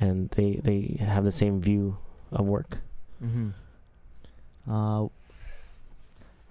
and 0.00 0.30
they 0.30 0.60
they 0.62 0.96
have 1.00 1.24
the 1.24 1.32
same 1.32 1.60
view 1.60 1.98
of 2.32 2.46
work. 2.46 2.80
Mm-hmm. 3.22 3.50
Uh, 4.70 5.08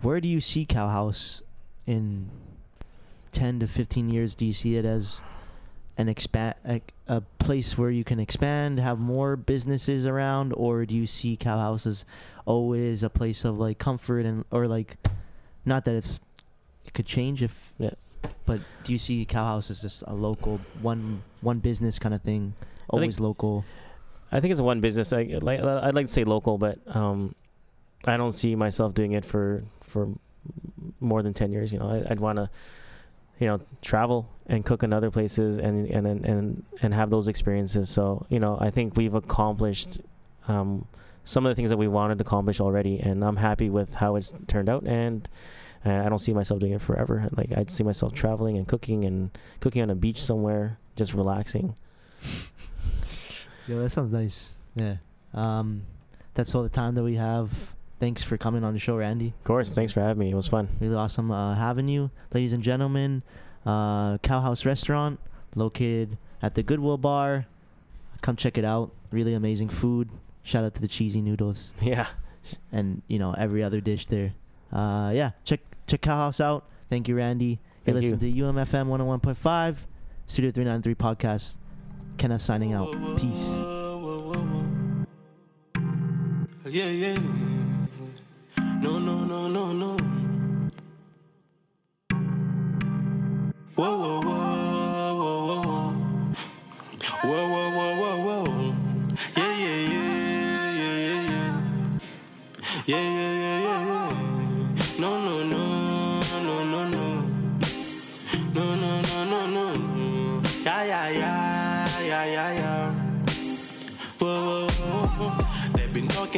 where 0.01 0.21
do 0.21 0.27
you 0.27 0.41
see 0.41 0.65
Khao 0.65 0.89
House 0.89 1.41
in 1.87 2.29
ten 3.33 3.59
to 3.59 3.67
fifteen 3.67 4.09
years? 4.09 4.35
Do 4.35 4.45
you 4.45 4.53
see 4.53 4.77
it 4.77 4.85
as 4.85 5.23
an 5.97 6.09
expand 6.09 6.55
a, 6.65 6.81
a 7.07 7.21
place 7.37 7.77
where 7.77 7.91
you 7.91 8.03
can 8.03 8.19
expand, 8.19 8.79
have 8.79 8.97
more 8.99 9.35
businesses 9.35 10.05
around, 10.07 10.53
or 10.55 10.85
do 10.85 10.95
you 10.95 11.05
see 11.05 11.37
Khao 11.37 11.59
House 11.59 11.85
as 11.85 12.05
always 12.45 13.03
a 13.03 13.09
place 13.09 13.45
of 13.45 13.59
like 13.59 13.77
comfort 13.77 14.25
and 14.25 14.43
or 14.51 14.67
like 14.67 14.97
not 15.65 15.85
that 15.85 15.95
it's 15.95 16.19
it 16.85 16.93
could 16.93 17.05
change 17.05 17.41
if 17.43 17.73
Yeah. 17.77 17.91
but 18.45 18.59
do 18.83 18.91
you 18.91 18.99
see 18.99 19.25
Khao 19.25 19.45
House 19.45 19.69
as 19.69 19.81
just 19.81 20.03
a 20.07 20.13
local 20.13 20.59
one 20.81 21.21
one 21.41 21.59
business 21.59 21.99
kind 21.99 22.15
of 22.15 22.21
thing, 22.21 22.53
always 22.89 23.19
local? 23.19 23.63
I 24.31 24.39
think 24.39 24.51
it's 24.51 24.61
one 24.61 24.81
business. 24.81 25.13
I 25.13 25.23
like 25.41 25.61
I'd 25.61 25.93
like 25.93 26.07
to 26.07 26.13
say 26.13 26.23
local, 26.23 26.57
but 26.57 26.79
um, 26.87 27.35
I 28.05 28.17
don't 28.17 28.31
see 28.31 28.55
myself 28.55 28.93
doing 28.95 29.11
it 29.11 29.25
for 29.25 29.63
for 29.81 30.09
more 30.99 31.21
than 31.21 31.33
ten 31.35 31.51
years. 31.51 31.71
You 31.71 31.77
know, 31.79 31.89
I, 31.89 32.11
I'd 32.11 32.19
want 32.19 32.37
to, 32.37 32.49
you 33.39 33.47
know, 33.47 33.59
travel 33.81 34.29
and 34.47 34.65
cook 34.65 34.83
in 34.83 34.93
other 34.93 35.11
places 35.11 35.57
and 35.57 35.87
and 35.87 36.05
and 36.07 36.63
and 36.81 36.93
have 36.93 37.09
those 37.09 37.27
experiences. 37.27 37.89
So 37.89 38.25
you 38.29 38.39
know, 38.39 38.57
I 38.59 38.69
think 38.69 38.97
we've 38.97 39.13
accomplished 39.13 40.01
um, 40.47 40.85
some 41.23 41.45
of 41.45 41.51
the 41.51 41.55
things 41.55 41.69
that 41.69 41.77
we 41.77 41.87
wanted 41.87 42.17
to 42.19 42.23
accomplish 42.23 42.59
already, 42.59 42.99
and 42.99 43.23
I'm 43.23 43.37
happy 43.37 43.69
with 43.69 43.95
how 43.95 44.15
it's 44.15 44.33
turned 44.47 44.69
out. 44.69 44.83
And 44.83 45.27
uh, 45.85 45.91
I 45.91 46.09
don't 46.09 46.19
see 46.19 46.33
myself 46.33 46.59
doing 46.59 46.73
it 46.73 46.81
forever. 46.81 47.29
Like 47.35 47.51
I'd 47.55 47.69
see 47.69 47.83
myself 47.83 48.13
traveling 48.13 48.57
and 48.57 48.67
cooking 48.67 49.05
and 49.05 49.31
cooking 49.59 49.81
on 49.81 49.89
a 49.89 49.95
beach 49.95 50.21
somewhere, 50.21 50.77
just 50.95 51.13
relaxing. 51.13 51.75
Yo, 53.67 53.81
that 53.81 53.89
sounds 53.89 54.11
nice. 54.11 54.51
Yeah. 54.75 54.97
Um, 55.33 55.83
that's 56.33 56.53
all 56.53 56.63
the 56.63 56.69
time 56.69 56.95
that 56.95 57.03
we 57.03 57.15
have. 57.15 57.73
Thanks 58.03 58.21
for 58.21 58.35
coming 58.37 58.65
on 58.65 58.73
the 58.73 58.79
show, 58.79 58.97
Randy. 58.97 59.27
Of 59.27 59.43
course. 59.45 59.71
Thanks 59.71 59.93
for 59.93 60.01
having 60.01 60.17
me. 60.19 60.29
It 60.31 60.35
was 60.35 60.49
fun. 60.49 60.67
Really 60.81 60.93
awesome 60.93 61.31
uh, 61.31 61.55
having 61.55 61.87
you, 61.87 62.11
ladies 62.33 62.51
and 62.51 62.61
gentlemen. 62.61 63.23
Uh, 63.65 64.17
Khao 64.17 64.41
House 64.41 64.65
Restaurant, 64.65 65.21
located 65.55 66.17
at 66.41 66.55
the 66.55 66.63
Goodwill 66.63 66.97
Bar. 66.97 67.45
Come 68.21 68.35
check 68.35 68.57
it 68.57 68.65
out. 68.65 68.91
Really 69.09 69.33
amazing 69.33 69.69
food. 69.69 70.09
Shout 70.43 70.65
out 70.65 70.73
to 70.73 70.81
the 70.81 70.87
cheesy 70.89 71.21
noodles 71.21 71.73
Yeah. 71.81 72.07
and 72.73 73.03
you 73.07 73.19
know 73.19 73.31
every 73.37 73.63
other 73.63 73.79
dish 73.79 74.05
there. 74.07 74.33
Uh, 74.69 75.11
yeah, 75.15 75.31
check 75.45 75.61
check 75.87 76.01
Khao 76.01 76.09
House 76.17 76.41
out. 76.41 76.65
Thank 76.89 77.07
you, 77.07 77.15
Randy. 77.15 77.61
You're 77.85 77.93
Thank 78.01 78.11
listening 78.11 78.19
to 78.19 78.41
UMFM 78.41 78.89
101.5, 78.89 79.77
Studio 80.25 80.51
393 80.51 80.95
podcast. 80.95 81.55
Kenna 82.17 82.37
signing 82.37 82.73
out. 82.73 82.91
Peace. 83.17 83.47
Yeah, 86.69 86.87
yeah. 86.89 87.62
No, 88.83 88.99
no, 88.99 89.25
no, 89.25 89.47
no, 89.47 89.73
no. 89.73 89.97
Whoa, 93.75 93.97
whoa, 93.97 94.21
whoa, 94.21 95.15
whoa, 95.19 95.45
whoa, 95.47 95.61
whoa. 95.63 95.93
Whoa, 97.23 97.47
whoa, 97.53 97.71
whoa, 97.77 98.17
whoa, 98.25 98.75
yeah, 99.37 99.55
yeah, 99.63 99.81
yeah, 99.93 100.71
yeah. 100.79 101.61
Yeah, 102.87 102.97
yeah, 102.97 103.01
yeah, 103.01 103.01
yeah, 103.07 103.39
yeah. 103.41 103.52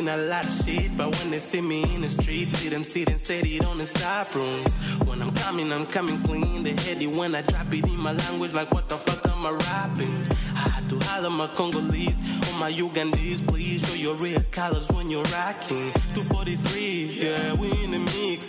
Talking 0.06 0.24
a 0.24 0.28
lot 0.28 0.46
of 0.46 0.66
shit, 0.66 0.96
but 0.96 1.18
when 1.18 1.32
they 1.32 1.40
see 1.40 1.62
me 1.62 1.84
in 1.96 2.02
the 2.02 2.10
street, 2.10 2.54
see 2.54 2.70
them 2.70 2.84
sitting 2.84 3.58
and 3.58 3.66
on 3.66 3.78
the 3.80 3.86
side 3.86 4.34
room. 4.36 4.64
When 5.08 5.20
I'm 5.20 5.32
coming, 5.32 5.72
I'm 5.72 5.88
coming 5.88 6.22
clean. 6.22 6.64
They 6.64 6.74
head 6.74 7.02
it 7.02 7.08
when 7.08 7.34
I 7.34 7.42
drop 7.42 7.74
it 7.74 7.88
in 7.88 7.98
my 7.98 8.12
language, 8.12 8.54
like 8.54 8.72
what 8.72 8.88
the 8.88 8.98
fuck 8.98 9.26
am 9.28 9.46
I 9.46 9.52
rapping? 9.52 10.16
I 10.56 10.70
had 10.70 10.88
to 10.90 11.00
holler 11.00 11.32
my 11.32 11.48
Congolese 11.48 12.22
on 12.52 12.60
my 12.60 12.72
Ugandese, 12.72 13.48
please 13.48 13.88
show 13.88 13.96
your 13.96 14.16
real 14.16 14.44
colors 14.52 14.92
when 14.92 15.10
you're 15.10 15.24
rocking. 15.24 15.92
243, 16.14 17.20
yeah, 17.24 17.54
we 17.54 17.72
in 17.84 17.92
the 17.92 17.95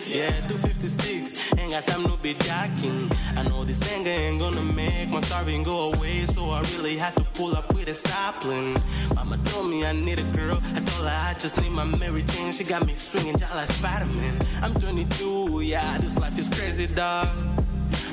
yeah, 0.08 0.30
256, 0.48 1.56
ain't 1.58 1.70
got 1.70 1.86
time 1.86 2.04
to 2.04 2.16
be 2.20 2.34
jacking. 2.34 3.08
I 3.36 3.44
know 3.44 3.62
this 3.64 3.80
anger 3.92 4.10
ain't 4.10 4.40
gonna 4.40 4.62
make 4.62 5.08
my 5.08 5.20
starving 5.20 5.62
go 5.62 5.92
away, 5.92 6.26
so 6.26 6.50
I 6.50 6.60
really 6.74 6.96
had 6.96 7.14
to 7.14 7.24
pull 7.34 7.54
up 7.54 7.72
with 7.72 7.86
a 7.88 7.94
sapling. 7.94 8.76
Mama 9.14 9.38
told 9.46 9.70
me 9.70 9.86
I 9.86 9.92
need 9.92 10.18
a 10.18 10.24
girl, 10.36 10.58
I 10.74 10.80
told 10.80 11.06
her 11.06 11.16
I 11.30 11.34
just 11.38 11.60
need 11.62 11.70
my 11.70 11.84
Mary 11.84 12.22
Jane. 12.22 12.52
She 12.52 12.64
got 12.64 12.84
me 12.84 12.94
swinging 12.96 13.38
just 13.38 13.54
like 13.54 13.68
Spider-Man. 13.68 14.34
I'm 14.62 14.74
22, 14.74 15.60
yeah, 15.60 15.98
this 15.98 16.18
life 16.18 16.36
is 16.36 16.48
crazy, 16.48 16.86
dog. 16.88 17.28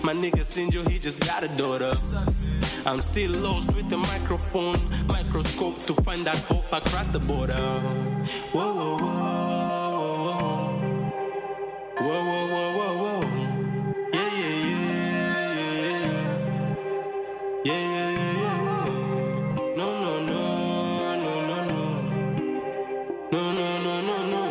My 0.04 0.14
nigga 0.14 0.44
Sinjo, 0.44 0.88
he 0.88 1.00
just 1.00 1.22
got 1.22 1.44
a 1.44 1.48
daughter. 1.58 1.94
I'm 2.86 3.02
still 3.02 3.32
lost 3.32 3.74
with 3.74 3.90
the 3.90 3.98
microphone, 3.98 4.78
microscope 5.08 5.78
to 5.88 5.94
find 6.04 6.24
that 6.26 6.38
hope 6.44 6.72
across 6.72 7.08
the 7.08 7.20
border. 7.20 7.54
Whoa, 8.52 8.74
whoa, 8.74 8.98
whoa, 8.98 9.43
Whoa, 12.04 12.26
whoa, 12.30 12.48
whoa, 12.54 12.70
whoa, 12.78 12.94
whoa. 13.04 13.22
Yeah, 14.14 14.30
yeah, 14.40 14.56
yeah, 14.68 15.56
yeah, 15.60 15.76
yeah. 15.84 16.44
Yeah, 17.64 17.84
yeah, 17.94 18.10
yeah, 18.18 18.34
yeah. 18.40 19.76
No, 19.78 19.88
no, 20.04 20.14
no, 20.20 20.42
no, 21.24 21.34
no, 21.50 21.58
no. 21.72 21.84
No, 23.32 23.44
no, 23.54 23.68
no, 23.86 24.02
no, 24.02 24.18
no. 24.34 24.44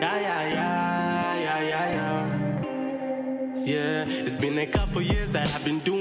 Yeah, 0.00 0.18
yeah, 0.20 0.42
yeah, 0.54 1.60
yeah, 1.72 1.86
yeah, 1.96 2.52
yeah. 3.64 4.04
It's 4.24 4.34
been 4.34 4.58
a 4.58 4.66
couple 4.66 5.02
years 5.02 5.30
that 5.32 5.52
I've 5.54 5.64
been 5.64 5.80
doing 5.80 5.91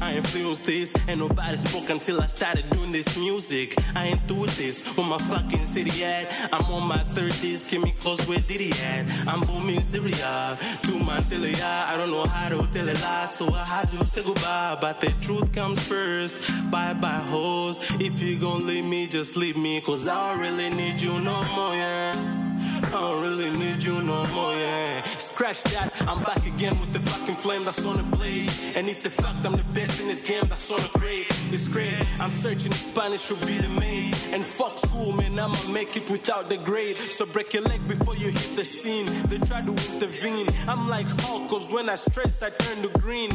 I 0.00 0.16
influenced 0.16 0.64
this, 0.64 0.92
and 1.08 1.20
nobody 1.20 1.56
spoke 1.56 1.90
until 1.90 2.20
I 2.20 2.26
started 2.26 2.68
doing 2.70 2.92
this 2.92 3.16
music. 3.16 3.74
I 3.94 4.08
ain't 4.08 4.26
through 4.28 4.46
this. 4.46 4.96
Where 4.96 5.06
my 5.06 5.18
fucking 5.18 5.64
city 5.64 6.04
at? 6.04 6.32
I'm 6.52 6.64
on 6.72 6.86
my 6.86 6.98
30s. 7.14 7.68
Keep 7.68 7.82
me 7.82 7.92
close 8.00 8.26
where 8.28 8.38
Diddy 8.40 8.72
at? 8.82 9.10
I'm 9.26 9.40
booming 9.40 9.82
Syria. 9.82 10.56
To 10.82 10.92
Mantelia. 11.06 11.86
I 11.86 11.96
don't 11.96 12.10
know 12.10 12.24
how 12.24 12.48
to 12.48 12.66
tell 12.72 12.88
a 12.88 12.94
lie, 12.94 13.26
so 13.26 13.52
I 13.52 13.64
had 13.64 13.88
to 13.90 14.04
say 14.06 14.22
goodbye. 14.22 14.78
But 14.80 15.00
the 15.00 15.12
truth 15.20 15.52
comes 15.52 15.80
first. 15.86 16.36
Bye 16.70 16.94
bye, 16.94 17.22
hoes. 17.30 17.78
If 18.00 18.22
you 18.22 18.38
gon' 18.38 18.66
leave 18.66 18.84
me, 18.84 19.06
just 19.06 19.36
leave 19.36 19.56
me. 19.56 19.80
Cause 19.80 20.06
I 20.06 20.32
don't 20.32 20.40
really 20.40 20.70
need 20.70 21.00
you 21.00 21.20
no 21.20 21.42
more, 21.54 21.74
yeah. 21.74 22.49
I 22.60 22.90
don't 22.90 23.22
really 23.22 23.50
need 23.50 23.82
you 23.82 24.02
no 24.02 24.26
more, 24.28 24.54
yeah. 24.54 25.02
Scratch 25.02 25.62
that, 25.64 25.90
I'm 26.08 26.22
back 26.22 26.46
again 26.46 26.78
with 26.80 26.92
the 26.92 27.00
fucking 27.00 27.36
flame 27.36 27.64
that's 27.64 27.84
on 27.84 27.96
the 27.96 28.16
blade. 28.16 28.52
And 28.74 28.88
it's 28.88 29.04
a 29.04 29.10
fact, 29.10 29.44
I'm 29.46 29.52
the 29.52 29.64
best 29.74 30.00
in 30.00 30.08
this 30.08 30.26
game 30.26 30.44
that's 30.48 30.70
on 30.70 30.80
the 30.80 30.98
grade. 30.98 31.26
It's 31.50 31.68
great, 31.68 31.94
I'm 32.18 32.30
searching 32.30 32.72
Spanish 32.72 33.28
to 33.28 33.34
be 33.46 33.58
the 33.58 33.68
main. 33.68 34.12
And 34.32 34.44
fuck 34.44 34.78
school, 34.78 35.12
man, 35.12 35.38
I'ma 35.38 35.56
make 35.70 35.96
it 35.96 36.08
without 36.10 36.48
the 36.48 36.58
grade. 36.58 36.96
So 36.96 37.26
break 37.26 37.52
your 37.54 37.62
leg 37.64 37.80
before 37.88 38.16
you 38.16 38.30
hit 38.30 38.56
the 38.56 38.64
scene. 38.64 39.06
They 39.28 39.38
try 39.38 39.62
to 39.62 39.72
intervene. 39.92 40.48
I'm 40.66 40.88
like 40.88 41.06
Hulk, 41.22 41.48
cause 41.50 41.70
when 41.72 41.88
I 41.88 41.94
stress, 41.94 42.42
I 42.42 42.50
turn 42.50 42.82
to 42.82 42.88
green. 43.00 43.30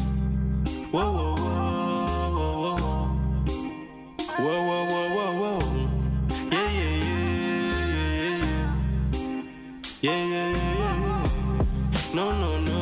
Whoa, 0.92 1.12
whoa, 1.12 1.36
whoa, 1.36 2.32
whoa, 2.38 2.76
whoa. 2.78 2.96
Whoa, 4.38 4.64
whoa, 4.68 4.86
whoa, 4.92 5.08
whoa, 5.16 5.32
whoa. 5.42 5.60
Yeah, 6.52 6.72
yeah, 6.72 6.85
Yeah, 10.06 10.14
yeah, 10.14 10.50
yeah, 10.50 10.78
yeah, 10.78 10.96
yeah. 11.02 12.14
No, 12.14 12.26
no, 12.30 12.60
no, 12.60 12.78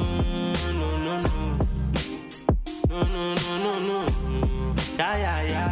no, 0.75 0.87
no, 0.97 1.21
no. 1.23 1.57
No, 2.89 2.99
no, 3.15 3.35
no, 3.35 3.51
no, 3.63 3.73
no. 3.79 3.99
Yeah, 4.99 5.15
yeah, 5.15 5.41
yeah, 5.43 5.62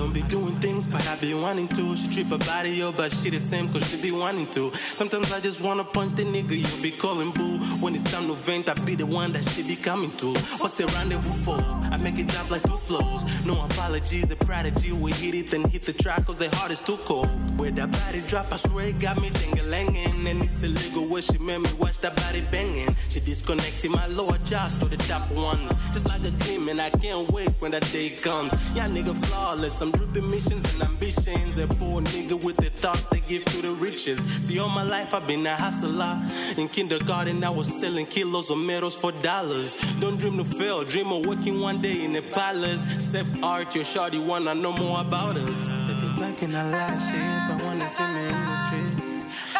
don't 0.00 0.14
be 0.14 0.22
doing 0.22 0.56
things, 0.60 0.86
but 0.86 1.06
I 1.08 1.16
be 1.16 1.34
wanting 1.34 1.68
to. 1.68 1.94
She 1.94 2.08
trip 2.08 2.28
her 2.28 2.38
body 2.38 2.82
up, 2.82 2.96
but 2.96 3.12
she 3.12 3.28
the 3.28 3.38
same, 3.38 3.70
cause 3.70 3.86
she 3.90 4.00
be 4.00 4.10
wanting 4.10 4.46
to. 4.56 4.72
Sometimes 4.74 5.30
I 5.30 5.40
just 5.40 5.60
wanna 5.60 5.84
punch 5.84 6.14
the 6.14 6.24
nigga, 6.24 6.56
you 6.56 6.82
be 6.82 6.90
calling 6.90 7.30
boo. 7.32 7.58
When 7.82 7.94
it's 7.94 8.04
time 8.10 8.26
to 8.28 8.34
vent, 8.34 8.70
I 8.70 8.74
be 8.86 8.94
the 8.94 9.04
one 9.04 9.32
that 9.32 9.44
she 9.44 9.62
be 9.62 9.76
coming 9.76 10.10
to. 10.12 10.28
What's 10.60 10.74
the 10.76 10.86
rendezvous 10.86 11.44
for? 11.44 11.60
I 11.92 11.98
make 11.98 12.18
it 12.18 12.28
drop 12.28 12.50
like 12.50 12.62
two 12.62 12.78
flows. 12.88 13.44
No 13.44 13.62
apologies, 13.62 14.28
the 14.28 14.36
prodigy, 14.36 14.92
we 14.92 15.12
hit 15.12 15.34
it, 15.34 15.50
then 15.50 15.64
hit 15.68 15.82
the 15.82 15.92
track, 15.92 16.24
cause 16.24 16.38
the 16.38 16.48
heart 16.56 16.70
is 16.70 16.80
too 16.80 16.96
cold. 17.04 17.28
Where 17.58 17.70
that 17.70 17.92
body 17.92 18.22
drop, 18.26 18.50
I 18.50 18.56
swear 18.56 18.86
it 18.86 19.00
got 19.00 19.20
me 19.20 19.28
ding-a-langin'. 19.28 20.26
And 20.30 20.42
it's 20.42 20.62
illegal 20.62 21.06
where 21.08 21.20
she 21.20 21.36
made 21.38 21.58
me 21.58 21.70
watch 21.78 21.98
that 21.98 22.16
body 22.16 22.42
banging. 22.50 22.94
She 23.10 23.20
disconnected 23.20 23.90
my 23.90 24.06
lower 24.06 24.38
jaws 24.46 24.78
to 24.78 24.86
the 24.86 24.96
top 25.08 25.30
ones. 25.32 25.70
Just 25.92 26.06
like 26.06 26.24
a 26.24 26.30
dream, 26.42 26.68
and 26.68 26.80
I 26.80 26.88
can't 26.88 27.30
wait 27.30 27.50
when 27.58 27.72
that 27.72 27.86
day 27.92 28.10
comes. 28.10 28.52
Yeah, 28.74 28.88
nigga 28.88 29.14
flawless. 29.26 29.80
I'm 29.82 29.89
dripping 29.92 30.30
missions 30.30 30.64
and 30.74 30.82
ambitions. 30.82 31.58
A 31.58 31.66
poor 31.66 32.02
nigga 32.02 32.42
with 32.42 32.56
the 32.56 32.70
thoughts 32.70 33.04
they 33.04 33.20
give 33.20 33.44
to 33.44 33.62
the 33.62 33.72
riches. 33.72 34.20
See, 34.44 34.58
all 34.58 34.68
my 34.68 34.82
life 34.82 35.14
I've 35.14 35.26
been 35.26 35.46
a 35.46 35.54
hustler. 35.54 36.20
In 36.56 36.68
kindergarten, 36.68 37.42
I 37.44 37.50
was 37.50 37.68
selling 37.80 38.06
kilos 38.06 38.50
of 38.50 38.58
metals 38.58 38.96
for 38.96 39.12
dollars. 39.12 39.76
Don't 40.00 40.18
dream 40.18 40.38
to 40.38 40.44
fail, 40.44 40.84
dream 40.84 41.12
of 41.12 41.26
working 41.26 41.60
one 41.60 41.80
day 41.80 42.04
in 42.04 42.14
a 42.16 42.22
palace. 42.22 42.82
Self 43.04 43.28
art, 43.42 43.74
your 43.74 43.84
shorty 43.84 44.18
wanna 44.18 44.54
know 44.54 44.72
more 44.72 45.00
about 45.00 45.36
us. 45.36 45.68
They've 45.86 46.00
been 46.00 46.14
talking 46.16 46.54
a 46.54 46.64
lot 46.70 46.94
of 46.94 47.00
shit, 47.00 47.40
but 47.48 47.64
wanna 47.64 47.88
see 47.88 48.04
me 48.04 48.26
in 48.26 48.46
the 48.50 48.56
street. 48.66 49.10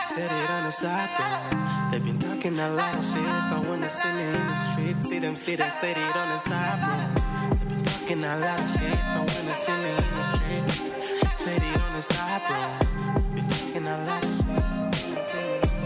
Said 0.06 0.30
it 0.30 0.50
on 0.50 0.64
the 0.64 0.72
side. 0.72 1.90
They've 1.92 2.02
been 2.02 2.18
talking 2.18 2.58
a 2.58 2.68
lot 2.70 2.94
of 2.96 3.04
shit, 3.04 3.22
but 3.50 3.68
wanna 3.68 3.88
see 3.88 4.12
me 4.12 4.24
in 4.24 4.32
the 4.32 4.56
street. 4.56 5.02
See 5.02 5.18
them, 5.18 5.36
see 5.36 5.56
that, 5.56 5.72
said 5.72 5.96
it 5.96 6.16
on 6.16 6.28
the 6.30 6.36
side, 6.36 7.59
Looking 8.10 8.24
a 8.24 8.38
lot 8.38 8.58
of 8.58 8.70
shit. 8.72 8.98
I 9.06 9.18
wanna 9.18 9.54
see 9.54 9.72
me 9.72 9.90
in 9.90 9.96
the 10.16 10.22
street. 10.32 11.38
City 11.38 11.66
on 11.66 11.94
the 11.94 12.02
side, 12.02 12.42
bro. 12.48 13.22
Been 13.36 13.46
taking 13.46 13.86
a 13.86 14.04
lot 14.04 14.24
of 14.24 14.34
shit. 14.34 14.46
Wanna 14.46 15.22
see 15.22 15.38
me 15.38 15.79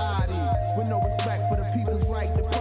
society. 0.00 0.40
With 0.76 0.88
no 0.88 1.00
respect 1.00 1.42
for 1.48 1.56
the 1.56 1.68
people's 1.74 2.08
right 2.10 2.28
to 2.34 2.57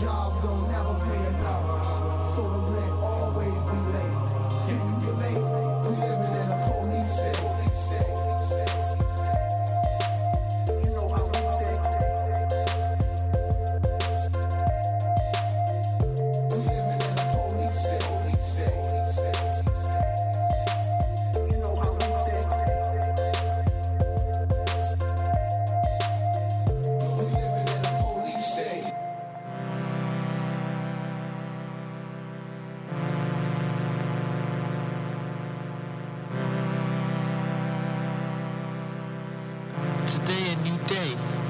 jobs 0.00 0.42
don't 0.42 0.68
never 0.68 0.94
pay 1.06 1.26
enough. 1.28 2.34
So 2.34 2.42
the 2.42 2.58
rent 2.72 2.92
always 3.02 3.48
be 3.48 3.78
late. 3.94 4.16
Can 4.66 4.76
you 4.76 5.08
relate? 5.08 5.40
We 5.82 5.96
living 5.96 6.34
in 6.36 6.52
a 6.52 6.82
police 6.82 7.12
state. 7.16 7.55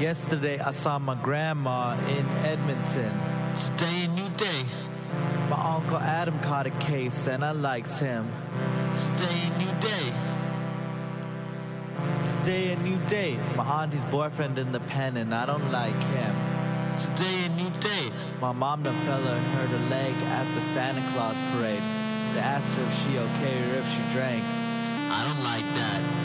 Yesterday, 0.07 0.61
I 0.61 0.71
saw 0.71 1.01
my 1.01 1.17
grandma 1.17 1.99
in 2.17 2.25
Edmonton. 2.47 3.13
Today 3.57 4.05
a 4.05 4.09
new 4.15 4.29
day. 4.37 4.63
My 5.51 5.61
uncle 5.75 5.97
Adam 5.97 6.39
caught 6.39 6.69
a 6.69 6.71
case, 6.71 7.27
and 7.27 7.45
I 7.45 7.51
liked 7.51 7.99
him. 7.99 8.31
Today 8.95 9.39
a 9.49 9.59
new 9.59 9.75
day. 9.81 10.07
Today, 12.23 12.73
a 12.75 12.77
new 12.77 12.99
day. 13.09 13.37
My 13.57 13.65
auntie's 13.65 14.05
boyfriend 14.05 14.61
in 14.61 14.71
the 14.71 14.79
pen, 14.79 15.17
and 15.17 15.35
I 15.35 15.45
don't 15.45 15.73
like 15.73 16.01
him. 16.15 16.35
Today 16.95 17.47
a 17.47 17.49
new 17.61 17.71
day. 17.81 18.13
My 18.41 18.53
mom 18.53 18.85
done 18.85 18.95
fell 19.07 19.27
and 19.27 19.47
hurt 19.55 19.71
her 19.71 19.91
leg 19.91 20.15
at 20.39 20.47
the 20.55 20.61
Santa 20.61 21.03
Claus 21.15 21.41
parade. 21.51 21.83
They 22.33 22.45
asked 22.55 22.73
her 22.77 22.85
if 22.85 22.95
she 23.03 23.19
okay 23.19 23.57
or 23.71 23.79
if 23.83 23.89
she 23.91 24.03
drank. 24.15 24.45
I 25.11 25.25
don't 25.27 25.43
like 25.43 25.67
that. 25.75 26.16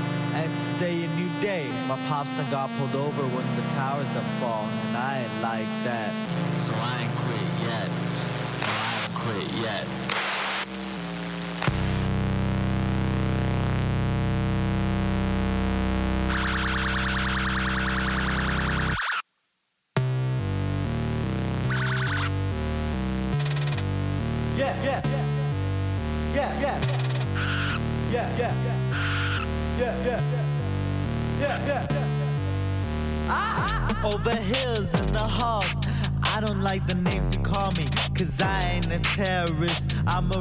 Day. 1.41 1.67
My 1.87 1.97
pops 2.07 2.31
done 2.33 2.49
got 2.51 2.69
pulled 2.77 2.95
over 2.95 3.23
when 3.23 3.55
the 3.55 3.63
towers 3.73 4.07
done 4.11 4.23
fall, 4.39 4.65
and 4.87 4.97
I 4.97 5.23
ain't 5.23 5.41
like 5.41 5.67
that. 5.83 6.13
So 6.55 6.71
I 6.75 7.01
ain't 7.03 7.15
quit 7.17 7.41
yet. 7.65 7.89
I 8.61 8.75
haven't 8.93 9.15
quit 9.15 9.47
yet. 9.59 10.11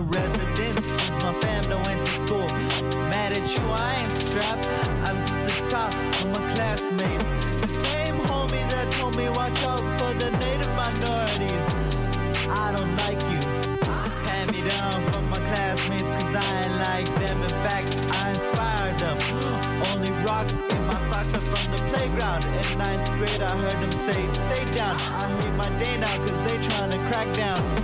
Resident 0.02 0.84
since 0.84 1.22
my 1.22 1.32
family 1.40 1.76
went 1.86 2.06
to 2.06 2.12
school. 2.26 2.48
Mad 3.10 3.32
at 3.32 3.46
you, 3.54 3.64
I 3.68 4.02
ain't 4.02 4.12
strapped. 4.12 4.68
I'm 5.06 5.18
just 5.26 5.40
a 5.40 5.70
child 5.70 5.94
from 6.16 6.32
my 6.32 6.54
classmates. 6.54 7.24
The 7.62 7.68
same 7.84 8.16
homie 8.16 8.68
that 8.70 8.90
told 8.92 9.16
me 9.16 9.28
watch 9.28 9.62
out 9.64 9.80
for 9.98 10.12
the 10.14 10.30
native 10.38 10.72
minorities. 10.74 11.66
I 12.48 12.72
don't 12.76 12.96
like 13.04 13.20
you. 13.32 13.40
Hand 14.28 14.52
me 14.52 14.62
down 14.62 15.02
from 15.12 15.28
my 15.28 15.38
classmates, 15.38 16.10
cause 16.10 16.34
I 16.34 16.62
ain't 16.62 16.76
like 16.76 17.08
them. 17.26 17.42
In 17.42 17.50
fact, 17.66 17.96
I 18.12 18.30
inspired 18.30 18.98
them. 18.98 19.18
Only 19.92 20.12
rocks 20.24 20.54
in 20.54 20.86
my 20.86 20.98
socks 21.10 21.34
are 21.34 21.40
from 21.40 21.72
the 21.72 21.82
playground. 21.90 22.44
In 22.44 22.78
ninth 22.78 23.10
grade, 23.12 23.42
I 23.42 23.56
heard 23.56 23.78
them 23.82 23.92
say, 24.06 24.20
stay 24.32 24.64
down. 24.76 24.96
I 24.96 25.28
hate 25.40 25.54
my 25.54 25.68
day 25.76 25.96
now, 25.96 26.16
cause 26.18 26.42
they 26.48 26.58
trying 26.58 26.90
to 26.90 26.98
crack 27.08 27.32
down. 27.34 27.79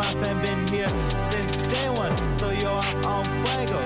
My 0.00 0.12
fam 0.24 0.40
been 0.40 0.66
here 0.68 0.88
since 1.30 1.56
day 1.68 1.90
one. 1.90 2.16
So 2.38 2.48
yo, 2.48 2.74
I'm 2.74 3.04
on 3.04 3.24
fuego. 3.44 3.80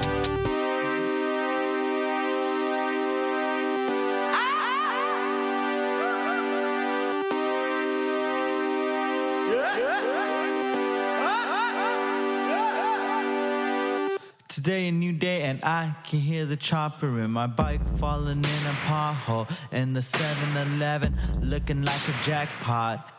Today 14.48 14.88
a 14.88 14.92
new 14.92 15.12
day 15.12 15.42
and 15.42 15.62
I 15.64 15.96
can 16.04 16.20
hear 16.20 16.46
the 16.46 16.56
chopper 16.56 17.18
in 17.18 17.32
my 17.32 17.48
bike 17.48 17.84
falling 17.98 18.38
in 18.38 18.66
a 18.74 18.76
pothole 18.86 19.50
and 19.72 19.96
the 19.96 20.00
7-Eleven 20.00 21.18
looking 21.42 21.82
like 21.82 22.08
a 22.08 22.14
jackpot. 22.22 23.10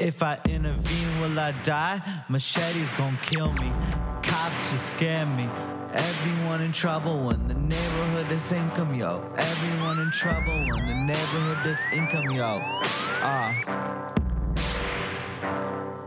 If 0.00 0.22
I 0.22 0.38
intervene, 0.48 1.20
will 1.20 1.38
I 1.38 1.52
die? 1.62 2.00
Machete's 2.30 2.90
gonna 2.94 3.18
kill 3.20 3.52
me. 3.52 3.70
Cops 4.22 4.70
just 4.72 4.96
scare 4.96 5.26
me. 5.26 5.46
Everyone 5.92 6.62
in 6.62 6.72
trouble 6.72 7.18
when 7.18 7.46
the 7.48 7.54
neighborhood 7.54 8.32
is 8.32 8.50
income, 8.50 8.94
yo. 8.94 9.22
Everyone 9.36 9.98
in 9.98 10.10
trouble 10.10 10.64
when 10.70 10.86
the 10.86 10.94
neighborhood 10.94 11.66
is 11.66 11.84
income, 11.92 12.30
yo. 12.30 12.60
Ah. 13.20 13.52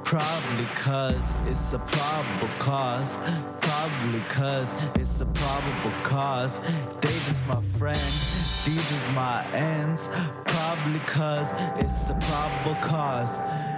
Probably 0.04 0.66
cause 0.74 1.36
it's 1.46 1.74
a 1.74 1.80
probable 1.80 2.50
cause. 2.58 3.20
Probably 3.62 4.22
cause 4.22 4.74
it's 4.96 5.22
a 5.22 5.26
probable 5.26 5.94
cause. 6.02 6.60
They 7.00 7.14
just 7.28 7.46
my 7.48 7.62
friend, 7.78 8.12
these 8.66 8.92
is 8.92 9.08
my 9.14 9.46
ends. 9.54 10.10
Probably 10.48 11.00
cause 11.06 11.54
it's 11.78 12.10
a 12.10 12.16
probable 12.16 12.76
cause. 12.82 13.40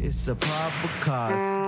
It's 0.00 0.28
a 0.28 0.34
proper 0.36 0.88
cause. 1.00 1.67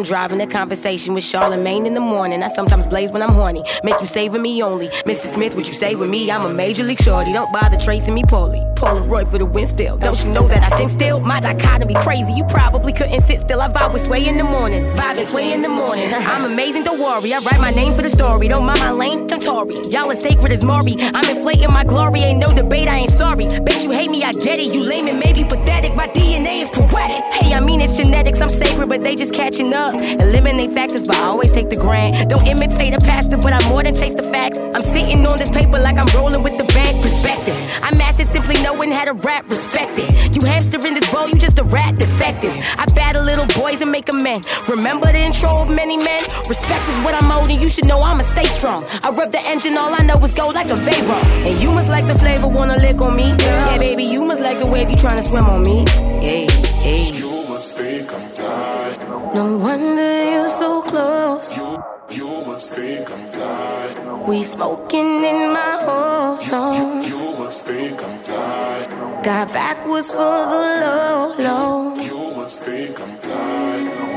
I'm 0.00 0.06
driving 0.06 0.40
a 0.40 0.46
conversation 0.46 1.12
with 1.12 1.24
Charlemagne 1.24 1.84
in 1.84 1.92
the 1.92 2.00
morning. 2.00 2.42
I 2.42 2.48
sometimes 2.48 2.86
blaze 2.86 3.12
when 3.12 3.20
I'm 3.20 3.34
horny. 3.34 3.62
Make 3.84 4.00
you 4.00 4.06
saving 4.06 4.40
me 4.40 4.62
only. 4.62 4.88
Mr. 5.04 5.26
Smith, 5.26 5.54
would 5.56 5.68
you 5.68 5.74
stay 5.74 5.94
with 5.94 6.08
me? 6.08 6.30
I'm 6.30 6.46
a 6.46 6.54
major 6.54 6.84
league 6.84 7.02
shorty. 7.02 7.34
Don't 7.34 7.52
bother 7.52 7.76
tracing 7.76 8.14
me 8.14 8.22
poorly. 8.26 8.60
Polaroid 8.76 9.30
for 9.30 9.36
the 9.36 9.44
win 9.44 9.66
still. 9.66 9.98
Don't 9.98 10.18
you 10.24 10.30
know 10.30 10.48
that 10.48 10.72
I 10.72 10.78
sing 10.78 10.88
still? 10.88 11.20
My 11.20 11.38
dichotomy 11.38 11.92
crazy. 11.96 12.32
You 12.32 12.44
probably 12.44 12.94
couldn't 12.94 13.20
sit 13.20 13.40
still. 13.40 13.60
I 13.60 13.68
vibe 13.68 13.92
with 13.92 14.04
sway 14.04 14.26
in 14.26 14.38
the 14.38 14.44
morning. 14.44 14.84
Vibing 14.96 15.26
sway 15.26 15.52
in 15.52 15.60
the 15.60 15.68
morning. 15.68 16.10
I'm 16.14 16.46
amazing, 16.46 16.84
don't 16.84 16.98
worry. 16.98 17.34
I 17.34 17.38
write 17.40 17.60
my 17.60 17.70
name 17.72 17.92
for 17.92 18.00
the 18.00 18.08
story. 18.08 18.48
Don't 18.48 18.64
mind 18.64 18.80
my 18.80 18.92
lane, 18.92 19.26
don't 19.26 19.42
Tory. 19.42 19.74
Y'all 19.90 20.10
as 20.10 20.20
sacred 20.20 20.50
as 20.50 20.64
Maury. 20.64 20.96
I'm 20.98 21.36
inflating 21.36 21.70
my 21.70 21.84
glory. 21.84 22.20
Ain't 22.20 22.38
no 22.38 22.54
debate, 22.54 22.88
I 22.88 23.00
ain't 23.00 23.10
sorry. 23.10 23.46
Bet 23.48 23.84
you 23.84 23.90
hate 23.90 24.10
me, 24.10 24.24
I 24.24 24.32
get 24.32 24.58
it. 24.58 24.72
You 24.72 24.82
lame 24.82 25.08
and 25.08 25.20
maybe 25.20 25.44
pathetic. 25.44 25.94
My 25.94 26.08
DNA 26.08 26.62
is 26.62 26.70
poetic. 26.70 27.22
Hey, 27.34 27.52
I 27.52 27.60
mean 27.60 27.82
it's 27.82 27.92
genetics. 27.92 28.40
I'm 28.40 28.48
sacred, 28.48 28.88
but 28.88 29.02
they 29.04 29.14
just 29.14 29.34
catching 29.34 29.74
up. 29.74 29.89
Eliminate 29.94 30.72
factors, 30.72 31.04
but 31.04 31.16
I 31.16 31.24
always 31.24 31.52
take 31.52 31.70
the 31.70 31.76
grant. 31.76 32.30
Don't 32.30 32.46
imitate 32.46 32.94
a 32.94 32.98
pastor, 32.98 33.36
but 33.36 33.52
I'm 33.52 33.68
more 33.68 33.82
than 33.82 33.94
chase 33.94 34.14
the 34.14 34.22
facts. 34.22 34.58
I'm 34.58 34.82
sitting 34.82 35.26
on 35.26 35.38
this 35.38 35.50
paper 35.50 35.78
like 35.78 35.96
I'm 35.96 36.08
rolling 36.16 36.42
with 36.42 36.56
the 36.56 36.64
bank 36.72 37.00
perspective. 37.02 37.56
I 37.82 37.94
mastered 37.96 38.28
simply 38.28 38.60
knowing 38.62 38.90
how 38.90 39.04
to 39.04 39.14
rap, 39.24 39.48
respect 39.48 39.92
it. 39.98 40.34
You 40.34 40.46
hamster 40.46 40.84
in 40.86 40.94
this 40.94 41.10
bowl, 41.10 41.28
you 41.28 41.36
just 41.36 41.58
a 41.58 41.64
rat 41.64 41.96
defective. 41.96 42.54
I 42.78 42.86
battle 42.94 43.24
little 43.24 43.46
boys 43.60 43.80
and 43.80 43.90
make 43.90 44.06
them 44.06 44.22
men. 44.22 44.40
Remember 44.68 45.06
the 45.06 45.18
intro 45.18 45.62
of 45.62 45.70
many 45.70 45.96
men? 45.96 46.22
Respect 46.48 46.88
is 46.88 46.96
what 47.04 47.14
I'm 47.14 47.30
owed, 47.30 47.50
and 47.50 47.60
you 47.60 47.68
should 47.68 47.86
know 47.86 48.00
I'ma 48.00 48.22
stay 48.22 48.44
strong. 48.44 48.84
I 49.02 49.10
rub 49.10 49.30
the 49.30 49.40
engine, 49.46 49.76
all 49.76 49.92
I 49.92 50.02
know 50.02 50.16
is 50.24 50.34
go 50.34 50.48
like 50.48 50.70
a 50.70 50.74
Veyron. 50.74 51.24
And 51.46 51.60
you 51.60 51.72
must 51.72 51.88
like 51.88 52.06
the 52.06 52.18
flavor, 52.18 52.48
wanna 52.48 52.76
lick 52.76 53.00
on 53.00 53.16
me. 53.16 53.34
Yeah, 53.38 53.78
baby, 53.78 54.04
you 54.04 54.24
must 54.24 54.40
like 54.40 54.58
the 54.58 54.66
wave, 54.66 54.90
you 54.90 54.96
tryna 54.96 55.22
swim 55.22 55.44
on 55.44 55.62
me. 55.62 55.84
Hey, 56.20 56.46
hey. 56.82 57.39
You 57.70 57.76
must 57.76 57.86
think 57.86 58.12
I'm 58.12 58.28
fly. 58.28 59.32
No 59.32 59.56
wonder 59.58 60.30
you're 60.32 60.48
so 60.48 60.82
close. 60.82 61.56
You, 61.56 61.78
you 62.10 62.44
must 62.44 62.74
think 62.74 63.08
I'm 63.08 63.24
fly. 63.26 64.24
We 64.26 64.42
smoking 64.42 65.22
in 65.22 65.52
my 65.52 65.78
whole 65.84 66.36
song. 66.36 67.04
You 67.04 67.36
must 67.38 67.68
think 67.68 68.02
I'm 68.02 68.18
fly. 68.18 69.20
Got 69.22 69.52
backwards 69.52 70.10
for 70.10 70.16
the 70.16 70.80
low, 70.82 71.34
low. 71.38 71.94
You 71.94 72.34
must 72.34 72.64
think 72.64 73.00
I'm 73.00 73.14
fly. 73.14 74.10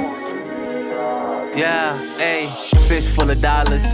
Yeah, 1.56 1.96
ayy, 2.18 2.50
fish 2.88 3.08
full 3.10 3.30
of 3.30 3.40
dollars. 3.40 3.86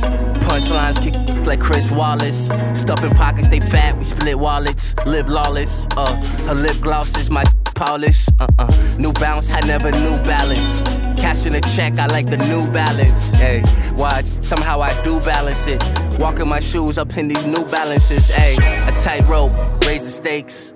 Punchlines 0.48 1.04
kick 1.04 1.46
like 1.46 1.60
Chris 1.60 1.92
Wallace. 1.92 2.46
Stuffing 2.80 3.14
pockets, 3.14 3.50
they 3.50 3.60
fat, 3.60 3.98
we 3.98 4.06
split 4.06 4.40
wallets. 4.40 4.96
Live 5.06 5.28
lawless, 5.28 5.86
uh, 5.98 6.16
her 6.48 6.56
lip 6.56 6.80
gloss 6.80 7.18
is 7.18 7.30
my 7.30 7.44
polish. 7.80 8.28
Uh 8.42 8.48
uh, 8.60 8.96
new 8.98 9.14
bounce, 9.14 9.50
I 9.50 9.62
never 9.62 9.90
knew 9.92 10.18
balance. 10.24 10.82
Cashing 11.18 11.56
a 11.56 11.62
check, 11.62 11.98
I 11.98 12.08
like 12.08 12.30
the 12.30 12.38
new 12.38 12.70
balance. 12.72 13.22
Hey, 13.32 13.64
watch, 13.96 14.26
somehow 14.42 14.82
I 14.82 14.92
do 15.04 15.20
balance 15.22 15.66
it. 15.66 15.82
Walking 16.20 16.48
my 16.48 16.60
shoes 16.60 16.98
up 16.98 17.16
in 17.18 17.30
these 17.30 17.46
new 17.46 17.64
balances. 17.72 18.32
Ayy, 18.32 18.58
a 18.90 19.04
tight 19.04 19.26
rope, 19.30 19.52
raise 19.86 20.04
the 20.04 20.12
stakes. 20.12 20.74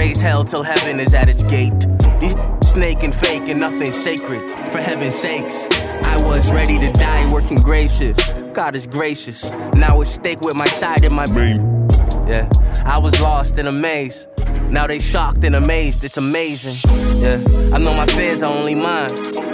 Raise 0.00 0.20
hell 0.20 0.44
till 0.44 0.64
heaven 0.64 0.98
is 0.98 1.14
at 1.14 1.28
its 1.28 1.44
gate. 1.44 1.78
These 2.20 2.34
snake 2.72 3.04
and 3.04 3.14
fake 3.14 3.48
and 3.48 3.60
nothing 3.60 3.92
sacred. 3.92 4.40
For 4.72 4.80
heaven's 4.80 5.14
sakes, 5.14 5.68
I 6.12 6.20
was 6.22 6.50
ready 6.50 6.78
to 6.80 6.92
die 6.92 7.30
working 7.30 7.58
gracious. 7.58 8.18
God 8.52 8.74
is 8.74 8.86
gracious. 8.86 9.52
Now 9.74 10.00
it's 10.00 10.10
stake 10.10 10.40
with 10.40 10.56
my 10.56 10.66
side 10.66 11.04
and 11.04 11.14
my 11.14 11.26
brain. 11.26 11.88
Yeah, 12.28 12.50
I 12.84 12.98
was 12.98 13.20
lost 13.20 13.58
in 13.58 13.68
a 13.68 13.72
maze. 13.72 14.26
Now 14.70 14.86
they 14.86 14.98
shocked 14.98 15.44
and 15.44 15.54
amazed. 15.54 16.04
It's 16.04 16.16
amazing. 16.16 16.76
Yeah, 17.22 17.40
I 17.72 17.78
know 17.78 17.94
my 17.94 18.06
fears 18.06 18.42
are 18.42 18.52
only 18.52 18.74
mine. 18.74 19.10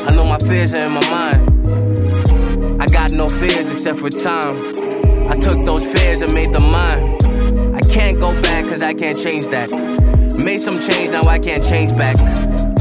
I 0.07 0.11
know 0.11 0.25
my 0.25 0.39
fears 0.39 0.75
are 0.75 0.87
in 0.87 0.93
my 0.93 1.11
mind. 1.11 2.83
I 2.83 2.87
got 2.87 3.13
no 3.13 3.29
fears 3.29 3.71
except 3.71 3.99
for 4.01 4.11
time. 4.11 4.57
I 5.29 5.35
took 5.35 5.65
those 5.65 5.85
fears 5.85 6.21
and 6.23 6.33
made 6.35 6.53
them 6.53 6.71
mine. 6.71 7.19
I 7.75 7.81
can't 7.93 8.19
go 8.19 8.33
back 8.43 8.65
cause 8.65 8.83
I 8.83 8.95
can't 8.95 9.19
change 9.19 9.47
that. 9.49 9.71
Made 10.45 10.61
some 10.61 10.77
change, 10.77 11.11
now 11.11 11.23
I 11.25 11.39
can't 11.39 11.63
change 11.65 11.91
back. 11.97 12.17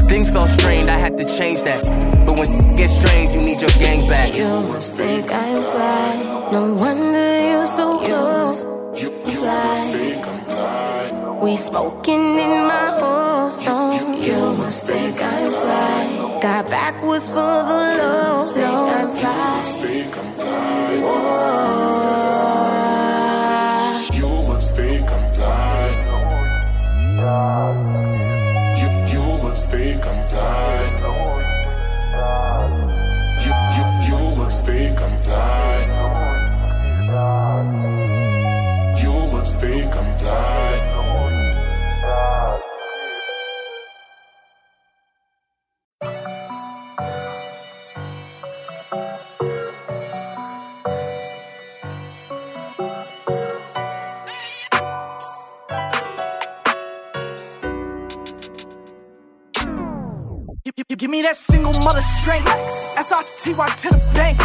Things 0.08 0.28
felt 0.30 0.48
strained, 0.50 0.90
I 0.90 0.98
had 0.98 1.16
to 1.18 1.24
change 1.24 1.62
that. 1.62 1.84
But 2.26 2.38
when 2.38 2.48
it 2.48 2.76
gets 2.76 2.94
strange, 2.98 3.32
you 3.34 3.40
need 3.40 3.60
your 3.60 3.70
gang 3.78 4.08
back. 4.08 4.34
You 4.34 4.48
must 4.68 4.96
think 4.96 5.30
I'm 5.32 5.62
fly. 5.62 6.50
No 6.50 6.74
wonder 6.74 7.50
you're 7.50 7.66
so 7.66 7.98
close. 7.98 8.64
You 9.00 9.10
must 9.24 9.90
fly. 9.90 10.11
We 11.42 11.56
smoking 11.56 12.38
in 12.38 12.66
my 12.68 12.88
whole 13.00 13.50
song. 13.50 14.14
You 14.22 14.54
must 14.54 14.86
think 14.86 15.20
I'm 15.20 15.50
fly. 15.50 16.38
Got 16.40 16.70
backwards 16.70 17.26
for 17.26 17.34
the 17.34 17.78
low, 17.98 18.52
low. 18.54 18.88
I'm 18.88 19.16
fly. 19.16 19.64
Think 19.82 20.16
I'm 20.18 20.32
fly. 20.34 20.92
You 24.14 24.30
must 24.46 24.76
think 24.76 25.10
I'm 25.10 25.32
fly. 25.32 25.82
That 61.32 61.36
single 61.36 61.72
mother 61.80 62.02
strength. 62.20 62.46
S-I-T-Y 62.98 63.66
to 63.66 63.88
the 63.88 64.12
bank. 64.14 64.38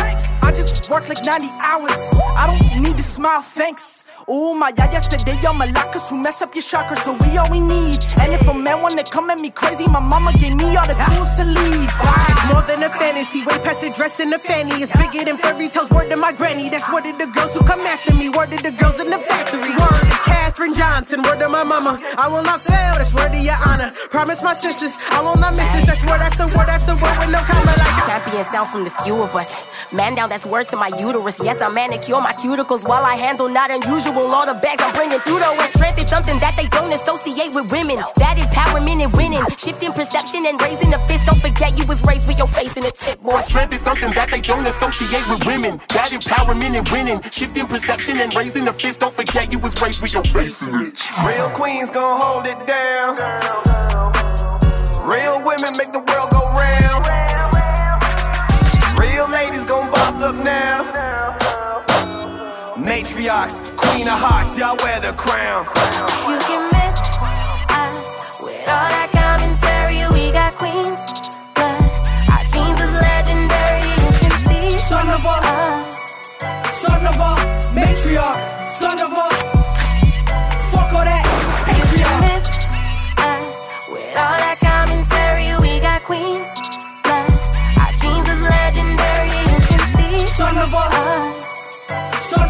I 0.43 0.51
just 0.51 0.89
work 0.89 1.09
like 1.09 1.23
90 1.23 1.47
hours. 1.63 1.91
I 2.37 2.51
don't 2.51 2.81
need 2.81 2.97
to 2.97 3.03
smile, 3.03 3.41
thanks. 3.41 4.06
Ooh, 4.29 4.53
my 4.55 4.73
yaya 4.75 4.99
said 5.01 5.21
they 5.21 5.37
are 5.45 5.53
malacas 5.53 6.09
who 6.09 6.17
mess 6.21 6.41
up 6.41 6.53
your 6.55 6.63
chakras, 6.63 6.99
so 7.05 7.15
we 7.23 7.37
all 7.37 7.49
we 7.51 7.59
need. 7.59 8.03
And 8.19 8.33
if 8.33 8.47
a 8.47 8.53
man 8.53 8.81
wanna 8.81 9.03
come 9.03 9.29
at 9.29 9.39
me 9.39 9.49
crazy, 9.51 9.85
my 9.91 9.99
mama 9.99 10.31
gave 10.41 10.55
me 10.55 10.75
all 10.75 10.87
the 10.87 10.97
tools 11.13 11.35
to 11.37 11.45
lead. 11.45 11.87
It's 11.87 12.45
more 12.51 12.63
than 12.67 12.83
a 12.83 12.89
fantasy, 12.89 13.45
way 13.45 13.57
past 13.63 13.81
the 13.81 13.89
dress 13.91 14.17
the 14.17 14.39
fanny. 14.39 14.75
It's 14.83 14.91
bigger 14.91 15.23
than 15.23 15.37
fairy 15.37 15.69
tales, 15.69 15.89
word 15.91 16.09
to 16.09 16.17
my 16.17 16.33
granny. 16.33 16.69
That's 16.69 16.91
word 16.91 17.03
to 17.05 17.13
the 17.13 17.27
girls 17.31 17.53
who 17.53 17.63
come 17.65 17.79
after 17.87 18.13
me, 18.13 18.29
word 18.29 18.51
to 18.51 18.57
the 18.61 18.71
girls 18.71 18.99
in 18.99 19.09
the 19.09 19.19
factory. 19.19 19.71
Word 19.71 20.01
to 20.09 20.17
Catherine 20.25 20.73
Johnson, 20.73 21.21
word 21.23 21.39
to 21.39 21.47
my 21.49 21.63
mama. 21.63 21.99
I 22.17 22.27
will 22.27 22.43
not 22.43 22.61
fail, 22.61 22.93
that's 22.97 23.13
word 23.13 23.31
to 23.31 23.39
your 23.39 23.59
honor. 23.69 23.93
Promise 24.09 24.43
my 24.43 24.53
sisters, 24.53 24.91
I 25.11 25.21
will 25.21 25.39
not 25.39 25.53
miss 25.55 25.69
this. 25.77 25.85
That's 25.85 26.03
word 26.09 26.21
after 26.21 26.45
word 26.57 26.67
after 26.67 26.95
word 26.99 27.15
with 27.21 27.31
no 27.31 27.41
comma 28.37 28.43
like 28.43 28.51
sound 28.51 28.69
from 28.69 28.83
the 28.83 28.89
few 29.03 29.15
of 29.21 29.35
us. 29.35 29.55
Man 29.91 30.15
down, 30.15 30.29
that's 30.29 30.45
word 30.45 30.67
to 30.69 30.75
my 30.75 30.89
uterus. 30.99 31.39
Yes, 31.43 31.61
I 31.61 31.69
manicure 31.69 32.21
my 32.21 32.33
cuticles 32.33 32.87
while 32.87 33.03
I 33.03 33.15
handle 33.15 33.49
not 33.49 33.71
unusual. 33.71 34.27
All 34.27 34.45
the 34.45 34.53
bags 34.53 34.83
I'm 34.83 34.93
bringing 34.93 35.19
through 35.19 35.39
though. 35.39 35.57
And 35.57 35.69
strength 35.69 35.99
is 35.99 36.07
something 36.07 36.39
that 36.39 36.55
they 36.55 36.67
don't 36.67 36.91
associate 36.91 37.55
with 37.55 37.71
women. 37.71 37.97
That 38.17 38.37
empowerment 38.37 39.03
and 39.03 39.15
winning. 39.15 39.43
Shifting 39.57 39.91
perception 39.91 40.45
and 40.45 40.61
raising 40.61 40.91
the 40.91 40.99
fist. 40.99 41.25
Don't 41.25 41.41
forget 41.41 41.77
you 41.77 41.85
was 41.85 42.01
raised 42.03 42.27
with 42.27 42.37
your 42.37 42.47
face 42.47 42.75
in 42.77 42.85
a 42.85 42.91
tip, 42.91 43.21
boy. 43.21 43.39
Strength 43.39 43.73
is 43.73 43.81
something 43.81 44.13
that 44.13 44.29
they 44.31 44.41
don't 44.41 44.65
associate 44.65 45.27
with 45.29 45.45
women. 45.45 45.79
That 45.89 46.11
empowerment 46.11 46.77
and 46.77 46.87
winning. 46.89 47.21
Shifting 47.31 47.67
perception 47.67 48.19
and 48.19 48.33
raising 48.35 48.65
the 48.65 48.73
fist. 48.73 48.99
Don't 48.99 49.13
forget 49.13 49.51
you 49.51 49.59
was 49.59 49.79
raised 49.81 50.01
with 50.01 50.13
your 50.13 50.23
face 50.23 50.61
in 50.61 50.73
it. 50.75 50.93
Real 51.25 51.49
queens 51.51 51.89
gon' 51.91 52.19
hold 52.19 52.45
it 52.45 52.59
down. 52.67 53.15
Real 55.07 55.41
women 55.45 55.77
make 55.77 55.93
the 55.93 56.03
world 56.03 56.29
go 56.31 56.46
gon' 60.19 60.37
up 60.37 60.43
now. 60.43 60.83
Matriarchs, 62.75 63.75
queen 63.75 64.07
of 64.07 64.13
hearts, 64.17 64.57
y'all 64.57 64.77
wear 64.83 64.99
the 64.99 65.13
crown. 65.13 65.65
You 66.29 66.37
can 66.39 66.63
miss 66.77 66.97
us 67.69 68.39
with 68.41 68.57
all 68.69 68.89
that 68.89 69.09
commentary. 69.13 70.05
We 70.13 70.31
got 70.31 70.53
queens, 70.55 70.99
but 71.53 71.81
our 72.33 72.43
genes 72.53 72.79
is 72.81 72.93
legendary. 73.01 73.89
You 73.89 74.11
can 74.21 74.33
see 74.47 74.71
Son 74.89 75.07
of 75.09 75.23
a- 75.25 75.41
us. 75.57 75.95
Son 76.81 77.05
of 77.07 77.15
matriarch, 77.75 78.41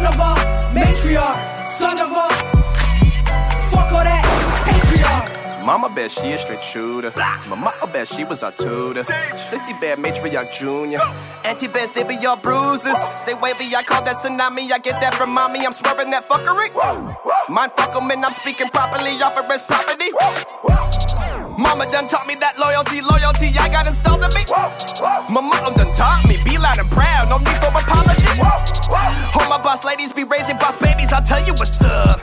of 0.08 0.18
a, 0.18 0.32
matriarch, 0.74 1.66
son 1.78 1.98
of 1.98 2.10
a. 2.10 2.26
Fuck 3.70 3.92
all 3.92 4.04
that. 4.04 4.24
Patriarch. 4.64 5.64
Mama 5.66 5.88
bet 5.94 6.10
she 6.10 6.32
a 6.32 6.38
straight 6.38 6.62
shooter. 6.62 7.12
Mama 7.48 7.72
bet 7.92 8.08
she 8.08 8.24
was 8.24 8.42
our 8.42 8.52
tutor. 8.52 9.04
Sissy 9.36 9.78
bet 9.80 9.98
matriarch 9.98 10.52
junior. 10.58 11.00
Auntie 11.44 11.68
bets 11.68 11.92
they 11.92 12.04
be 12.04 12.16
your 12.16 12.36
bruises. 12.38 12.96
Stay 13.16 13.34
wavy, 13.34 13.74
I 13.76 13.82
call 13.82 14.02
that 14.04 14.16
tsunami. 14.16 14.70
I 14.72 14.78
get 14.78 15.00
that 15.00 15.14
from 15.14 15.30
mommy. 15.30 15.64
I'm 15.66 15.72
swerving 15.72 16.10
that 16.10 16.26
fuckery. 16.26 16.68
Mind 17.50 17.72
fuck 17.72 17.94
'em 17.96 18.10
and 18.10 18.24
I'm 18.24 18.32
speaking 18.32 18.68
properly 18.70 19.20
off 19.22 19.36
of 19.36 19.48
rest 19.48 19.66
property. 19.68 20.10
Mama 21.58 21.86
done 21.90 22.06
taught 22.06 22.26
me 22.30 22.36
that 22.38 22.54
loyalty, 22.54 23.02
loyalty 23.02 23.50
I 23.58 23.66
got 23.66 23.90
installed 23.90 24.22
in 24.22 24.30
me. 24.30 24.46
My 25.34 25.42
mom 25.42 25.74
done 25.74 25.90
taught 25.98 26.22
me, 26.22 26.38
be 26.46 26.54
loud 26.56 26.78
and 26.78 26.88
proud, 26.88 27.26
no 27.26 27.42
need 27.42 27.58
for 27.58 27.74
apology. 27.74 28.30
All 29.34 29.48
my 29.50 29.58
boss 29.58 29.82
ladies 29.84 30.12
be 30.14 30.22
raising 30.22 30.56
boss 30.56 30.78
babies, 30.78 31.12
I'll 31.12 31.26
tell 31.26 31.42
you 31.42 31.52
what's 31.58 31.82
up. 31.82 32.22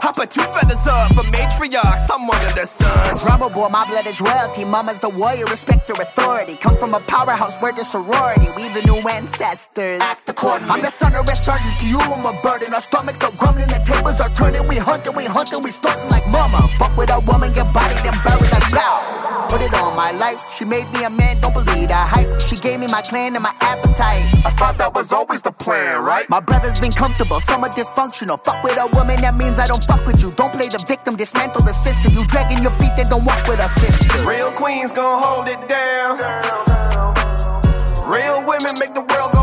I 0.00 0.14
put 0.14 0.30
two 0.30 0.46
feathers 0.54 0.86
up 0.86 1.10
for 1.18 1.26
matriarchs, 1.34 2.06
I'm 2.14 2.30
one 2.30 2.38
of 2.46 2.54
the 2.54 2.64
sons. 2.64 3.22
Drama 3.22 3.50
boy, 3.50 3.68
my 3.68 3.84
blood 3.90 4.06
is 4.06 4.20
royalty. 4.20 4.64
Mama's 4.64 5.02
a 5.02 5.10
warrior, 5.10 5.44
respect 5.50 5.90
her 5.90 5.98
authority. 5.98 6.54
Come 6.54 6.76
from 6.78 6.94
a 6.94 7.00
powerhouse, 7.10 7.60
we're 7.60 7.72
the 7.74 7.84
sorority. 7.84 8.46
We 8.54 8.70
the 8.70 8.86
new 8.86 9.02
ancestors. 9.10 10.00
Act 10.00 10.30
accordingly. 10.30 10.70
I'm 10.70 10.80
the 10.80 10.90
son 10.94 11.12
of 11.18 11.26
Red 11.26 11.36
Sergeant 11.36 11.74
to 11.82 11.86
you, 11.86 11.98
I'm 11.98 12.22
a 12.22 12.34
burden. 12.40 12.72
Our 12.72 12.80
stomachs 12.80 13.18
are 13.26 13.34
grumbling, 13.34 13.68
the 13.68 13.82
tables 13.82 14.22
are 14.22 14.30
turning. 14.38 14.62
We 14.70 14.78
hunting, 14.78 15.14
we 15.18 15.26
hunting, 15.26 15.60
we 15.62 15.70
stunting 15.74 16.10
like 16.10 16.26
mama. 16.30 16.64
Fuck 16.78 16.96
with 16.96 17.10
a 17.10 17.18
woman, 17.26 17.52
get 17.52 17.66
bodied 17.74 18.00
and 18.06 18.16
buried 18.24 18.50
like 18.50 18.59
bow. 18.68 19.48
Put 19.48 19.62
it 19.62 19.74
on 19.74 19.96
my 19.96 20.12
life. 20.12 20.38
She 20.54 20.64
made 20.64 20.86
me 20.92 21.04
a 21.04 21.10
man, 21.10 21.40
don't 21.40 21.54
believe 21.54 21.88
that 21.88 22.06
hype. 22.06 22.28
She 22.40 22.56
gave 22.56 22.78
me 22.80 22.86
my 22.86 23.02
clan 23.02 23.34
and 23.34 23.42
my 23.42 23.54
appetite. 23.60 24.28
I 24.46 24.50
thought 24.54 24.78
that 24.78 24.94
was 24.94 25.12
always 25.12 25.42
the 25.42 25.52
plan, 25.52 26.04
right? 26.04 26.28
My 26.28 26.40
brother's 26.40 26.78
been 26.78 26.92
comfortable, 26.92 27.40
some 27.40 27.64
are 27.64 27.70
dysfunctional. 27.70 28.42
Fuck 28.44 28.62
with 28.62 28.78
a 28.78 28.86
woman, 28.96 29.20
that 29.22 29.34
means 29.34 29.58
I 29.58 29.66
don't 29.66 29.84
fuck 29.84 30.06
with 30.06 30.22
you. 30.22 30.30
Don't 30.32 30.52
play 30.52 30.68
the 30.68 30.82
victim, 30.86 31.16
dismantle 31.16 31.62
the 31.62 31.72
system. 31.72 32.12
You 32.14 32.26
dragging 32.26 32.62
your 32.62 32.72
feet, 32.72 32.92
then 32.96 33.06
don't 33.08 33.24
walk 33.24 33.42
with 33.48 33.58
a 33.58 33.68
sister. 33.68 34.22
Real 34.26 34.50
queens 34.52 34.92
gon' 34.92 35.18
hold 35.18 35.48
it 35.48 35.60
down. 35.68 36.18
Real 38.10 38.42
women 38.46 38.74
make 38.78 38.92
the 38.92 39.06
world 39.06 39.30
go 39.32 39.39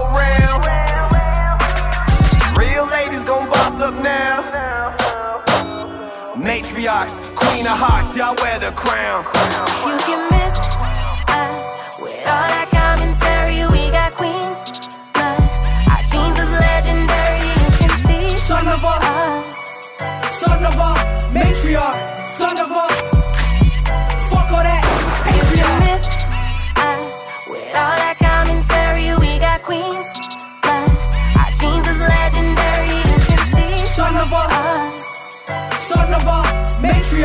Matriarchs, 6.77 7.33
queen 7.35 7.65
of 7.65 7.73
hearts, 7.75 8.15
y'all 8.15 8.35
wear 8.37 8.59
the 8.59 8.71
crown. 8.73 9.25
You 9.83 9.97
can 9.97 10.36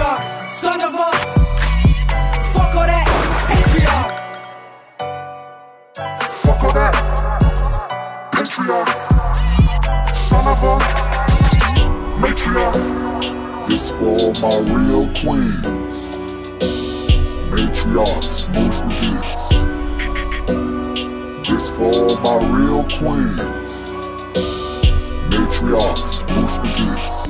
son 0.03 0.81
of 0.81 0.95
a. 0.95 1.11
Fuck 2.53 2.75
all 2.75 2.87
that. 2.87 3.07
Fuck 6.43 6.63
all 6.65 6.73
that. 6.73 6.95
Son 10.29 10.47
of 10.49 10.63
a 10.63 10.75
matriarch. 12.21 13.67
This 13.69 13.91
for 13.91 14.33
my 14.43 14.57
real 14.75 15.07
queens. 15.21 15.97
Matriarchs, 17.53 18.39
Moose 18.55 18.83
McGeets. 18.83 19.43
This 21.47 21.71
for 21.71 22.19
my 22.23 22.37
real 22.57 22.83
queens. 22.85 23.71
Matriarchs, 25.31 26.15
McGeets. 26.59 27.22